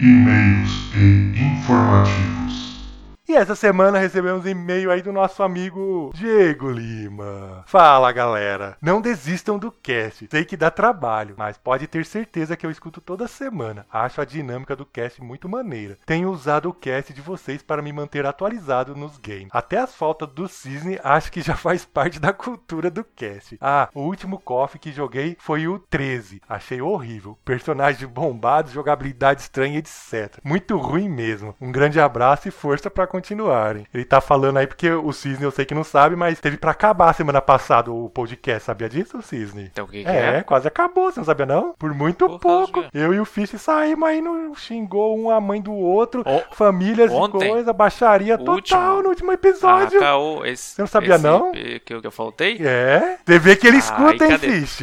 E-mails 0.00 0.92
e 0.94 1.38
informativos. 1.38 2.73
E 3.26 3.34
essa 3.34 3.54
semana 3.54 3.98
recebemos 3.98 4.44
e-mail 4.44 4.90
aí 4.90 5.00
do 5.00 5.10
nosso 5.10 5.42
amigo 5.42 6.10
Diego 6.14 6.70
Lima. 6.70 7.64
Fala 7.66 8.12
galera, 8.12 8.76
não 8.82 9.00
desistam 9.00 9.58
do 9.58 9.72
cast. 9.72 10.28
Sei 10.30 10.44
que 10.44 10.58
dá 10.58 10.70
trabalho, 10.70 11.34
mas 11.38 11.56
pode 11.56 11.86
ter 11.86 12.04
certeza 12.04 12.54
que 12.54 12.66
eu 12.66 12.70
escuto 12.70 13.00
toda 13.00 13.26
semana. 13.26 13.86
Acho 13.90 14.20
a 14.20 14.26
dinâmica 14.26 14.76
do 14.76 14.84
cast 14.84 15.22
muito 15.22 15.48
maneira. 15.48 15.96
Tenho 16.04 16.30
usado 16.30 16.68
o 16.68 16.74
cast 16.74 17.14
de 17.14 17.22
vocês 17.22 17.62
para 17.62 17.80
me 17.80 17.94
manter 17.94 18.26
atualizado 18.26 18.94
nos 18.94 19.16
games. 19.16 19.48
Até 19.52 19.78
as 19.78 19.94
faltas 19.94 20.28
do 20.28 20.46
Cisne 20.46 21.00
acho 21.02 21.32
que 21.32 21.40
já 21.40 21.56
faz 21.56 21.82
parte 21.86 22.20
da 22.20 22.30
cultura 22.30 22.90
do 22.90 23.02
cast. 23.02 23.56
Ah, 23.58 23.88
o 23.94 24.02
último 24.02 24.38
KOF 24.38 24.78
que 24.78 24.92
joguei 24.92 25.34
foi 25.40 25.66
o 25.66 25.78
13. 25.78 26.42
Achei 26.46 26.82
horrível. 26.82 27.38
Personagens 27.42 28.06
bombados, 28.06 28.72
jogabilidade 28.72 29.40
estranha, 29.40 29.78
etc. 29.78 30.38
Muito 30.44 30.76
ruim 30.76 31.08
mesmo. 31.08 31.56
Um 31.58 31.72
grande 31.72 31.98
abraço 31.98 32.48
e 32.48 32.50
força 32.50 32.90
para 32.90 33.13
continuarem. 33.14 33.86
Ele 33.94 34.04
tá 34.04 34.20
falando 34.20 34.56
aí 34.56 34.66
porque 34.66 34.90
o 34.90 35.12
Cisne 35.12 35.44
eu 35.44 35.50
sei 35.52 35.64
que 35.64 35.74
não 35.74 35.84
sabe, 35.84 36.16
mas 36.16 36.40
teve 36.40 36.56
pra 36.56 36.72
acabar 36.72 37.12
semana 37.14 37.40
passada 37.40 37.92
o 37.92 38.10
podcast. 38.10 38.64
Sabia 38.64 38.88
disso, 38.88 39.22
Cisne? 39.22 39.70
Então 39.72 39.84
o 39.84 39.88
que, 39.88 40.02
que 40.02 40.08
É, 40.10 40.38
é? 40.38 40.42
quase 40.42 40.66
acabou, 40.66 41.12
você 41.12 41.20
não 41.20 41.24
sabia 41.24 41.46
não? 41.46 41.74
Por 41.78 41.94
muito 41.94 42.26
Por 42.28 42.40
pouco. 42.40 42.82
de 42.82 42.90
quê? 42.90 42.98
Eu 42.98 43.14
e 43.14 43.20
o 43.20 43.24
Fish 43.24 43.50
saímos 43.60 44.08
aí, 44.08 44.20
no, 44.20 44.52
xingou 44.56 45.16
um 45.16 45.30
a 45.30 45.40
mãe 45.40 45.60
do 45.62 45.72
outro, 45.72 46.22
O- 46.26 46.54
famílias 46.56 47.12
ontem? 47.12 47.46
e 47.46 47.48
coisa, 47.50 47.72
baixaria 47.72 48.36
total 48.36 48.54
último? 48.56 49.02
no 49.02 49.08
último 49.10 49.30
Ah, 49.30 49.34
episódio. 49.34 50.00
caô, 50.00 50.44
esse, 50.44 50.74
Você 50.74 50.82
não 50.82 50.86
sabia, 50.86 51.16
não? 51.18 51.52
Que, 51.52 51.80
eu, 51.94 52.00
que 52.00 52.06
eu 52.06 52.10
faltei? 52.10 52.58
É, 52.60 53.18
você 53.24 53.38
vê 53.38 53.54
que 53.54 53.66
ele 53.68 53.76
Ai, 53.76 53.80
escuta, 53.80 54.24
hein? 54.26 54.38
Fish? 54.38 54.80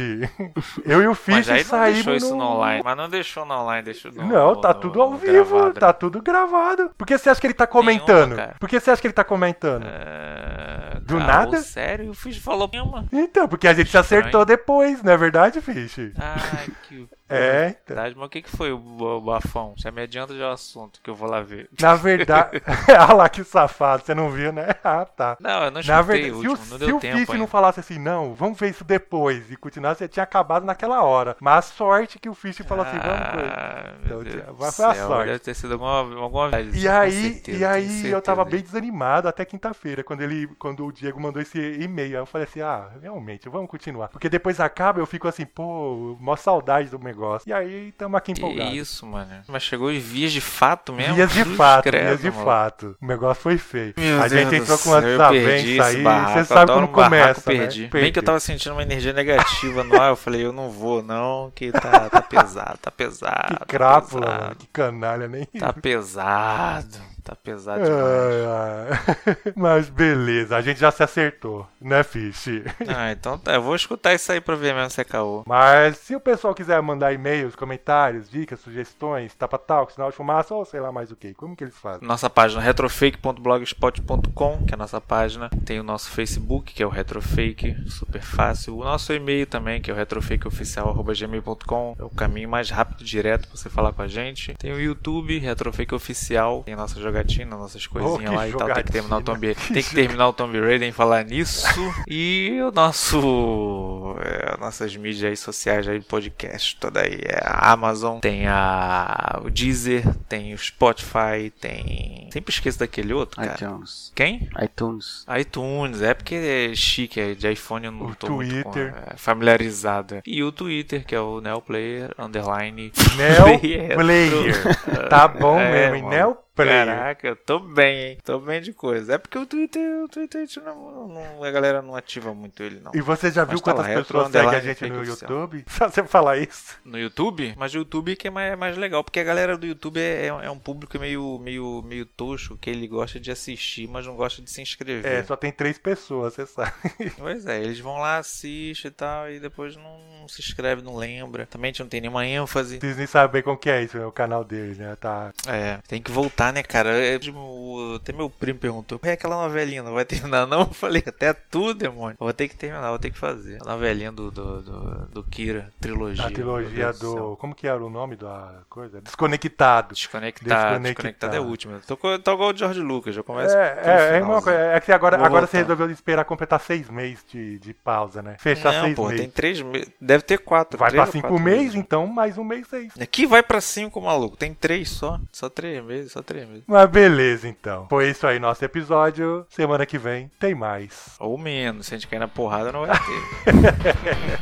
Eu 0.86 1.02
e 1.02 1.06
o 1.06 1.14
Fish 1.14 1.34
Mas 1.36 1.50
aí 1.50 1.64
saímos 1.64 2.04
deixou 2.04 2.14
isso 2.14 2.30
no 2.36 2.42
no 2.44 2.50
online. 2.52 2.82
Mas 2.84 2.96
não 2.96 3.08
deixou 3.08 3.44
no 3.44 3.54
online, 3.54 3.82
deixou 3.84 4.10
no 4.12 4.24
Não, 4.26 4.50
no- 4.54 4.60
tá 4.60 4.68
no- 4.72 4.80
tudo 4.80 5.02
ao 5.02 5.10
no 5.10 5.16
vivo, 5.18 5.54
gravado, 5.56 5.80
tá 5.80 5.86
né? 5.88 5.92
tudo 5.92 6.22
gravado. 6.22 6.90
Por 6.96 7.06
que 7.06 7.18
você 7.18 7.28
acha 7.30 7.40
que 7.40 7.46
ele 7.46 7.54
tá 7.54 7.66
Nenhuma, 7.72 7.90
comentando? 8.26 8.36
cara. 8.36 8.56
Por 8.58 8.68
que 8.68 8.78
você 8.80 8.90
acha 8.90 9.00
que 9.00 9.06
ele 9.06 9.14
tá 9.14 9.24
comentando? 9.24 9.84
É, 9.86 11.00
Do 11.02 11.18
nada? 11.18 11.60
Sério? 11.62 12.10
O 12.10 12.14
Fish 12.14 12.38
falou 12.38 12.68
nenhuma. 12.72 13.06
Então, 13.12 13.48
porque 13.48 13.66
a 13.68 13.74
gente 13.74 13.90
se 13.90 13.98
acertou 13.98 14.44
depois, 14.44 15.02
não 15.02 15.12
é 15.12 15.16
verdade, 15.16 15.60
Fish? 15.60 15.98
Ai, 16.18 16.68
que. 16.88 17.08
É, 17.34 17.68
então. 17.68 17.94
Verdade, 17.96 18.14
mas 18.16 18.26
o 18.26 18.28
que, 18.30 18.42
que 18.42 18.50
foi 18.50 18.72
o, 18.72 18.76
o 18.78 19.20
bafão? 19.20 19.74
Já 19.76 19.90
me 19.90 20.02
adianta 20.02 20.36
já 20.36 20.48
o 20.50 20.52
assunto 20.52 21.00
que 21.02 21.10
eu 21.10 21.14
vou 21.14 21.28
lá 21.28 21.40
ver. 21.40 21.68
Na 21.80 21.94
verdade. 21.94 22.60
ah 22.98 23.12
lá 23.12 23.28
que 23.28 23.42
safado, 23.44 24.04
você 24.04 24.14
não 24.14 24.30
viu, 24.30 24.52
né? 24.52 24.68
Ah, 24.84 25.04
tá. 25.04 25.36
Não, 25.40 25.64
eu 25.64 25.70
não 25.70 25.80
Na 25.82 26.02
verdade, 26.02 26.32
o 26.32 26.40
se 26.40 26.48
o, 26.48 26.50
último, 26.50 26.66
não 26.70 26.78
se 26.78 26.86
deu 26.86 26.96
o 26.96 27.00
tempo 27.00 27.16
Fish 27.18 27.28
não 27.28 27.34
ainda. 27.36 27.46
falasse 27.46 27.80
assim, 27.80 27.98
não, 27.98 28.34
vamos 28.34 28.58
ver 28.58 28.70
isso 28.70 28.84
depois, 28.84 29.50
e 29.50 29.56
continuasse, 29.56 29.98
você 30.00 30.08
tinha 30.08 30.24
acabado 30.24 30.64
naquela 30.64 31.02
hora. 31.02 31.36
Mas 31.40 31.58
a 31.58 31.62
sorte 31.62 32.18
que 32.18 32.28
o 32.28 32.34
Fish 32.34 32.58
falou 32.66 32.84
assim, 32.84 32.98
vamos 32.98 33.18
ver. 33.32 33.52
Ah, 33.52 33.94
Então, 34.04 34.54
vai- 34.54 34.72
foi 34.72 34.84
a 34.84 34.94
sorte. 34.94 35.26
Deve 35.26 35.38
ter 35.38 35.54
sido 35.54 35.72
alguma, 35.74 35.98
alguma 36.20 36.50
vez, 36.50 36.74
E 36.74 36.88
aí, 36.88 37.10
certeza, 37.12 37.58
e 37.58 37.64
aí 37.64 37.82
eu 37.84 37.88
certeza 37.88 38.20
tava 38.22 38.44
bem 38.44 38.60
desanimado 38.62 39.28
até 39.28 39.44
quinta-feira, 39.44 40.02
quando 40.04 40.22
ele, 40.22 40.46
quando 40.58 40.84
o 40.86 40.92
Diego 40.92 41.20
mandou 41.20 41.40
esse 41.40 41.58
e-mail. 41.80 42.16
Aí 42.16 42.22
eu 42.22 42.26
falei 42.26 42.46
assim, 42.46 42.60
ah, 42.60 42.90
realmente, 43.00 43.48
vamos 43.48 43.70
continuar. 43.70 44.08
Porque 44.08 44.28
depois 44.28 44.58
acaba, 44.60 45.00
eu 45.00 45.06
fico 45.06 45.28
assim, 45.28 45.46
pô, 45.46 46.16
mó 46.20 46.36
saudade 46.36 46.88
do 46.90 46.98
negócio. 46.98 47.21
E 47.46 47.52
aí 47.52 47.92
tamo 47.98 48.16
aqui 48.16 48.32
Que 48.32 48.40
empolgados. 48.40 48.74
isso, 48.74 49.06
mano. 49.06 49.30
Mas 49.48 49.62
chegou 49.62 49.90
em 49.92 49.98
vias 49.98 50.32
de 50.32 50.40
fato 50.40 50.92
mesmo? 50.92 51.14
Dias 51.14 51.32
de 51.32 51.44
fato, 51.44 51.82
credo, 51.84 52.06
dias 52.06 52.20
de 52.20 52.30
maluco. 52.30 52.44
fato. 52.44 52.96
O 53.00 53.06
negócio 53.06 53.42
foi 53.42 53.58
feio. 53.58 53.94
Meu 53.96 54.20
a 54.22 54.28
gente 54.28 54.48
Deus 54.50 54.62
entrou 54.62 54.78
do 54.78 54.84
com 54.84 54.90
perdi 54.92 55.06
desavença 55.10 55.68
esse 55.68 55.80
aí. 55.80 56.02
Você 56.34 56.44
sabe 56.44 56.72
como 56.72 56.86
um 56.86 56.92
começa, 56.92 57.40
perdi. 57.42 57.82
né? 57.82 57.88
Bem 57.92 58.12
que 58.12 58.18
eu 58.18 58.22
tava 58.22 58.40
sentindo 58.40 58.72
uma 58.72 58.82
energia 58.82 59.12
negativa 59.12 59.84
no 59.84 60.00
ar, 60.00 60.10
eu 60.10 60.16
falei, 60.16 60.44
eu 60.44 60.52
não 60.52 60.70
vou 60.70 61.02
não, 61.02 61.50
que 61.54 61.70
tá, 61.72 62.08
tá 62.10 62.22
pesado, 62.22 62.78
tá 62.80 62.90
pesado. 62.92 63.46
Que 63.48 63.58
tá 63.58 63.64
crápula, 63.66 64.26
pesado, 64.26 64.42
mano. 64.42 64.56
Que 64.56 64.66
canalha, 64.68 65.28
nem. 65.28 65.44
Tá 65.46 65.72
pesado, 65.72 66.98
tá 67.22 67.34
pesado 67.34 67.84
demais. 67.84 68.02
Ai, 68.02 68.44
ai. 68.46 69.36
Mas 69.56 69.88
beleza, 69.88 70.54
a 70.56 70.60
gente 70.60 70.80
já 70.80 70.90
se 70.90 71.02
acertou, 71.02 71.66
né, 71.80 72.02
Fish? 72.02 72.62
Ah, 72.94 73.12
então 73.12 73.38
tá, 73.38 73.54
eu 73.54 73.62
vou 73.62 73.74
escutar 73.74 74.12
isso 74.12 74.30
aí 74.30 74.38
pra 74.40 74.54
ver 74.54 74.74
mesmo 74.74 74.90
se 74.90 75.00
é 75.00 75.04
caô. 75.04 75.42
Mas 75.46 75.96
se 75.98 76.14
o 76.14 76.20
pessoal 76.20 76.54
quiser 76.54 76.80
mandar 76.82 77.12
e-mails, 77.12 77.56
comentários, 77.56 78.28
dicas, 78.28 78.60
sugestões, 78.60 79.34
tapa-tal, 79.34 79.88
sinal 79.88 80.10
de 80.10 80.16
fumaça 80.16 80.54
ou 80.54 80.64
sei 80.64 80.80
lá 80.80 80.92
mais 80.92 81.10
o 81.10 81.16
que, 81.16 81.32
como 81.34 81.56
que 81.56 81.64
eles 81.64 81.76
fazem? 81.76 82.06
Nossa 82.06 82.28
página 82.28 82.60
retrofake.blogspot.com, 82.60 84.66
que 84.66 84.72
é 84.72 84.74
a 84.74 84.78
nossa 84.78 85.00
página. 85.00 85.48
Tem 85.64 85.80
o 85.80 85.82
nosso 85.82 86.10
Facebook, 86.10 86.74
que 86.74 86.82
é 86.82 86.86
o 86.86 86.90
Retrofake, 86.90 87.76
super 87.88 88.22
fácil. 88.22 88.76
O 88.76 88.84
nosso 88.84 89.12
e-mail 89.12 89.46
também, 89.46 89.80
que 89.80 89.90
é 89.90 89.94
o 89.94 89.96
retrofakeoficial.gmail.com. 89.96 91.96
É 91.98 92.04
o 92.04 92.10
caminho 92.10 92.48
mais 92.48 92.70
rápido 92.70 93.02
e 93.02 93.04
direto 93.04 93.48
pra 93.48 93.56
você 93.56 93.70
falar 93.70 93.92
com 93.92 94.02
a 94.02 94.08
gente. 94.08 94.54
Tem 94.54 94.72
o 94.72 94.80
YouTube, 94.80 95.38
Retrofake 95.38 95.94
Oficial. 95.94 96.62
Tem 96.64 96.74
a 96.74 96.76
nossa 96.76 97.00
jogatina, 97.12 97.56
nossas 97.56 97.86
coisinhas 97.86 98.32
Oh, 98.32 98.36
lá 98.36 98.48
e 98.48 98.52
tal. 98.52 98.72
Tem 98.72 98.84
que 98.84 98.92
terminar 98.92 99.16
o 99.16 99.20
jogatina. 99.20 99.54
Tomb, 99.54 99.74
tem 99.74 99.82
que 99.82 99.94
terminar 99.94 100.28
o 100.28 100.32
Tomb 100.32 100.60
Raider 100.60 100.88
em 100.88 100.92
falar 100.92 101.24
nisso. 101.24 101.66
E 102.08 102.58
o 102.62 102.70
nosso. 102.72 104.16
É, 104.20 104.56
nossas 104.60 104.94
mídias 104.96 105.30
aí 105.30 105.36
sociais 105.36 105.86
aí, 105.88 106.00
podcast, 106.00 106.76
toda 106.78 107.00
aí. 107.00 107.18
É 107.24 107.40
a 107.44 107.72
Amazon, 107.72 108.18
tem 108.20 108.46
a, 108.46 109.40
o 109.44 109.50
Deezer, 109.50 110.04
tem 110.28 110.54
o 110.54 110.58
Spotify, 110.58 111.50
tem. 111.60 112.28
Sempre 112.32 112.52
esqueço 112.54 112.78
daquele 112.78 113.12
outro, 113.12 113.36
cara. 113.40 113.54
iTunes. 113.54 114.12
Quem? 114.14 114.48
iTunes. 114.62 115.24
iTunes, 115.38 116.02
é 116.02 116.14
porque 116.14 116.34
é 116.34 116.74
chique, 116.74 117.20
é 117.20 117.34
de 117.34 117.50
iPhone 117.50 117.86
eu 117.86 117.92
não 117.92 118.06
O 118.06 118.14
tô 118.14 118.28
muito 118.30 118.62
com- 118.64 118.70
Twitter. 118.70 118.94
é, 119.06 119.16
familiarizado. 119.16 120.20
E 120.26 120.42
o 120.42 120.50
Twitter, 120.52 121.04
que 121.04 121.14
é 121.14 121.20
o 121.20 121.40
Neoplayer, 121.40 122.14
underline. 122.18 122.92
Neo 123.16 123.58
Player. 123.60 123.94
Player. 123.96 124.54
Tá 125.08 125.28
bom 125.28 125.58
É, 125.58 125.90
mesmo, 125.90 126.04
mano. 126.08 126.16
Neo 126.16 126.36
Player. 126.54 126.86
Caraca, 126.86 127.28
eu 127.28 127.36
tô 127.36 127.58
bem, 127.58 127.98
hein? 128.10 128.18
Tô 128.24 128.38
bem 128.38 128.60
de 128.60 128.72
coisa. 128.72 129.14
É 129.14 129.18
porque 129.18 129.38
o 129.38 129.46
Twitter, 129.46 130.04
o 130.04 130.08
Twitter 130.08 130.46
não, 130.64 131.08
não- 131.08 131.44
a 131.44 131.50
galera 131.50 131.80
não 131.80 131.96
ativa 131.96 132.34
muito 132.34 132.62
ele, 132.62 132.80
não. 132.80 132.92
E 132.94 133.00
você 133.00 133.30
já 133.30 133.44
viu 133.44 133.58
tá 133.58 133.72
quantas 133.72 133.88
lá, 133.88 133.94
pessoas 134.02 134.26
retro, 134.26 134.40
seguem 134.42 134.56
a 134.56 134.60
gente 134.60 134.88
no. 134.88 135.04
YouTube? 135.04 135.64
Só 135.68 135.88
você 135.88 136.04
falar 136.04 136.38
isso. 136.38 136.78
No 136.84 136.98
YouTube? 136.98 137.54
Mas 137.56 137.74
o 137.74 137.78
YouTube 137.78 138.16
que 138.16 138.28
é 138.28 138.30
mais, 138.30 138.52
é 138.52 138.56
mais 138.56 138.76
legal, 138.76 139.02
porque 139.02 139.20
a 139.20 139.24
galera 139.24 139.56
do 139.56 139.66
YouTube 139.66 139.98
é, 139.98 140.26
é 140.26 140.50
um 140.50 140.58
público 140.58 140.98
meio, 140.98 141.38
meio, 141.38 141.82
meio 141.82 142.04
toxo, 142.04 142.56
que 142.58 142.68
ele 142.68 142.86
gosta 142.86 143.18
de 143.18 143.30
assistir, 143.30 143.88
mas 143.88 144.06
não 144.06 144.16
gosta 144.16 144.42
de 144.42 144.50
se 144.50 144.60
inscrever. 144.60 145.10
É, 145.10 145.22
só 145.24 145.36
tem 145.36 145.52
três 145.52 145.78
pessoas, 145.78 146.34
você 146.34 146.46
sabe. 146.46 146.72
Pois 147.18 147.46
é, 147.46 147.62
eles 147.62 147.78
vão 147.78 147.98
lá, 147.98 148.18
assistem 148.18 148.90
e 148.90 148.94
tal, 148.94 149.30
e 149.30 149.38
depois 149.38 149.76
não, 149.76 150.26
se 150.28 150.40
inscreve, 150.40 150.82
não 150.82 150.96
lembra. 150.96 151.46
Também 151.46 151.68
a 151.68 151.72
gente 151.72 151.80
não 151.80 151.88
tem 151.88 152.00
nenhuma 152.00 152.26
ênfase. 152.26 152.78
Vocês 152.78 152.96
nem 152.96 153.06
sabem 153.06 153.42
como 153.42 153.56
que 153.56 153.70
é 153.70 153.82
isso, 153.82 153.96
é 153.96 154.06
o 154.06 154.12
canal 154.12 154.44
deles, 154.44 154.78
né? 154.78 154.96
Tá. 154.96 155.32
É, 155.46 155.78
tem 155.86 156.02
que 156.02 156.10
voltar, 156.10 156.41
né, 156.50 156.62
cara? 156.62 156.90
É, 156.90 157.18
tipo, 157.18 157.94
até 157.94 158.12
meu 158.12 158.30
primo 158.30 158.58
perguntou: 158.58 158.98
é 159.02 159.12
aquela 159.12 159.36
novelinha, 159.36 159.82
não 159.82 159.94
vai 159.94 160.04
terminar, 160.04 160.46
não? 160.46 160.60
Eu 160.72 160.74
falei: 160.74 161.02
até 161.06 161.32
tu, 161.32 161.74
demônio. 161.74 162.16
Eu 162.18 162.24
vou 162.24 162.32
ter 162.32 162.48
que 162.48 162.56
terminar, 162.56 162.88
vou 162.88 162.98
ter 162.98 163.10
que 163.10 163.18
fazer. 163.18 163.58
A 163.62 163.72
novelinha 163.72 164.10
do, 164.10 164.30
do, 164.30 164.62
do, 164.62 165.06
do 165.06 165.24
Kira, 165.24 165.70
trilogia. 165.80 166.26
A 166.26 166.30
trilogia 166.30 166.92
do. 166.94 167.36
Como 167.36 167.54
que 167.54 167.66
era 167.66 167.84
o 167.84 167.90
nome 167.90 168.16
da 168.16 168.62
coisa? 168.68 169.00
Desconectado. 169.00 169.94
Desconectado, 169.94 170.48
Desconectado. 170.48 170.82
desconectado 170.82 171.36
é 171.36 171.40
o 171.40 171.44
último. 171.44 171.78
Tô, 171.86 171.96
tô 171.96 172.32
igual 172.32 172.52
o 172.52 172.56
George 172.56 172.80
Lucas, 172.80 173.14
já 173.14 173.22
começa. 173.22 173.56
É, 173.56 173.82
é, 173.84 174.18
é, 174.18 174.20
coisa, 174.20 174.50
é 174.50 174.80
que 174.80 174.92
agora, 174.92 175.16
Vou 175.16 175.26
agora 175.26 175.46
você 175.46 175.58
resolveu 175.58 175.90
esperar 175.90 176.24
completar 176.24 176.60
seis 176.60 176.88
meses 176.88 177.24
de, 177.30 177.58
de 177.58 177.74
pausa, 177.74 178.22
né? 178.22 178.36
Fechar 178.38 178.72
Não, 178.72 178.84
seis 178.84 178.96
pô, 178.96 179.08
meses. 179.08 179.20
tem 179.20 179.30
três 179.30 179.60
meses. 179.60 179.90
Deve 180.00 180.22
ter 180.24 180.38
quatro. 180.38 180.78
Vai 180.78 180.90
pra 180.90 181.06
cinco 181.06 181.38
meses, 181.38 181.74
então 181.74 182.06
mais 182.06 182.38
um 182.38 182.44
mês 182.44 182.66
seis. 182.68 182.92
Aqui 183.00 183.26
vai 183.26 183.42
pra 183.42 183.60
cinco, 183.60 184.00
maluco. 184.00 184.36
Tem 184.36 184.54
três 184.54 184.90
só. 184.90 185.20
Só 185.32 185.48
três 185.48 185.84
meses, 185.84 186.12
só 186.12 186.22
três 186.22 186.31
meses. 186.32 186.64
Mas 186.66 186.90
beleza, 186.90 187.48
então. 187.48 187.86
Foi 187.88 188.10
isso 188.10 188.26
aí, 188.26 188.38
nosso 188.38 188.64
episódio. 188.64 189.46
Semana 189.48 189.86
que 189.86 189.98
vem 189.98 190.30
tem 190.38 190.54
mais. 190.54 191.16
Ou 191.18 191.36
menos. 191.38 191.86
Se 191.86 191.94
a 191.94 191.98
gente 191.98 192.08
cair 192.08 192.18
na 192.18 192.28
porrada, 192.28 192.72
não 192.72 192.86
vai 192.86 192.96
ter. 192.98 194.40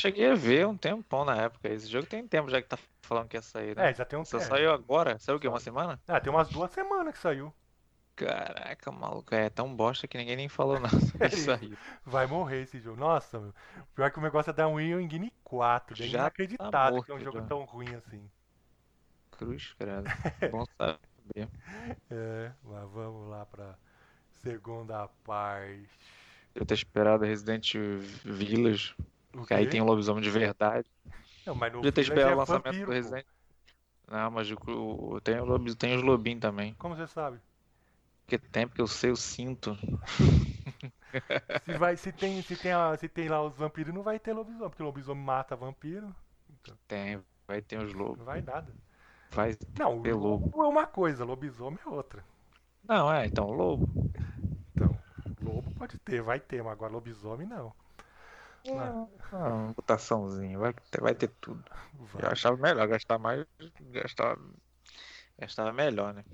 cheguei 0.00 0.30
a 0.30 0.34
ver 0.34 0.66
um 0.66 0.76
tempão 0.76 1.24
na 1.24 1.36
época. 1.36 1.68
Esse 1.68 1.88
jogo 1.88 2.06
tem 2.06 2.26
tempo 2.26 2.50
já 2.50 2.60
que 2.62 2.68
tá 2.68 2.78
falando 3.02 3.28
que 3.28 3.36
ia 3.36 3.42
sair, 3.42 3.76
né? 3.76 3.90
É, 3.90 3.94
já 3.94 4.04
tem 4.04 4.18
um 4.18 4.24
Só 4.24 4.38
tempo. 4.38 4.50
saiu 4.50 4.72
agora? 4.72 5.18
Saiu 5.18 5.36
o 5.36 5.40
quê? 5.40 5.48
Uma 5.48 5.60
semana? 5.60 6.00
Ah, 6.08 6.20
tem 6.20 6.32
umas 6.32 6.48
duas 6.48 6.70
semanas 6.72 7.12
que 7.14 7.18
saiu. 7.20 7.52
Caraca, 8.16 8.92
maluco, 8.92 9.34
é 9.34 9.48
tão 9.48 9.74
bosta 9.74 10.06
que 10.06 10.18
ninguém 10.18 10.36
nem 10.36 10.48
falou 10.48 10.78
nada. 10.80 10.96
Vai 11.18 11.30
sair. 11.30 11.78
Vai 12.04 12.26
morrer 12.26 12.62
esse 12.62 12.78
jogo. 12.78 12.98
Nossa, 13.00 13.38
meu. 13.40 13.54
Pior 13.94 14.10
que 14.10 14.18
o 14.18 14.22
negócio 14.22 14.50
é 14.50 14.52
dar 14.52 14.68
um 14.68 14.76
Win 14.76 15.00
Engine 15.04 15.32
4. 15.42 15.94
É 15.94 16.06
Já 16.06 16.18
tá 16.18 16.18
inacreditável 16.24 17.02
que 17.02 17.10
é 17.10 17.14
um 17.14 17.16
morto, 17.18 17.24
jogo 17.24 17.38
já. 17.40 17.46
tão 17.46 17.64
ruim 17.64 17.94
assim. 17.94 18.30
Cruz, 19.32 19.72
credo. 19.78 20.04
Bom 20.52 20.64
saber. 20.76 21.48
É, 22.10 22.52
mas 22.62 22.90
vamos 22.90 23.28
lá 23.30 23.46
pra 23.46 23.78
segunda 24.42 25.08
parte. 25.24 25.88
Eu 26.54 26.66
ter 26.66 26.74
esperado 26.74 27.24
Resident 27.24 27.74
Village, 28.24 28.94
O 29.36 29.44
que 29.46 29.54
aí 29.54 29.66
tem 29.66 29.80
um 29.80 29.84
lobisomem 29.84 30.22
de 30.22 30.30
verdade. 30.30 30.88
Não, 31.44 31.54
mas 31.54 31.72
no 31.72 31.80
Podia 31.80 31.92
ter 31.92 32.02
esperado 32.02 32.32
é 32.32 32.34
o 32.34 32.38
lançamento 32.38 32.44
vampiro, 32.44 32.90
do 32.90 32.92
pô. 32.94 33.14
Resident. 33.14 33.26
Não, 34.08 34.30
mas 34.32 34.50
o- 34.52 34.56
o- 34.68 35.20
tem, 35.22 35.40
o 35.40 35.44
lobis, 35.46 35.74
tem 35.76 35.96
os 35.96 36.02
lobinhos 36.02 36.40
também. 36.42 36.76
Como 36.78 36.96
você 36.96 37.06
sabe? 37.06 37.40
Porque 38.24 38.38
tem, 38.50 38.66
porque 38.66 38.80
eu 38.80 38.86
sei, 38.86 39.10
eu 39.10 39.16
sinto. 39.16 39.76
Se, 41.64 41.74
vai, 41.74 41.96
se, 41.96 42.12
tem, 42.12 42.42
se, 42.42 42.56
tem 42.56 42.72
a- 42.72 42.96
se 42.96 43.08
tem 43.08 43.28
lá 43.28 43.42
os 43.42 43.56
vampiros, 43.56 43.94
não 43.94 44.02
vai 44.02 44.18
ter 44.18 44.32
lobisomem, 44.32 44.68
porque 44.70 44.82
o 44.82 44.86
lobisomem 44.86 45.22
mata 45.24 45.56
vampiro. 45.56 46.14
Então, 46.48 46.76
Tem, 46.86 47.22
vai 47.46 47.62
ter 47.62 47.78
os 47.78 47.92
não 48.16 48.24
lobos. 48.24 48.24
vai 48.24 48.40
nada. 48.42 48.76
Vai. 49.34 49.56
Não, 49.76 49.98
Ter 50.02 50.12
o 50.12 50.16
lobo. 50.16 50.52
lobo 50.52 50.62
é 50.62 50.68
uma 50.68 50.86
coisa, 50.86 51.24
lobisomem 51.24 51.80
é 51.84 51.88
outra. 51.88 52.24
Não, 52.82 53.10
é, 53.12 53.26
então, 53.26 53.50
lobo. 53.50 53.88
Então, 54.74 55.00
lobo 55.40 55.70
pode 55.70 55.96
ter, 55.98 56.20
vai 56.22 56.40
ter, 56.40 56.62
mas 56.62 56.72
agora 56.72 56.92
lobisomem 56.92 57.46
não. 57.46 57.72
Ah, 58.68 59.06
uma 59.32 59.74
mutaçãozinha, 59.76 60.58
vai 60.58 60.72
ter, 60.90 61.00
vai 61.00 61.14
ter 61.14 61.28
tudo. 61.40 61.64
Vai. 62.12 62.24
Eu 62.24 62.28
achava 62.30 62.56
melhor 62.56 62.86
gastar 62.88 63.18
mais. 63.18 63.46
Gastar. 63.80 64.36
Gastava 65.38 65.72
melhor, 65.72 66.12
né? 66.12 66.24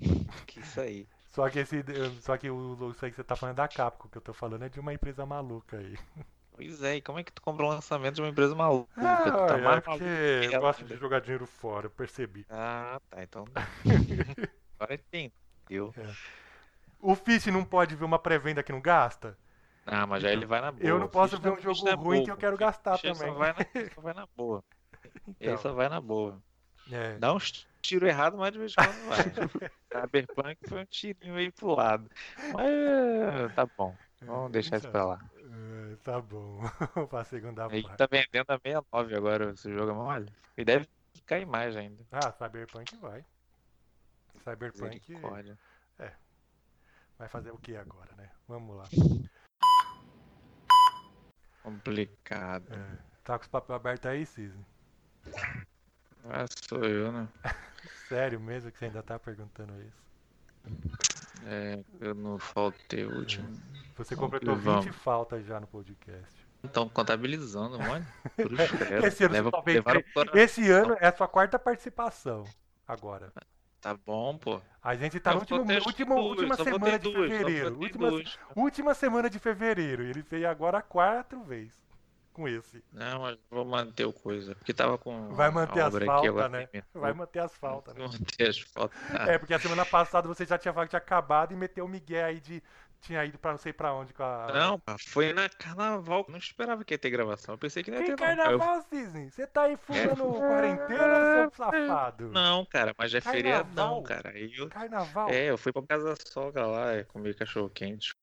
Que 0.45 0.59
isso 0.59 0.81
aí. 0.81 1.07
Só 1.29 1.49
que 1.49 1.59
esse. 1.59 1.83
Só 2.21 2.37
que 2.37 2.49
o 2.49 2.91
isso 2.91 3.05
aí 3.05 3.11
que 3.11 3.17
você 3.17 3.23
tá 3.23 3.35
falando 3.35 3.53
é 3.55 3.57
da 3.57 3.67
Capcom, 3.67 4.07
o 4.07 4.11
que 4.11 4.17
eu 4.17 4.21
tô 4.21 4.33
falando 4.33 4.63
é 4.65 4.69
de 4.69 4.79
uma 4.79 4.93
empresa 4.93 5.25
maluca 5.25 5.77
aí. 5.77 5.97
Pois 6.51 6.81
é, 6.81 6.95
e 6.95 7.01
como 7.01 7.19
é 7.19 7.23
que 7.23 7.31
tu 7.31 7.41
compra 7.41 7.65
um 7.65 7.69
lançamento 7.69 8.15
de 8.15 8.21
uma 8.21 8.29
empresa 8.29 8.55
maluca? 8.55 8.89
tu 8.99 9.05
Ah, 9.05 9.45
tá 9.45 9.57
é 9.57 9.61
mais 9.61 9.83
porque 9.83 10.03
eu 10.03 10.51
ela 10.51 10.59
gosto 10.59 10.81
ainda. 10.81 10.95
de 10.95 10.99
jogar 10.99 11.21
dinheiro 11.21 11.45
fora, 11.45 11.85
eu 11.85 11.91
percebi. 11.91 12.45
Ah, 12.49 12.99
tá, 13.09 13.21
então. 13.23 13.45
Agora 14.79 14.95
entendeu. 14.95 15.93
O 16.99 17.15
Fish 17.15 17.47
não 17.47 17.63
pode 17.63 17.95
ver 17.95 18.05
uma 18.05 18.19
pré-venda 18.19 18.63
que 18.63 18.71
não 18.71 18.81
gasta? 18.81 19.37
Ah, 19.87 20.05
mas 20.05 20.23
aí 20.23 20.33
ele 20.33 20.45
vai 20.45 20.59
na 20.61 20.71
boa. 20.71 20.85
Eu 20.85 20.99
não 20.99 21.07
posso 21.07 21.39
ver 21.39 21.51
um 21.51 21.59
jogo 21.59 21.87
é 21.87 21.93
ruim 21.93 22.23
que 22.25 22.31
eu 22.31 22.37
quero 22.37 22.57
gastar 22.57 22.97
também. 22.97 23.15
Só 23.15 23.33
vai 23.33 23.53
na, 23.53 23.57
só 23.95 24.01
vai 24.01 24.13
na 24.13 24.27
boa. 24.35 24.63
Ele 25.03 25.35
Então, 25.39 25.57
só 25.57 25.73
vai 25.73 25.87
na 25.89 26.01
boa. 26.01 26.41
é. 26.91 27.17
Dá 27.17 27.33
uns 27.33 27.65
tiros 27.81 28.09
errados, 28.09 28.37
mas 28.37 28.51
de 28.51 28.59
vez 28.59 28.73
em 28.73 28.75
quando 28.75 29.07
vai. 29.07 29.71
Cyberpunk 30.07 30.57
foi 30.67 30.81
um 30.81 30.85
tirinho 30.85 31.33
meio 31.35 31.53
pro 31.53 31.73
lado. 31.73 32.09
Mas 32.53 32.67
é, 32.69 33.49
tá 33.55 33.65
bom. 33.65 33.95
Vamos 34.21 34.51
deixar 34.51 34.77
isso 34.77 34.89
pra 34.89 35.05
lá. 35.05 35.19
É, 35.37 35.95
tá 36.03 36.19
bom. 36.19 36.59
pra 37.09 37.23
segunda 37.23 37.69
parte. 37.69 37.95
tá 37.97 38.07
vendendo 38.11 38.49
a 38.49 38.57
69 38.59 39.15
agora 39.15 39.51
esse 39.51 39.71
jogo 39.71 39.91
é 39.91 39.93
mole. 39.93 40.33
E 40.57 40.65
deve 40.65 40.87
cair 41.25 41.45
mais 41.45 41.75
ainda. 41.77 42.03
Ah, 42.11 42.31
Cyberpunk 42.31 42.95
vai. 42.97 43.23
Cyberpunk 44.43 45.01
Misericórdia. 45.07 45.57
vai 47.17 47.27
fazer 47.27 47.51
o 47.51 47.57
que 47.57 47.75
agora, 47.75 48.11
né? 48.17 48.29
Vamos 48.47 48.75
lá. 48.75 48.85
Complicado. 51.67 52.73
É. 52.73 52.97
Tá 53.25 53.37
com 53.37 53.43
os 53.43 53.49
papéis 53.49 53.75
abertos 53.75 54.09
aí, 54.09 54.25
Cisne? 54.25 54.65
Ah, 56.23 56.45
sou 56.65 56.81
eu, 56.85 57.11
né? 57.11 57.27
Sério 58.07 58.39
mesmo 58.39 58.71
que 58.71 58.79
você 58.79 58.85
ainda 58.85 59.03
tá 59.03 59.19
perguntando 59.19 59.73
isso? 59.81 60.07
É, 61.45 61.83
eu 61.99 62.15
não 62.15 62.39
faltei 62.39 63.05
o 63.05 63.17
último. 63.17 63.49
Você 63.97 64.15
completou 64.15 64.55
Vamos. 64.55 64.85
20 64.85 64.93
faltas 64.93 65.45
já 65.45 65.59
no 65.59 65.67
podcast. 65.67 66.47
Estão 66.63 66.87
contabilizando, 66.87 67.77
mano. 67.77 68.07
Esse 69.05 69.25
ano, 69.25 69.33
Leva, 69.33 69.51
levaram 69.65 70.03
Esse 70.35 70.71
ano 70.71 70.95
é 71.01 71.07
a 71.07 71.15
sua 71.17 71.27
quarta 71.27 71.59
participação. 71.59 72.45
Agora. 72.87 73.33
Tá 73.81 73.93
bom, 73.93 74.37
pô. 74.37 74.61
A 74.81 74.95
gente 74.95 75.19
tá 75.19 75.31
no 75.31 75.37
Eu 75.37 75.41
último, 75.41 75.85
último, 75.85 76.15
duas, 76.15 76.27
última 76.29 76.55
semana 76.55 76.99
de 76.99 77.11
duas, 77.11 77.29
fevereiro. 77.29 77.79
Última, 77.79 78.09
duas. 78.09 78.39
última 78.55 78.93
semana 78.93 79.29
de 79.29 79.39
fevereiro. 79.39 80.03
E 80.03 80.09
ele 80.09 80.21
veio 80.21 80.49
agora 80.49 80.81
quatro 80.81 81.43
vezes 81.43 81.87
com 82.37 82.47
esse. 82.47 82.83
Não, 82.93 83.21
mas 83.21 83.37
vou 83.49 83.65
manter 83.65 84.05
o 84.05 84.13
coisa. 84.13 84.53
Porque 84.55 84.71
tava 84.71 84.97
com. 84.97 85.29
Vai 85.29 85.49
manter 85.49 85.81
as 85.81 85.93
faltas, 86.05 86.51
né? 86.51 86.69
Vai 86.93 87.13
manter 87.13 87.39
as 87.39 87.55
faltas, 87.55 87.95
né? 87.95 88.05
Manter 88.05 88.49
as 88.49 88.59
faltas. 88.59 88.97
É, 89.27 89.37
porque 89.39 89.55
a 89.55 89.59
semana 89.59 89.85
passada 89.85 90.27
você 90.27 90.45
já 90.45 90.57
tinha 90.57 90.71
falado 90.71 90.87
que 90.87 90.91
tinha 90.91 90.99
acabado 90.99 91.51
e 91.51 91.57
meteu 91.57 91.83
o 91.85 91.89
Miguel 91.89 92.25
aí 92.27 92.39
de. 92.39 92.61
Tinha 93.01 93.23
ido 93.23 93.37
pra 93.37 93.51
não 93.51 93.57
sei 93.57 93.71
pra 93.71 93.93
onde 93.93 94.13
com 94.13 94.23
a. 94.23 94.47
Não, 94.53 94.81
foi 94.99 95.31
na 95.33 95.47
carnaval. 95.47 96.25
Não 96.27 96.37
esperava 96.37 96.83
que 96.83 96.93
ia 96.93 96.97
ter 96.97 97.09
gravação. 97.09 97.53
Eu 97.53 97.57
pensei 97.57 97.83
que 97.83 97.91
não 97.91 97.99
ia 97.99 98.05
Tem 98.05 98.15
ter. 98.15 98.23
Eu- 98.23 98.27
carnaval, 98.27 98.81
Cisne? 98.89 99.31
Você 99.31 99.47
tá 99.47 99.63
aí 99.63 99.77
fumando 99.77 100.33
quarentena, 100.39 101.49
seu 101.49 101.51
safado? 101.51 102.29
Não, 102.29 102.65
cara, 102.65 102.93
mas 102.97 103.13
é 103.13 103.21
Carnaval? 103.21 103.33
feriadão, 103.41 104.03
cara. 104.03 104.37
Eu... 104.37 104.69
Carnaval? 104.69 105.29
É, 105.29 105.45
eu 105.45 105.57
fui 105.57 105.71
pra 105.71 105.81
casa 105.85 106.09
da 106.09 106.15
sogra 106.15 106.65
lá, 106.65 106.93
é, 106.93 107.03
comi 107.03 107.33
cachorro 107.33 107.69
quente. 107.69 108.13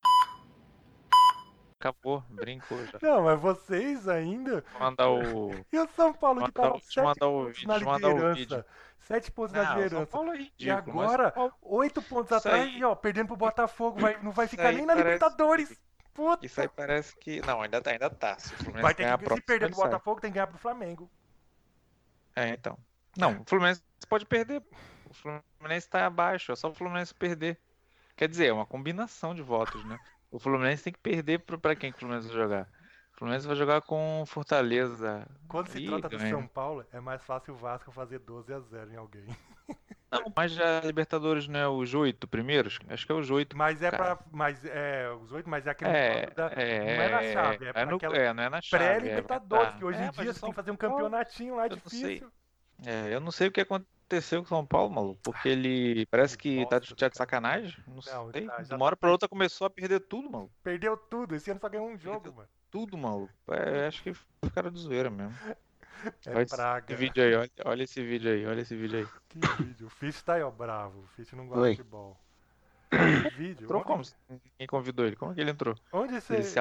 Acabou, 1.84 2.24
brincou 2.30 2.78
já. 2.86 2.98
Não, 3.02 3.24
mas 3.24 3.38
vocês 3.38 4.08
ainda. 4.08 4.64
Vou 4.72 4.80
mandar 4.80 5.10
o. 5.10 5.50
E 5.70 5.78
o 5.78 5.86
São 5.94 6.14
Paulo 6.14 6.36
que 6.40 6.58
Mandar 6.58 6.62
tava 6.70 6.80
sete 6.80 7.02
mandar 7.02 7.28
o 7.28 7.46
vídeo, 7.48 7.68
na 7.68 7.76
liderança. 7.76 8.34
vídeo. 8.34 8.64
Sete 9.00 9.30
pontos 9.30 9.52
na 9.52 9.60
Não, 9.62 9.68
São 9.68 9.82
liderança. 9.82 10.06
Paulo 10.06 10.32
é 10.32 10.36
E 10.36 10.38
ridículo, 10.44 10.96
mas 10.96 11.04
agora, 11.12 11.30
Paulo- 11.30 11.54
oito 11.60 12.00
pontos 12.00 12.32
atrás 12.32 12.62
aí- 12.62 12.78
e 12.78 12.84
ó, 12.84 12.94
perdendo 12.94 13.26
pro 13.26 13.36
Botafogo. 13.36 14.00
Vai, 14.00 14.18
não 14.22 14.30
vai 14.32 14.48
ficar 14.48 14.72
nem 14.72 14.86
na 14.86 14.94
parece- 14.94 15.04
Libertadores. 15.14 15.78
Puta. 16.14 16.46
Isso 16.46 16.58
aí 16.60 16.68
parece 16.68 17.14
que. 17.18 17.40
Não, 17.44 17.60
ainda 17.60 17.82
tá, 17.82 17.90
ainda 17.90 18.08
tá. 18.08 18.38
Se 18.38 18.54
Vai 18.70 18.94
ter 18.94 19.04
que, 19.18 19.34
se 19.34 19.40
perder 19.42 19.66
pro. 19.70 19.76
Botafogo, 19.82 20.20
tem 20.22 20.30
que 20.30 20.34
ganhar 20.36 20.46
pro 20.46 20.56
Flamengo. 20.56 21.10
É, 22.34 22.48
então. 22.48 22.78
Não, 23.16 23.42
o 23.42 23.44
Fluminense 23.46 23.82
pode 24.08 24.24
perder. 24.24 24.62
O 25.10 25.12
Fluminense 25.12 25.88
tá 25.90 26.06
abaixo, 26.06 26.50
é 26.50 26.56
só 26.56 26.70
o 26.70 26.74
Fluminense 26.74 27.14
perder. 27.14 27.60
Quer 28.16 28.28
dizer, 28.28 28.46
é 28.46 28.52
uma 28.52 28.64
combinação 28.64 29.34
de 29.34 29.42
votos, 29.42 29.84
né? 29.84 29.98
O 30.34 30.38
Fluminense 30.40 30.82
tem 30.82 30.92
que 30.92 30.98
perder 30.98 31.38
pra 31.38 31.76
quem 31.76 31.92
que 31.92 31.96
o 31.96 32.00
Fluminense 32.00 32.26
vai 32.26 32.36
jogar. 32.36 32.68
O 33.14 33.18
Fluminense 33.18 33.46
vai 33.46 33.54
jogar 33.54 33.80
com 33.82 34.24
Fortaleza. 34.26 35.24
Quando 35.46 35.68
se 35.68 35.78
Ih, 35.78 35.86
trata 35.86 36.08
do. 36.08 36.18
São 36.18 36.44
Paulo, 36.44 36.84
é 36.92 36.98
mais 36.98 37.22
fácil 37.22 37.54
o 37.54 37.56
Vasco 37.56 37.92
fazer 37.92 38.18
12 38.18 38.52
a 38.52 38.58
0 38.58 38.92
em 38.92 38.96
alguém. 38.96 39.26
Não, 40.10 40.32
mas 40.36 40.58
a 40.60 40.80
Libertadores 40.80 41.48
não 41.48 41.58
é 41.58 41.68
os 41.68 41.92
oito 41.92 42.28
primeiros? 42.28 42.78
Acho 42.88 43.04
que 43.04 43.10
é 43.10 43.14
os 43.14 43.30
oito. 43.30 43.56
Mas 43.56 43.82
é 43.82 43.90
pra. 43.90 44.16
Mas 44.30 44.64
é. 44.64 45.10
Os 45.10 45.32
oito, 45.32 45.48
mas 45.50 45.66
é 45.66 45.70
aquele. 45.70 45.90
É, 45.90 46.30
da- 46.30 46.52
é, 46.54 46.78
não 46.80 47.02
é 47.02 47.08
na 47.08 47.22
chave, 47.32 47.64
é, 47.64 47.72
é, 47.74 47.84
no, 47.84 47.98
é, 48.14 48.32
não 48.32 48.42
é 48.44 48.48
na 48.48 48.62
chave. 48.62 48.84
pré-Libertadores, 48.84 49.74
é, 49.74 49.78
que 49.78 49.84
hoje 49.84 49.98
é, 49.98 50.02
em 50.02 50.06
mas 50.06 50.16
dia 50.16 50.32
você 50.32 50.40
tem 50.40 50.50
que 50.50 50.56
fazer 50.56 50.70
um 50.70 50.76
campeonatinho 50.76 51.56
lá 51.56 51.66
difícil. 51.66 52.30
É, 52.86 53.12
eu 53.14 53.20
não 53.20 53.32
sei 53.32 53.48
o 53.48 53.52
que 53.52 53.60
aconteceu 53.60 53.93
com 54.08 54.44
o 54.44 54.48
São 54.48 54.66
Paulo, 54.66 54.90
maluco, 54.94 55.20
porque 55.22 55.48
ele 55.48 56.06
parece 56.06 56.36
que 56.36 56.64
tá, 56.66 56.78
Bosta, 56.78 56.94
tá 56.96 57.08
de 57.08 57.16
sacanagem. 57.16 57.76
Não, 57.86 57.94
Não, 57.96 58.02
sei. 58.32 58.46
tá, 58.46 58.62
de 58.62 58.74
uma 58.74 58.84
hora 58.86 58.96
pra 58.96 59.10
outra 59.10 59.28
começou 59.28 59.66
a 59.66 59.70
perder 59.70 60.00
tudo, 60.00 60.30
maluco. 60.30 60.52
Perdeu 60.62 60.96
tudo. 60.96 61.34
Esse 61.34 61.50
ano 61.50 61.60
só 61.60 61.68
ganhou 61.68 61.88
um 61.88 61.96
jogo, 61.98 62.20
Perdeu. 62.20 62.34
mano. 62.34 62.48
Tudo, 62.70 62.96
maluco. 62.98 63.32
É, 63.50 63.86
acho 63.86 64.02
que 64.02 64.12
foi 64.14 64.50
cara 64.54 64.70
de 64.70 64.78
zoeira 64.78 65.10
mesmo. 65.10 65.32
É 66.26 66.30
olha 66.34 66.42
esse 66.42 66.54
praga. 66.54 66.94
vídeo 66.96 67.24
aí, 67.24 67.34
olha, 67.34 67.50
olha 67.64 67.82
esse 67.84 68.02
vídeo 68.04 68.30
aí, 68.30 68.44
olha 68.46 68.60
esse 68.60 68.76
vídeo 68.76 68.98
aí. 68.98 69.06
Que 69.26 69.38
vídeo. 69.62 69.86
O 69.86 69.90
Fish 69.90 70.20
tá 70.22 70.34
aí, 70.34 70.42
ó, 70.42 70.50
bravo. 70.50 71.00
O 71.00 71.06
Fish 71.06 71.32
não 71.32 71.46
gosta 71.46 71.62
Oi. 71.62 71.70
de 71.70 71.76
futebol. 71.78 72.20
Que 72.90 73.30
vídeo? 73.38 73.64
Entrou 73.64 73.80
onde, 73.80 73.86
como? 74.28 74.40
Quem 74.58 74.66
convidou 74.66 75.06
ele? 75.06 75.16
Como 75.16 75.32
é 75.32 75.34
que 75.34 75.40
ele 75.40 75.50
entrou? 75.52 75.74
Onde 75.90 76.20
você. 76.20 76.34
Ele 76.34 76.42
se. 76.42 76.58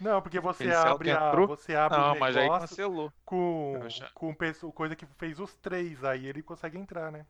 Não, 0.00 0.22
porque 0.22 0.40
você 0.40 0.70
abre 0.72 1.10
a. 1.10 1.30
Você 1.32 1.74
abre 1.74 1.98
Não, 1.98 2.14
o 2.14 2.18
mas 2.18 2.34
aí 2.34 2.44
negócio 2.44 2.68
cancelou. 2.68 3.12
com, 3.24 3.78
com 4.14 4.34
pessoa, 4.34 4.72
coisa 4.72 4.96
que 4.96 5.04
fez 5.18 5.38
os 5.38 5.54
três, 5.56 6.02
aí 6.02 6.26
ele 6.26 6.42
consegue 6.42 6.78
entrar, 6.78 7.12
né? 7.12 7.26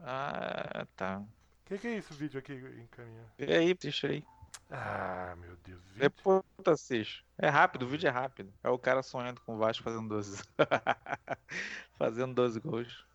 Ah, 0.00 0.86
tá. 0.94 1.18
O 1.18 1.68
que, 1.68 1.78
que 1.78 1.88
é 1.88 1.96
isso, 1.96 2.12
o 2.12 2.16
vídeo 2.16 2.38
aqui 2.38 2.52
encaminha? 2.52 3.24
E 3.38 3.52
aí, 3.52 3.74
deixa 3.74 4.08
aí. 4.08 4.22
Ah, 4.70 5.34
meu 5.38 5.56
Deus. 5.64 5.82
Vídeo. 5.84 6.00
Depois 6.00 6.42
tu 6.62 6.70
assiste. 6.70 7.24
É 7.38 7.48
rápido, 7.48 7.82
o 7.84 7.88
vídeo 7.88 8.06
é 8.06 8.10
rápido. 8.10 8.52
É 8.62 8.68
o 8.68 8.78
cara 8.78 9.02
sonhando 9.02 9.40
com 9.40 9.54
o 9.54 9.58
Vasco 9.58 9.82
fazendo 9.82 10.08
12. 10.08 10.42
fazendo 11.98 12.34
12 12.34 12.60
gols. 12.60 13.06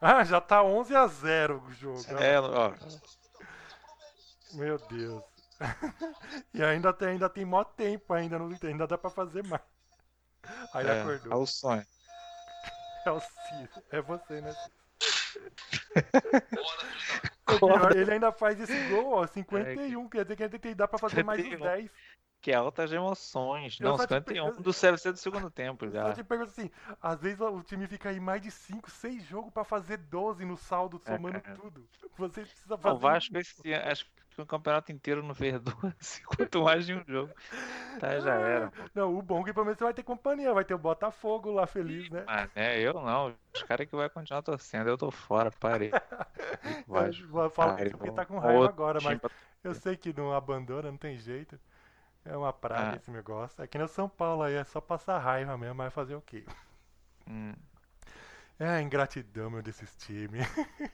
Ah, 0.00 0.24
já 0.24 0.40
tá 0.40 0.62
11 0.62 0.96
a 0.96 1.06
0 1.06 1.62
o 1.64 1.72
jogo. 1.72 2.00
É, 2.18 2.40
ó. 2.40 2.74
Meu 4.54 4.78
Deus. 4.88 5.33
e 6.52 6.62
ainda 6.62 6.92
tem, 6.92 7.08
ainda 7.08 7.28
tem 7.28 7.44
mó 7.44 7.64
tempo 7.64 8.12
ainda, 8.12 8.38
não, 8.38 8.50
ainda 8.62 8.86
dá 8.86 8.98
pra 8.98 9.10
fazer 9.10 9.46
mais. 9.46 9.62
Aí 10.72 10.86
É, 10.86 10.90
é 10.90 11.00
acordou. 11.00 11.42
o 11.42 11.46
sonho. 11.46 11.86
É 13.06 13.10
o 13.10 13.20
Ciro. 13.20 13.84
É 13.90 14.00
você, 14.00 14.40
né? 14.40 14.56
Ele 17.94 18.12
ainda 18.12 18.32
faz 18.32 18.58
esse 18.58 18.88
gol, 18.88 19.12
ó, 19.12 19.26
51. 19.26 20.08
Quer 20.08 20.24
dizer 20.24 20.36
que 20.36 20.42
ainda 20.42 20.58
tem, 20.58 20.74
dá 20.74 20.88
pra 20.88 20.98
fazer 20.98 21.22
mais 21.22 21.38
uns 21.40 21.50
51. 21.50 21.76
10. 21.76 21.90
Que 22.44 22.52
é 22.52 22.56
altas 22.56 22.92
emoções. 22.92 23.80
Eu 23.80 23.88
Não, 23.88 23.96
só 23.96 24.04
te 24.06 24.10
51 24.10 24.44
pergunto- 24.44 24.62
do 24.62 24.70
CFC 24.74 25.12
do 25.12 25.16
segundo 25.18 25.50
tempo 25.50 25.86
Eu 25.86 25.90
já. 25.90 26.12
te 26.12 26.22
pergunto 26.22 26.50
assim, 26.50 26.70
às 27.00 27.18
vezes 27.18 27.40
o 27.40 27.62
time 27.62 27.86
fica 27.86 28.10
aí 28.10 28.20
mais 28.20 28.42
de 28.42 28.50
5, 28.50 28.90
6 28.90 29.24
jogos 29.24 29.50
pra 29.50 29.64
fazer 29.64 29.96
12 29.96 30.44
no 30.44 30.54
saldo, 30.54 31.00
É, 31.06 31.12
somando 31.16 31.40
cara. 31.40 31.56
tudo. 31.56 31.88
Você 32.18 32.42
precisa 32.42 32.76
fazer. 32.76 32.94
O 32.96 32.98
Vasco 32.98 33.38
esse 33.38 33.72
acho 33.74 34.04
que 34.28 34.42
o 34.42 34.44
campeonato 34.44 34.92
inteiro 34.92 35.22
não 35.22 35.34
fez 35.34 35.54
12, 35.58 36.22
quanto 36.26 36.62
mais 36.64 36.84
de 36.84 36.92
um 36.94 37.02
jogo. 37.06 37.32
Tá, 37.98 38.20
já 38.20 38.34
era. 38.34 38.70
pô. 38.70 38.82
Não, 38.94 39.16
o 39.16 39.22
bom 39.22 39.40
é 39.40 39.44
que 39.44 39.52
pelo 39.54 39.64
menos 39.64 39.78
você 39.78 39.84
vai 39.84 39.94
ter 39.94 40.02
companhia, 40.02 40.52
vai 40.52 40.66
ter 40.66 40.74
o 40.74 40.78
Botafogo 40.78 41.50
lá 41.50 41.66
feliz, 41.66 42.10
né? 42.10 42.24
Ah, 42.26 42.46
né? 42.54 42.78
Eu 42.78 42.92
não. 42.92 43.34
Os 43.54 43.62
caras 43.62 43.88
que 43.88 43.96
vai 43.96 44.10
continuar 44.10 44.42
torcendo, 44.42 44.90
eu 44.90 44.98
tô 44.98 45.10
fora, 45.10 45.50
parei. 45.50 45.90
Vasco. 46.86 47.38
Eu 47.40 47.48
falo 47.48 47.72
Parei, 47.74 47.90
porque 47.90 48.10
tá 48.12 48.26
com 48.26 48.38
raiva 48.38 48.68
agora, 48.68 48.98
mas 49.02 49.18
eu 49.62 49.72
sei 49.74 49.96
que 49.96 50.12
não 50.12 50.30
abandona, 50.34 50.90
não 50.90 50.98
tem 50.98 51.16
jeito. 51.16 51.58
É 52.24 52.36
uma 52.36 52.52
praga 52.52 52.92
Ah. 52.92 52.96
esse 52.96 53.10
negócio. 53.10 53.62
É 53.62 53.66
que 53.66 53.76
nem 53.76 53.84
o 53.84 53.88
São 53.88 54.08
Paulo 54.08 54.42
aí, 54.42 54.54
é 54.54 54.64
só 54.64 54.80
passar 54.80 55.18
raiva 55.18 55.56
mesmo, 55.58 55.74
mas 55.74 55.92
fazer 55.92 56.14
o 56.14 56.22
quê? 56.22 56.44
Hum, 57.28 57.54
É 58.58 58.68
a 58.68 58.80
ingratidão, 58.82 59.50
meu, 59.50 59.62
desses 59.62 59.94
times. 59.96 60.46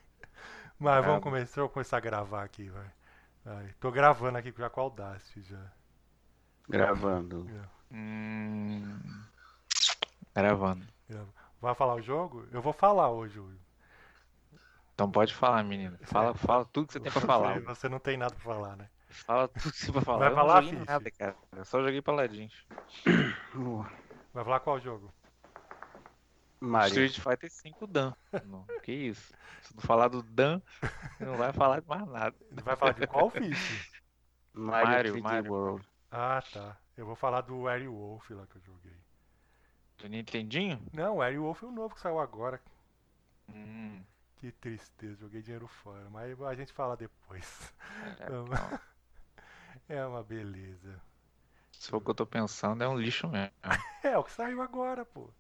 mas 0.79 1.05
vamos 1.05 1.19
Ah. 1.19 1.23
começar, 1.23 1.61
vou 1.61 1.71
começar 1.71 1.99
a 1.99 2.01
gravar 2.01 2.43
aqui, 2.45 2.69
vai. 2.71 2.91
Vai, 3.45 3.75
Tô 3.81 3.91
gravando 3.91 4.39
aqui 4.39 4.53
já 4.57 4.69
com 4.71 4.81
a 4.81 4.85
Audacity 4.85 5.43
já. 5.43 5.73
Gravando. 6.69 7.47
hum, 7.91 8.99
gravando. 10.35 10.87
Grava. 11.09 11.29
Vai 11.61 11.75
falar 11.75 11.95
o 11.95 12.03
jogo? 12.03 12.47
Eu 12.53 12.63
vou 12.63 12.73
falar 12.73 13.11
hoje. 13.11 13.39
Will. 13.39 13.59
Então 14.95 15.11
pode 15.11 15.35
falar, 15.35 15.63
menino. 15.65 15.99
Fala, 16.05 16.35
fala 16.35 16.65
tudo 16.65 16.87
que 16.87 16.93
você 16.95 17.01
tem 17.01 17.11
pra 17.13 17.21
falar. 17.23 17.55
Você, 17.55 17.61
você 17.61 17.89
não 17.89 17.99
tem 17.99 18.17
nada 18.17 18.35
pra 18.35 18.45
falar, 18.45 18.77
né? 18.77 18.89
Fala 19.11 19.49
tudo 19.49 19.73
que 19.73 19.79
você 19.79 19.93
pra 19.93 20.01
falar. 20.03 20.19
Vai 20.19 20.31
eu 20.31 20.35
falar, 20.35 20.63
não 20.63 20.85
nada, 20.85 21.11
cara. 21.11 21.37
Eu 21.57 21.65
só 21.65 21.83
joguei 21.83 22.01
paladins. 22.01 22.53
Vai 24.33 24.45
falar 24.45 24.61
qual 24.61 24.79
jogo? 24.81 25.13
Mario. 26.61 26.89
Street 27.05 27.19
Fighter 27.19 27.51
5 27.51 27.87
Dan. 27.87 28.13
Não, 28.45 28.65
que 28.83 28.93
isso? 28.93 29.33
Se 29.63 29.75
não 29.75 29.83
falar 29.83 30.09
do 30.09 30.23
Dan, 30.23 30.61
não 31.19 31.37
vai 31.37 31.53
falar 31.53 31.81
de 31.81 31.89
mais 31.89 32.07
nada. 32.07 32.37
Vai 32.63 32.77
falar 32.77 32.93
de 32.93 33.07
qual 33.07 33.31
ficha? 33.31 33.91
Mario, 34.53 34.91
Mario, 34.91 35.15
3D 35.15 35.23
Mario. 35.23 35.53
World. 35.53 35.89
Ah, 36.11 36.43
tá. 36.53 36.77
Eu 36.97 37.07
vou 37.07 37.17
falar 37.17 37.41
do 37.41 37.63
Wolf 37.63 38.31
lá 38.31 38.47
que 38.47 38.57
eu 38.57 38.63
joguei. 38.63 38.97
Do 39.99 40.09
Nintendinho? 40.09 40.81
Não, 40.93 41.17
o 41.19 41.43
Wolf 41.43 41.63
é 41.63 41.67
o 41.67 41.71
novo 41.73 41.95
que 41.95 42.01
saiu 42.01 42.19
agora. 42.19 42.61
Hum, 43.49 44.03
Que 44.37 44.53
tristeza, 44.53 45.17
joguei 45.17 45.43
dinheiro 45.43 45.67
fora. 45.67 46.09
Mas 46.11 46.41
a 46.43 46.55
gente 46.55 46.73
fala 46.73 46.97
depois. 46.97 47.73
é, 48.19 48.25
Então. 48.25 48.45
É 49.91 50.07
uma 50.07 50.23
beleza. 50.23 51.01
Se 51.73 51.91
for 51.91 51.99
o 51.99 52.01
que 52.01 52.11
eu 52.11 52.15
tô 52.15 52.27
pensando, 52.27 52.83
é 52.83 52.89
um 52.89 52.99
lixo 52.99 53.29
mesmo. 53.29 53.53
É, 54.03 54.17
o 54.17 54.25
que 54.25 54.33
saiu 54.33 54.63
agora, 54.63 55.05
pô. 55.05 55.31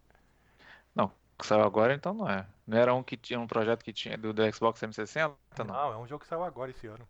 O 1.40 1.42
que 1.42 1.46
saiu 1.46 1.62
agora, 1.64 1.94
então 1.94 2.12
não 2.12 2.28
é. 2.28 2.46
Não 2.66 2.76
era 2.76 2.92
um 2.94 3.02
que 3.02 3.16
tinha 3.16 3.40
um 3.40 3.46
projeto 3.46 3.82
que 3.82 3.94
tinha 3.94 4.18
do, 4.18 4.30
do 4.30 4.42
Xbox 4.54 4.78
360? 4.78 5.34
Não. 5.56 5.64
Não, 5.64 5.92
é 5.94 5.96
um 5.96 6.06
jogo 6.06 6.20
que 6.22 6.28
saiu 6.28 6.44
agora 6.44 6.70
esse 6.70 6.86
ano. 6.86 7.08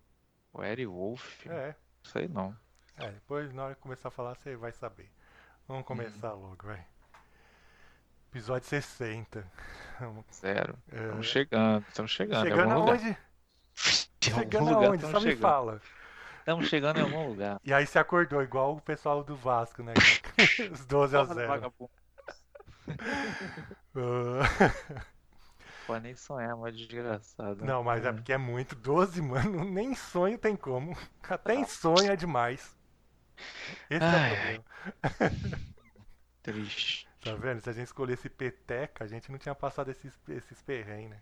O 0.53 0.63
Eri 0.63 0.87
Wolf? 0.87 1.45
É. 1.49 1.75
Sei 2.05 2.29
não. 2.29 2.57
É, 2.97 3.11
depois 3.11 3.53
na 3.53 3.65
hora 3.65 3.75
que 3.75 3.81
começar 3.81 4.07
a 4.07 4.13
falar 4.13 4.37
você 4.37 4.55
vai 4.55 4.71
saber. 4.71 5.11
Vamos 5.67 5.85
começar 5.85 6.33
logo, 6.33 6.65
vai. 6.65 6.87
Episódio 8.31 8.69
60. 8.69 9.45
Vamos- 9.99 10.25
Zero. 10.33 10.79
É. 10.93 11.03
Estamos 11.03 11.27
chegando, 11.27 11.85
estamos 11.89 12.11
chegando. 12.13 12.47
Chegando 12.49 12.73
aonde? 12.73 13.19
Chegando 14.23 14.75
aonde? 14.77 15.03
Só 15.11 15.19
me 15.19 15.21
chegando. 15.23 15.41
fala. 15.41 15.83
Estamos 16.51 16.69
chegando 16.69 16.99
em 16.99 17.03
algum 17.03 17.29
lugar. 17.29 17.61
E 17.65 17.73
aí 17.73 17.87
você 17.87 17.97
acordou, 17.97 18.43
igual 18.43 18.75
o 18.75 18.81
pessoal 18.81 19.23
do 19.23 19.37
Vasco, 19.37 19.85
né? 19.85 19.95
Os 20.73 20.85
12 20.85 21.17
a 21.17 21.25
0. 21.25 21.47
Vagabundo. 21.47 21.91
Ah, 23.95 24.75
Pode 25.87 26.03
nem 26.03 26.17
sonhar, 26.17 26.57
mas 26.57 26.77
desgraçado. 26.77 27.65
Não, 27.65 27.85
mas 27.85 28.05
é 28.05 28.13
porque 28.13 28.33
é 28.33 28.39
muito. 28.39 28.75
12, 28.75 29.23
mano, 29.23 29.63
nem 29.71 29.95
sonho 29.95 30.37
tem 30.39 30.57
como. 30.57 30.97
Até 31.23 31.55
em 31.55 31.65
sonho 31.65 32.11
é 32.11 32.17
demais. 32.17 32.77
Esse 33.89 34.05
é 34.05 34.09
o 34.09 34.13
Ai. 34.13 34.35
problema. 34.35 34.65
Triste. 36.43 37.09
Tá 37.23 37.35
vendo? 37.37 37.61
Se 37.61 37.71
a 37.71 37.73
gente 37.73 37.87
escolhesse 37.87 38.29
peteca, 38.29 39.05
a 39.05 39.07
gente 39.07 39.31
não 39.31 39.39
tinha 39.39 39.55
passado 39.55 39.89
esses, 39.89 40.19
esses 40.29 40.61
perrengues, 40.63 41.11
né? 41.11 41.21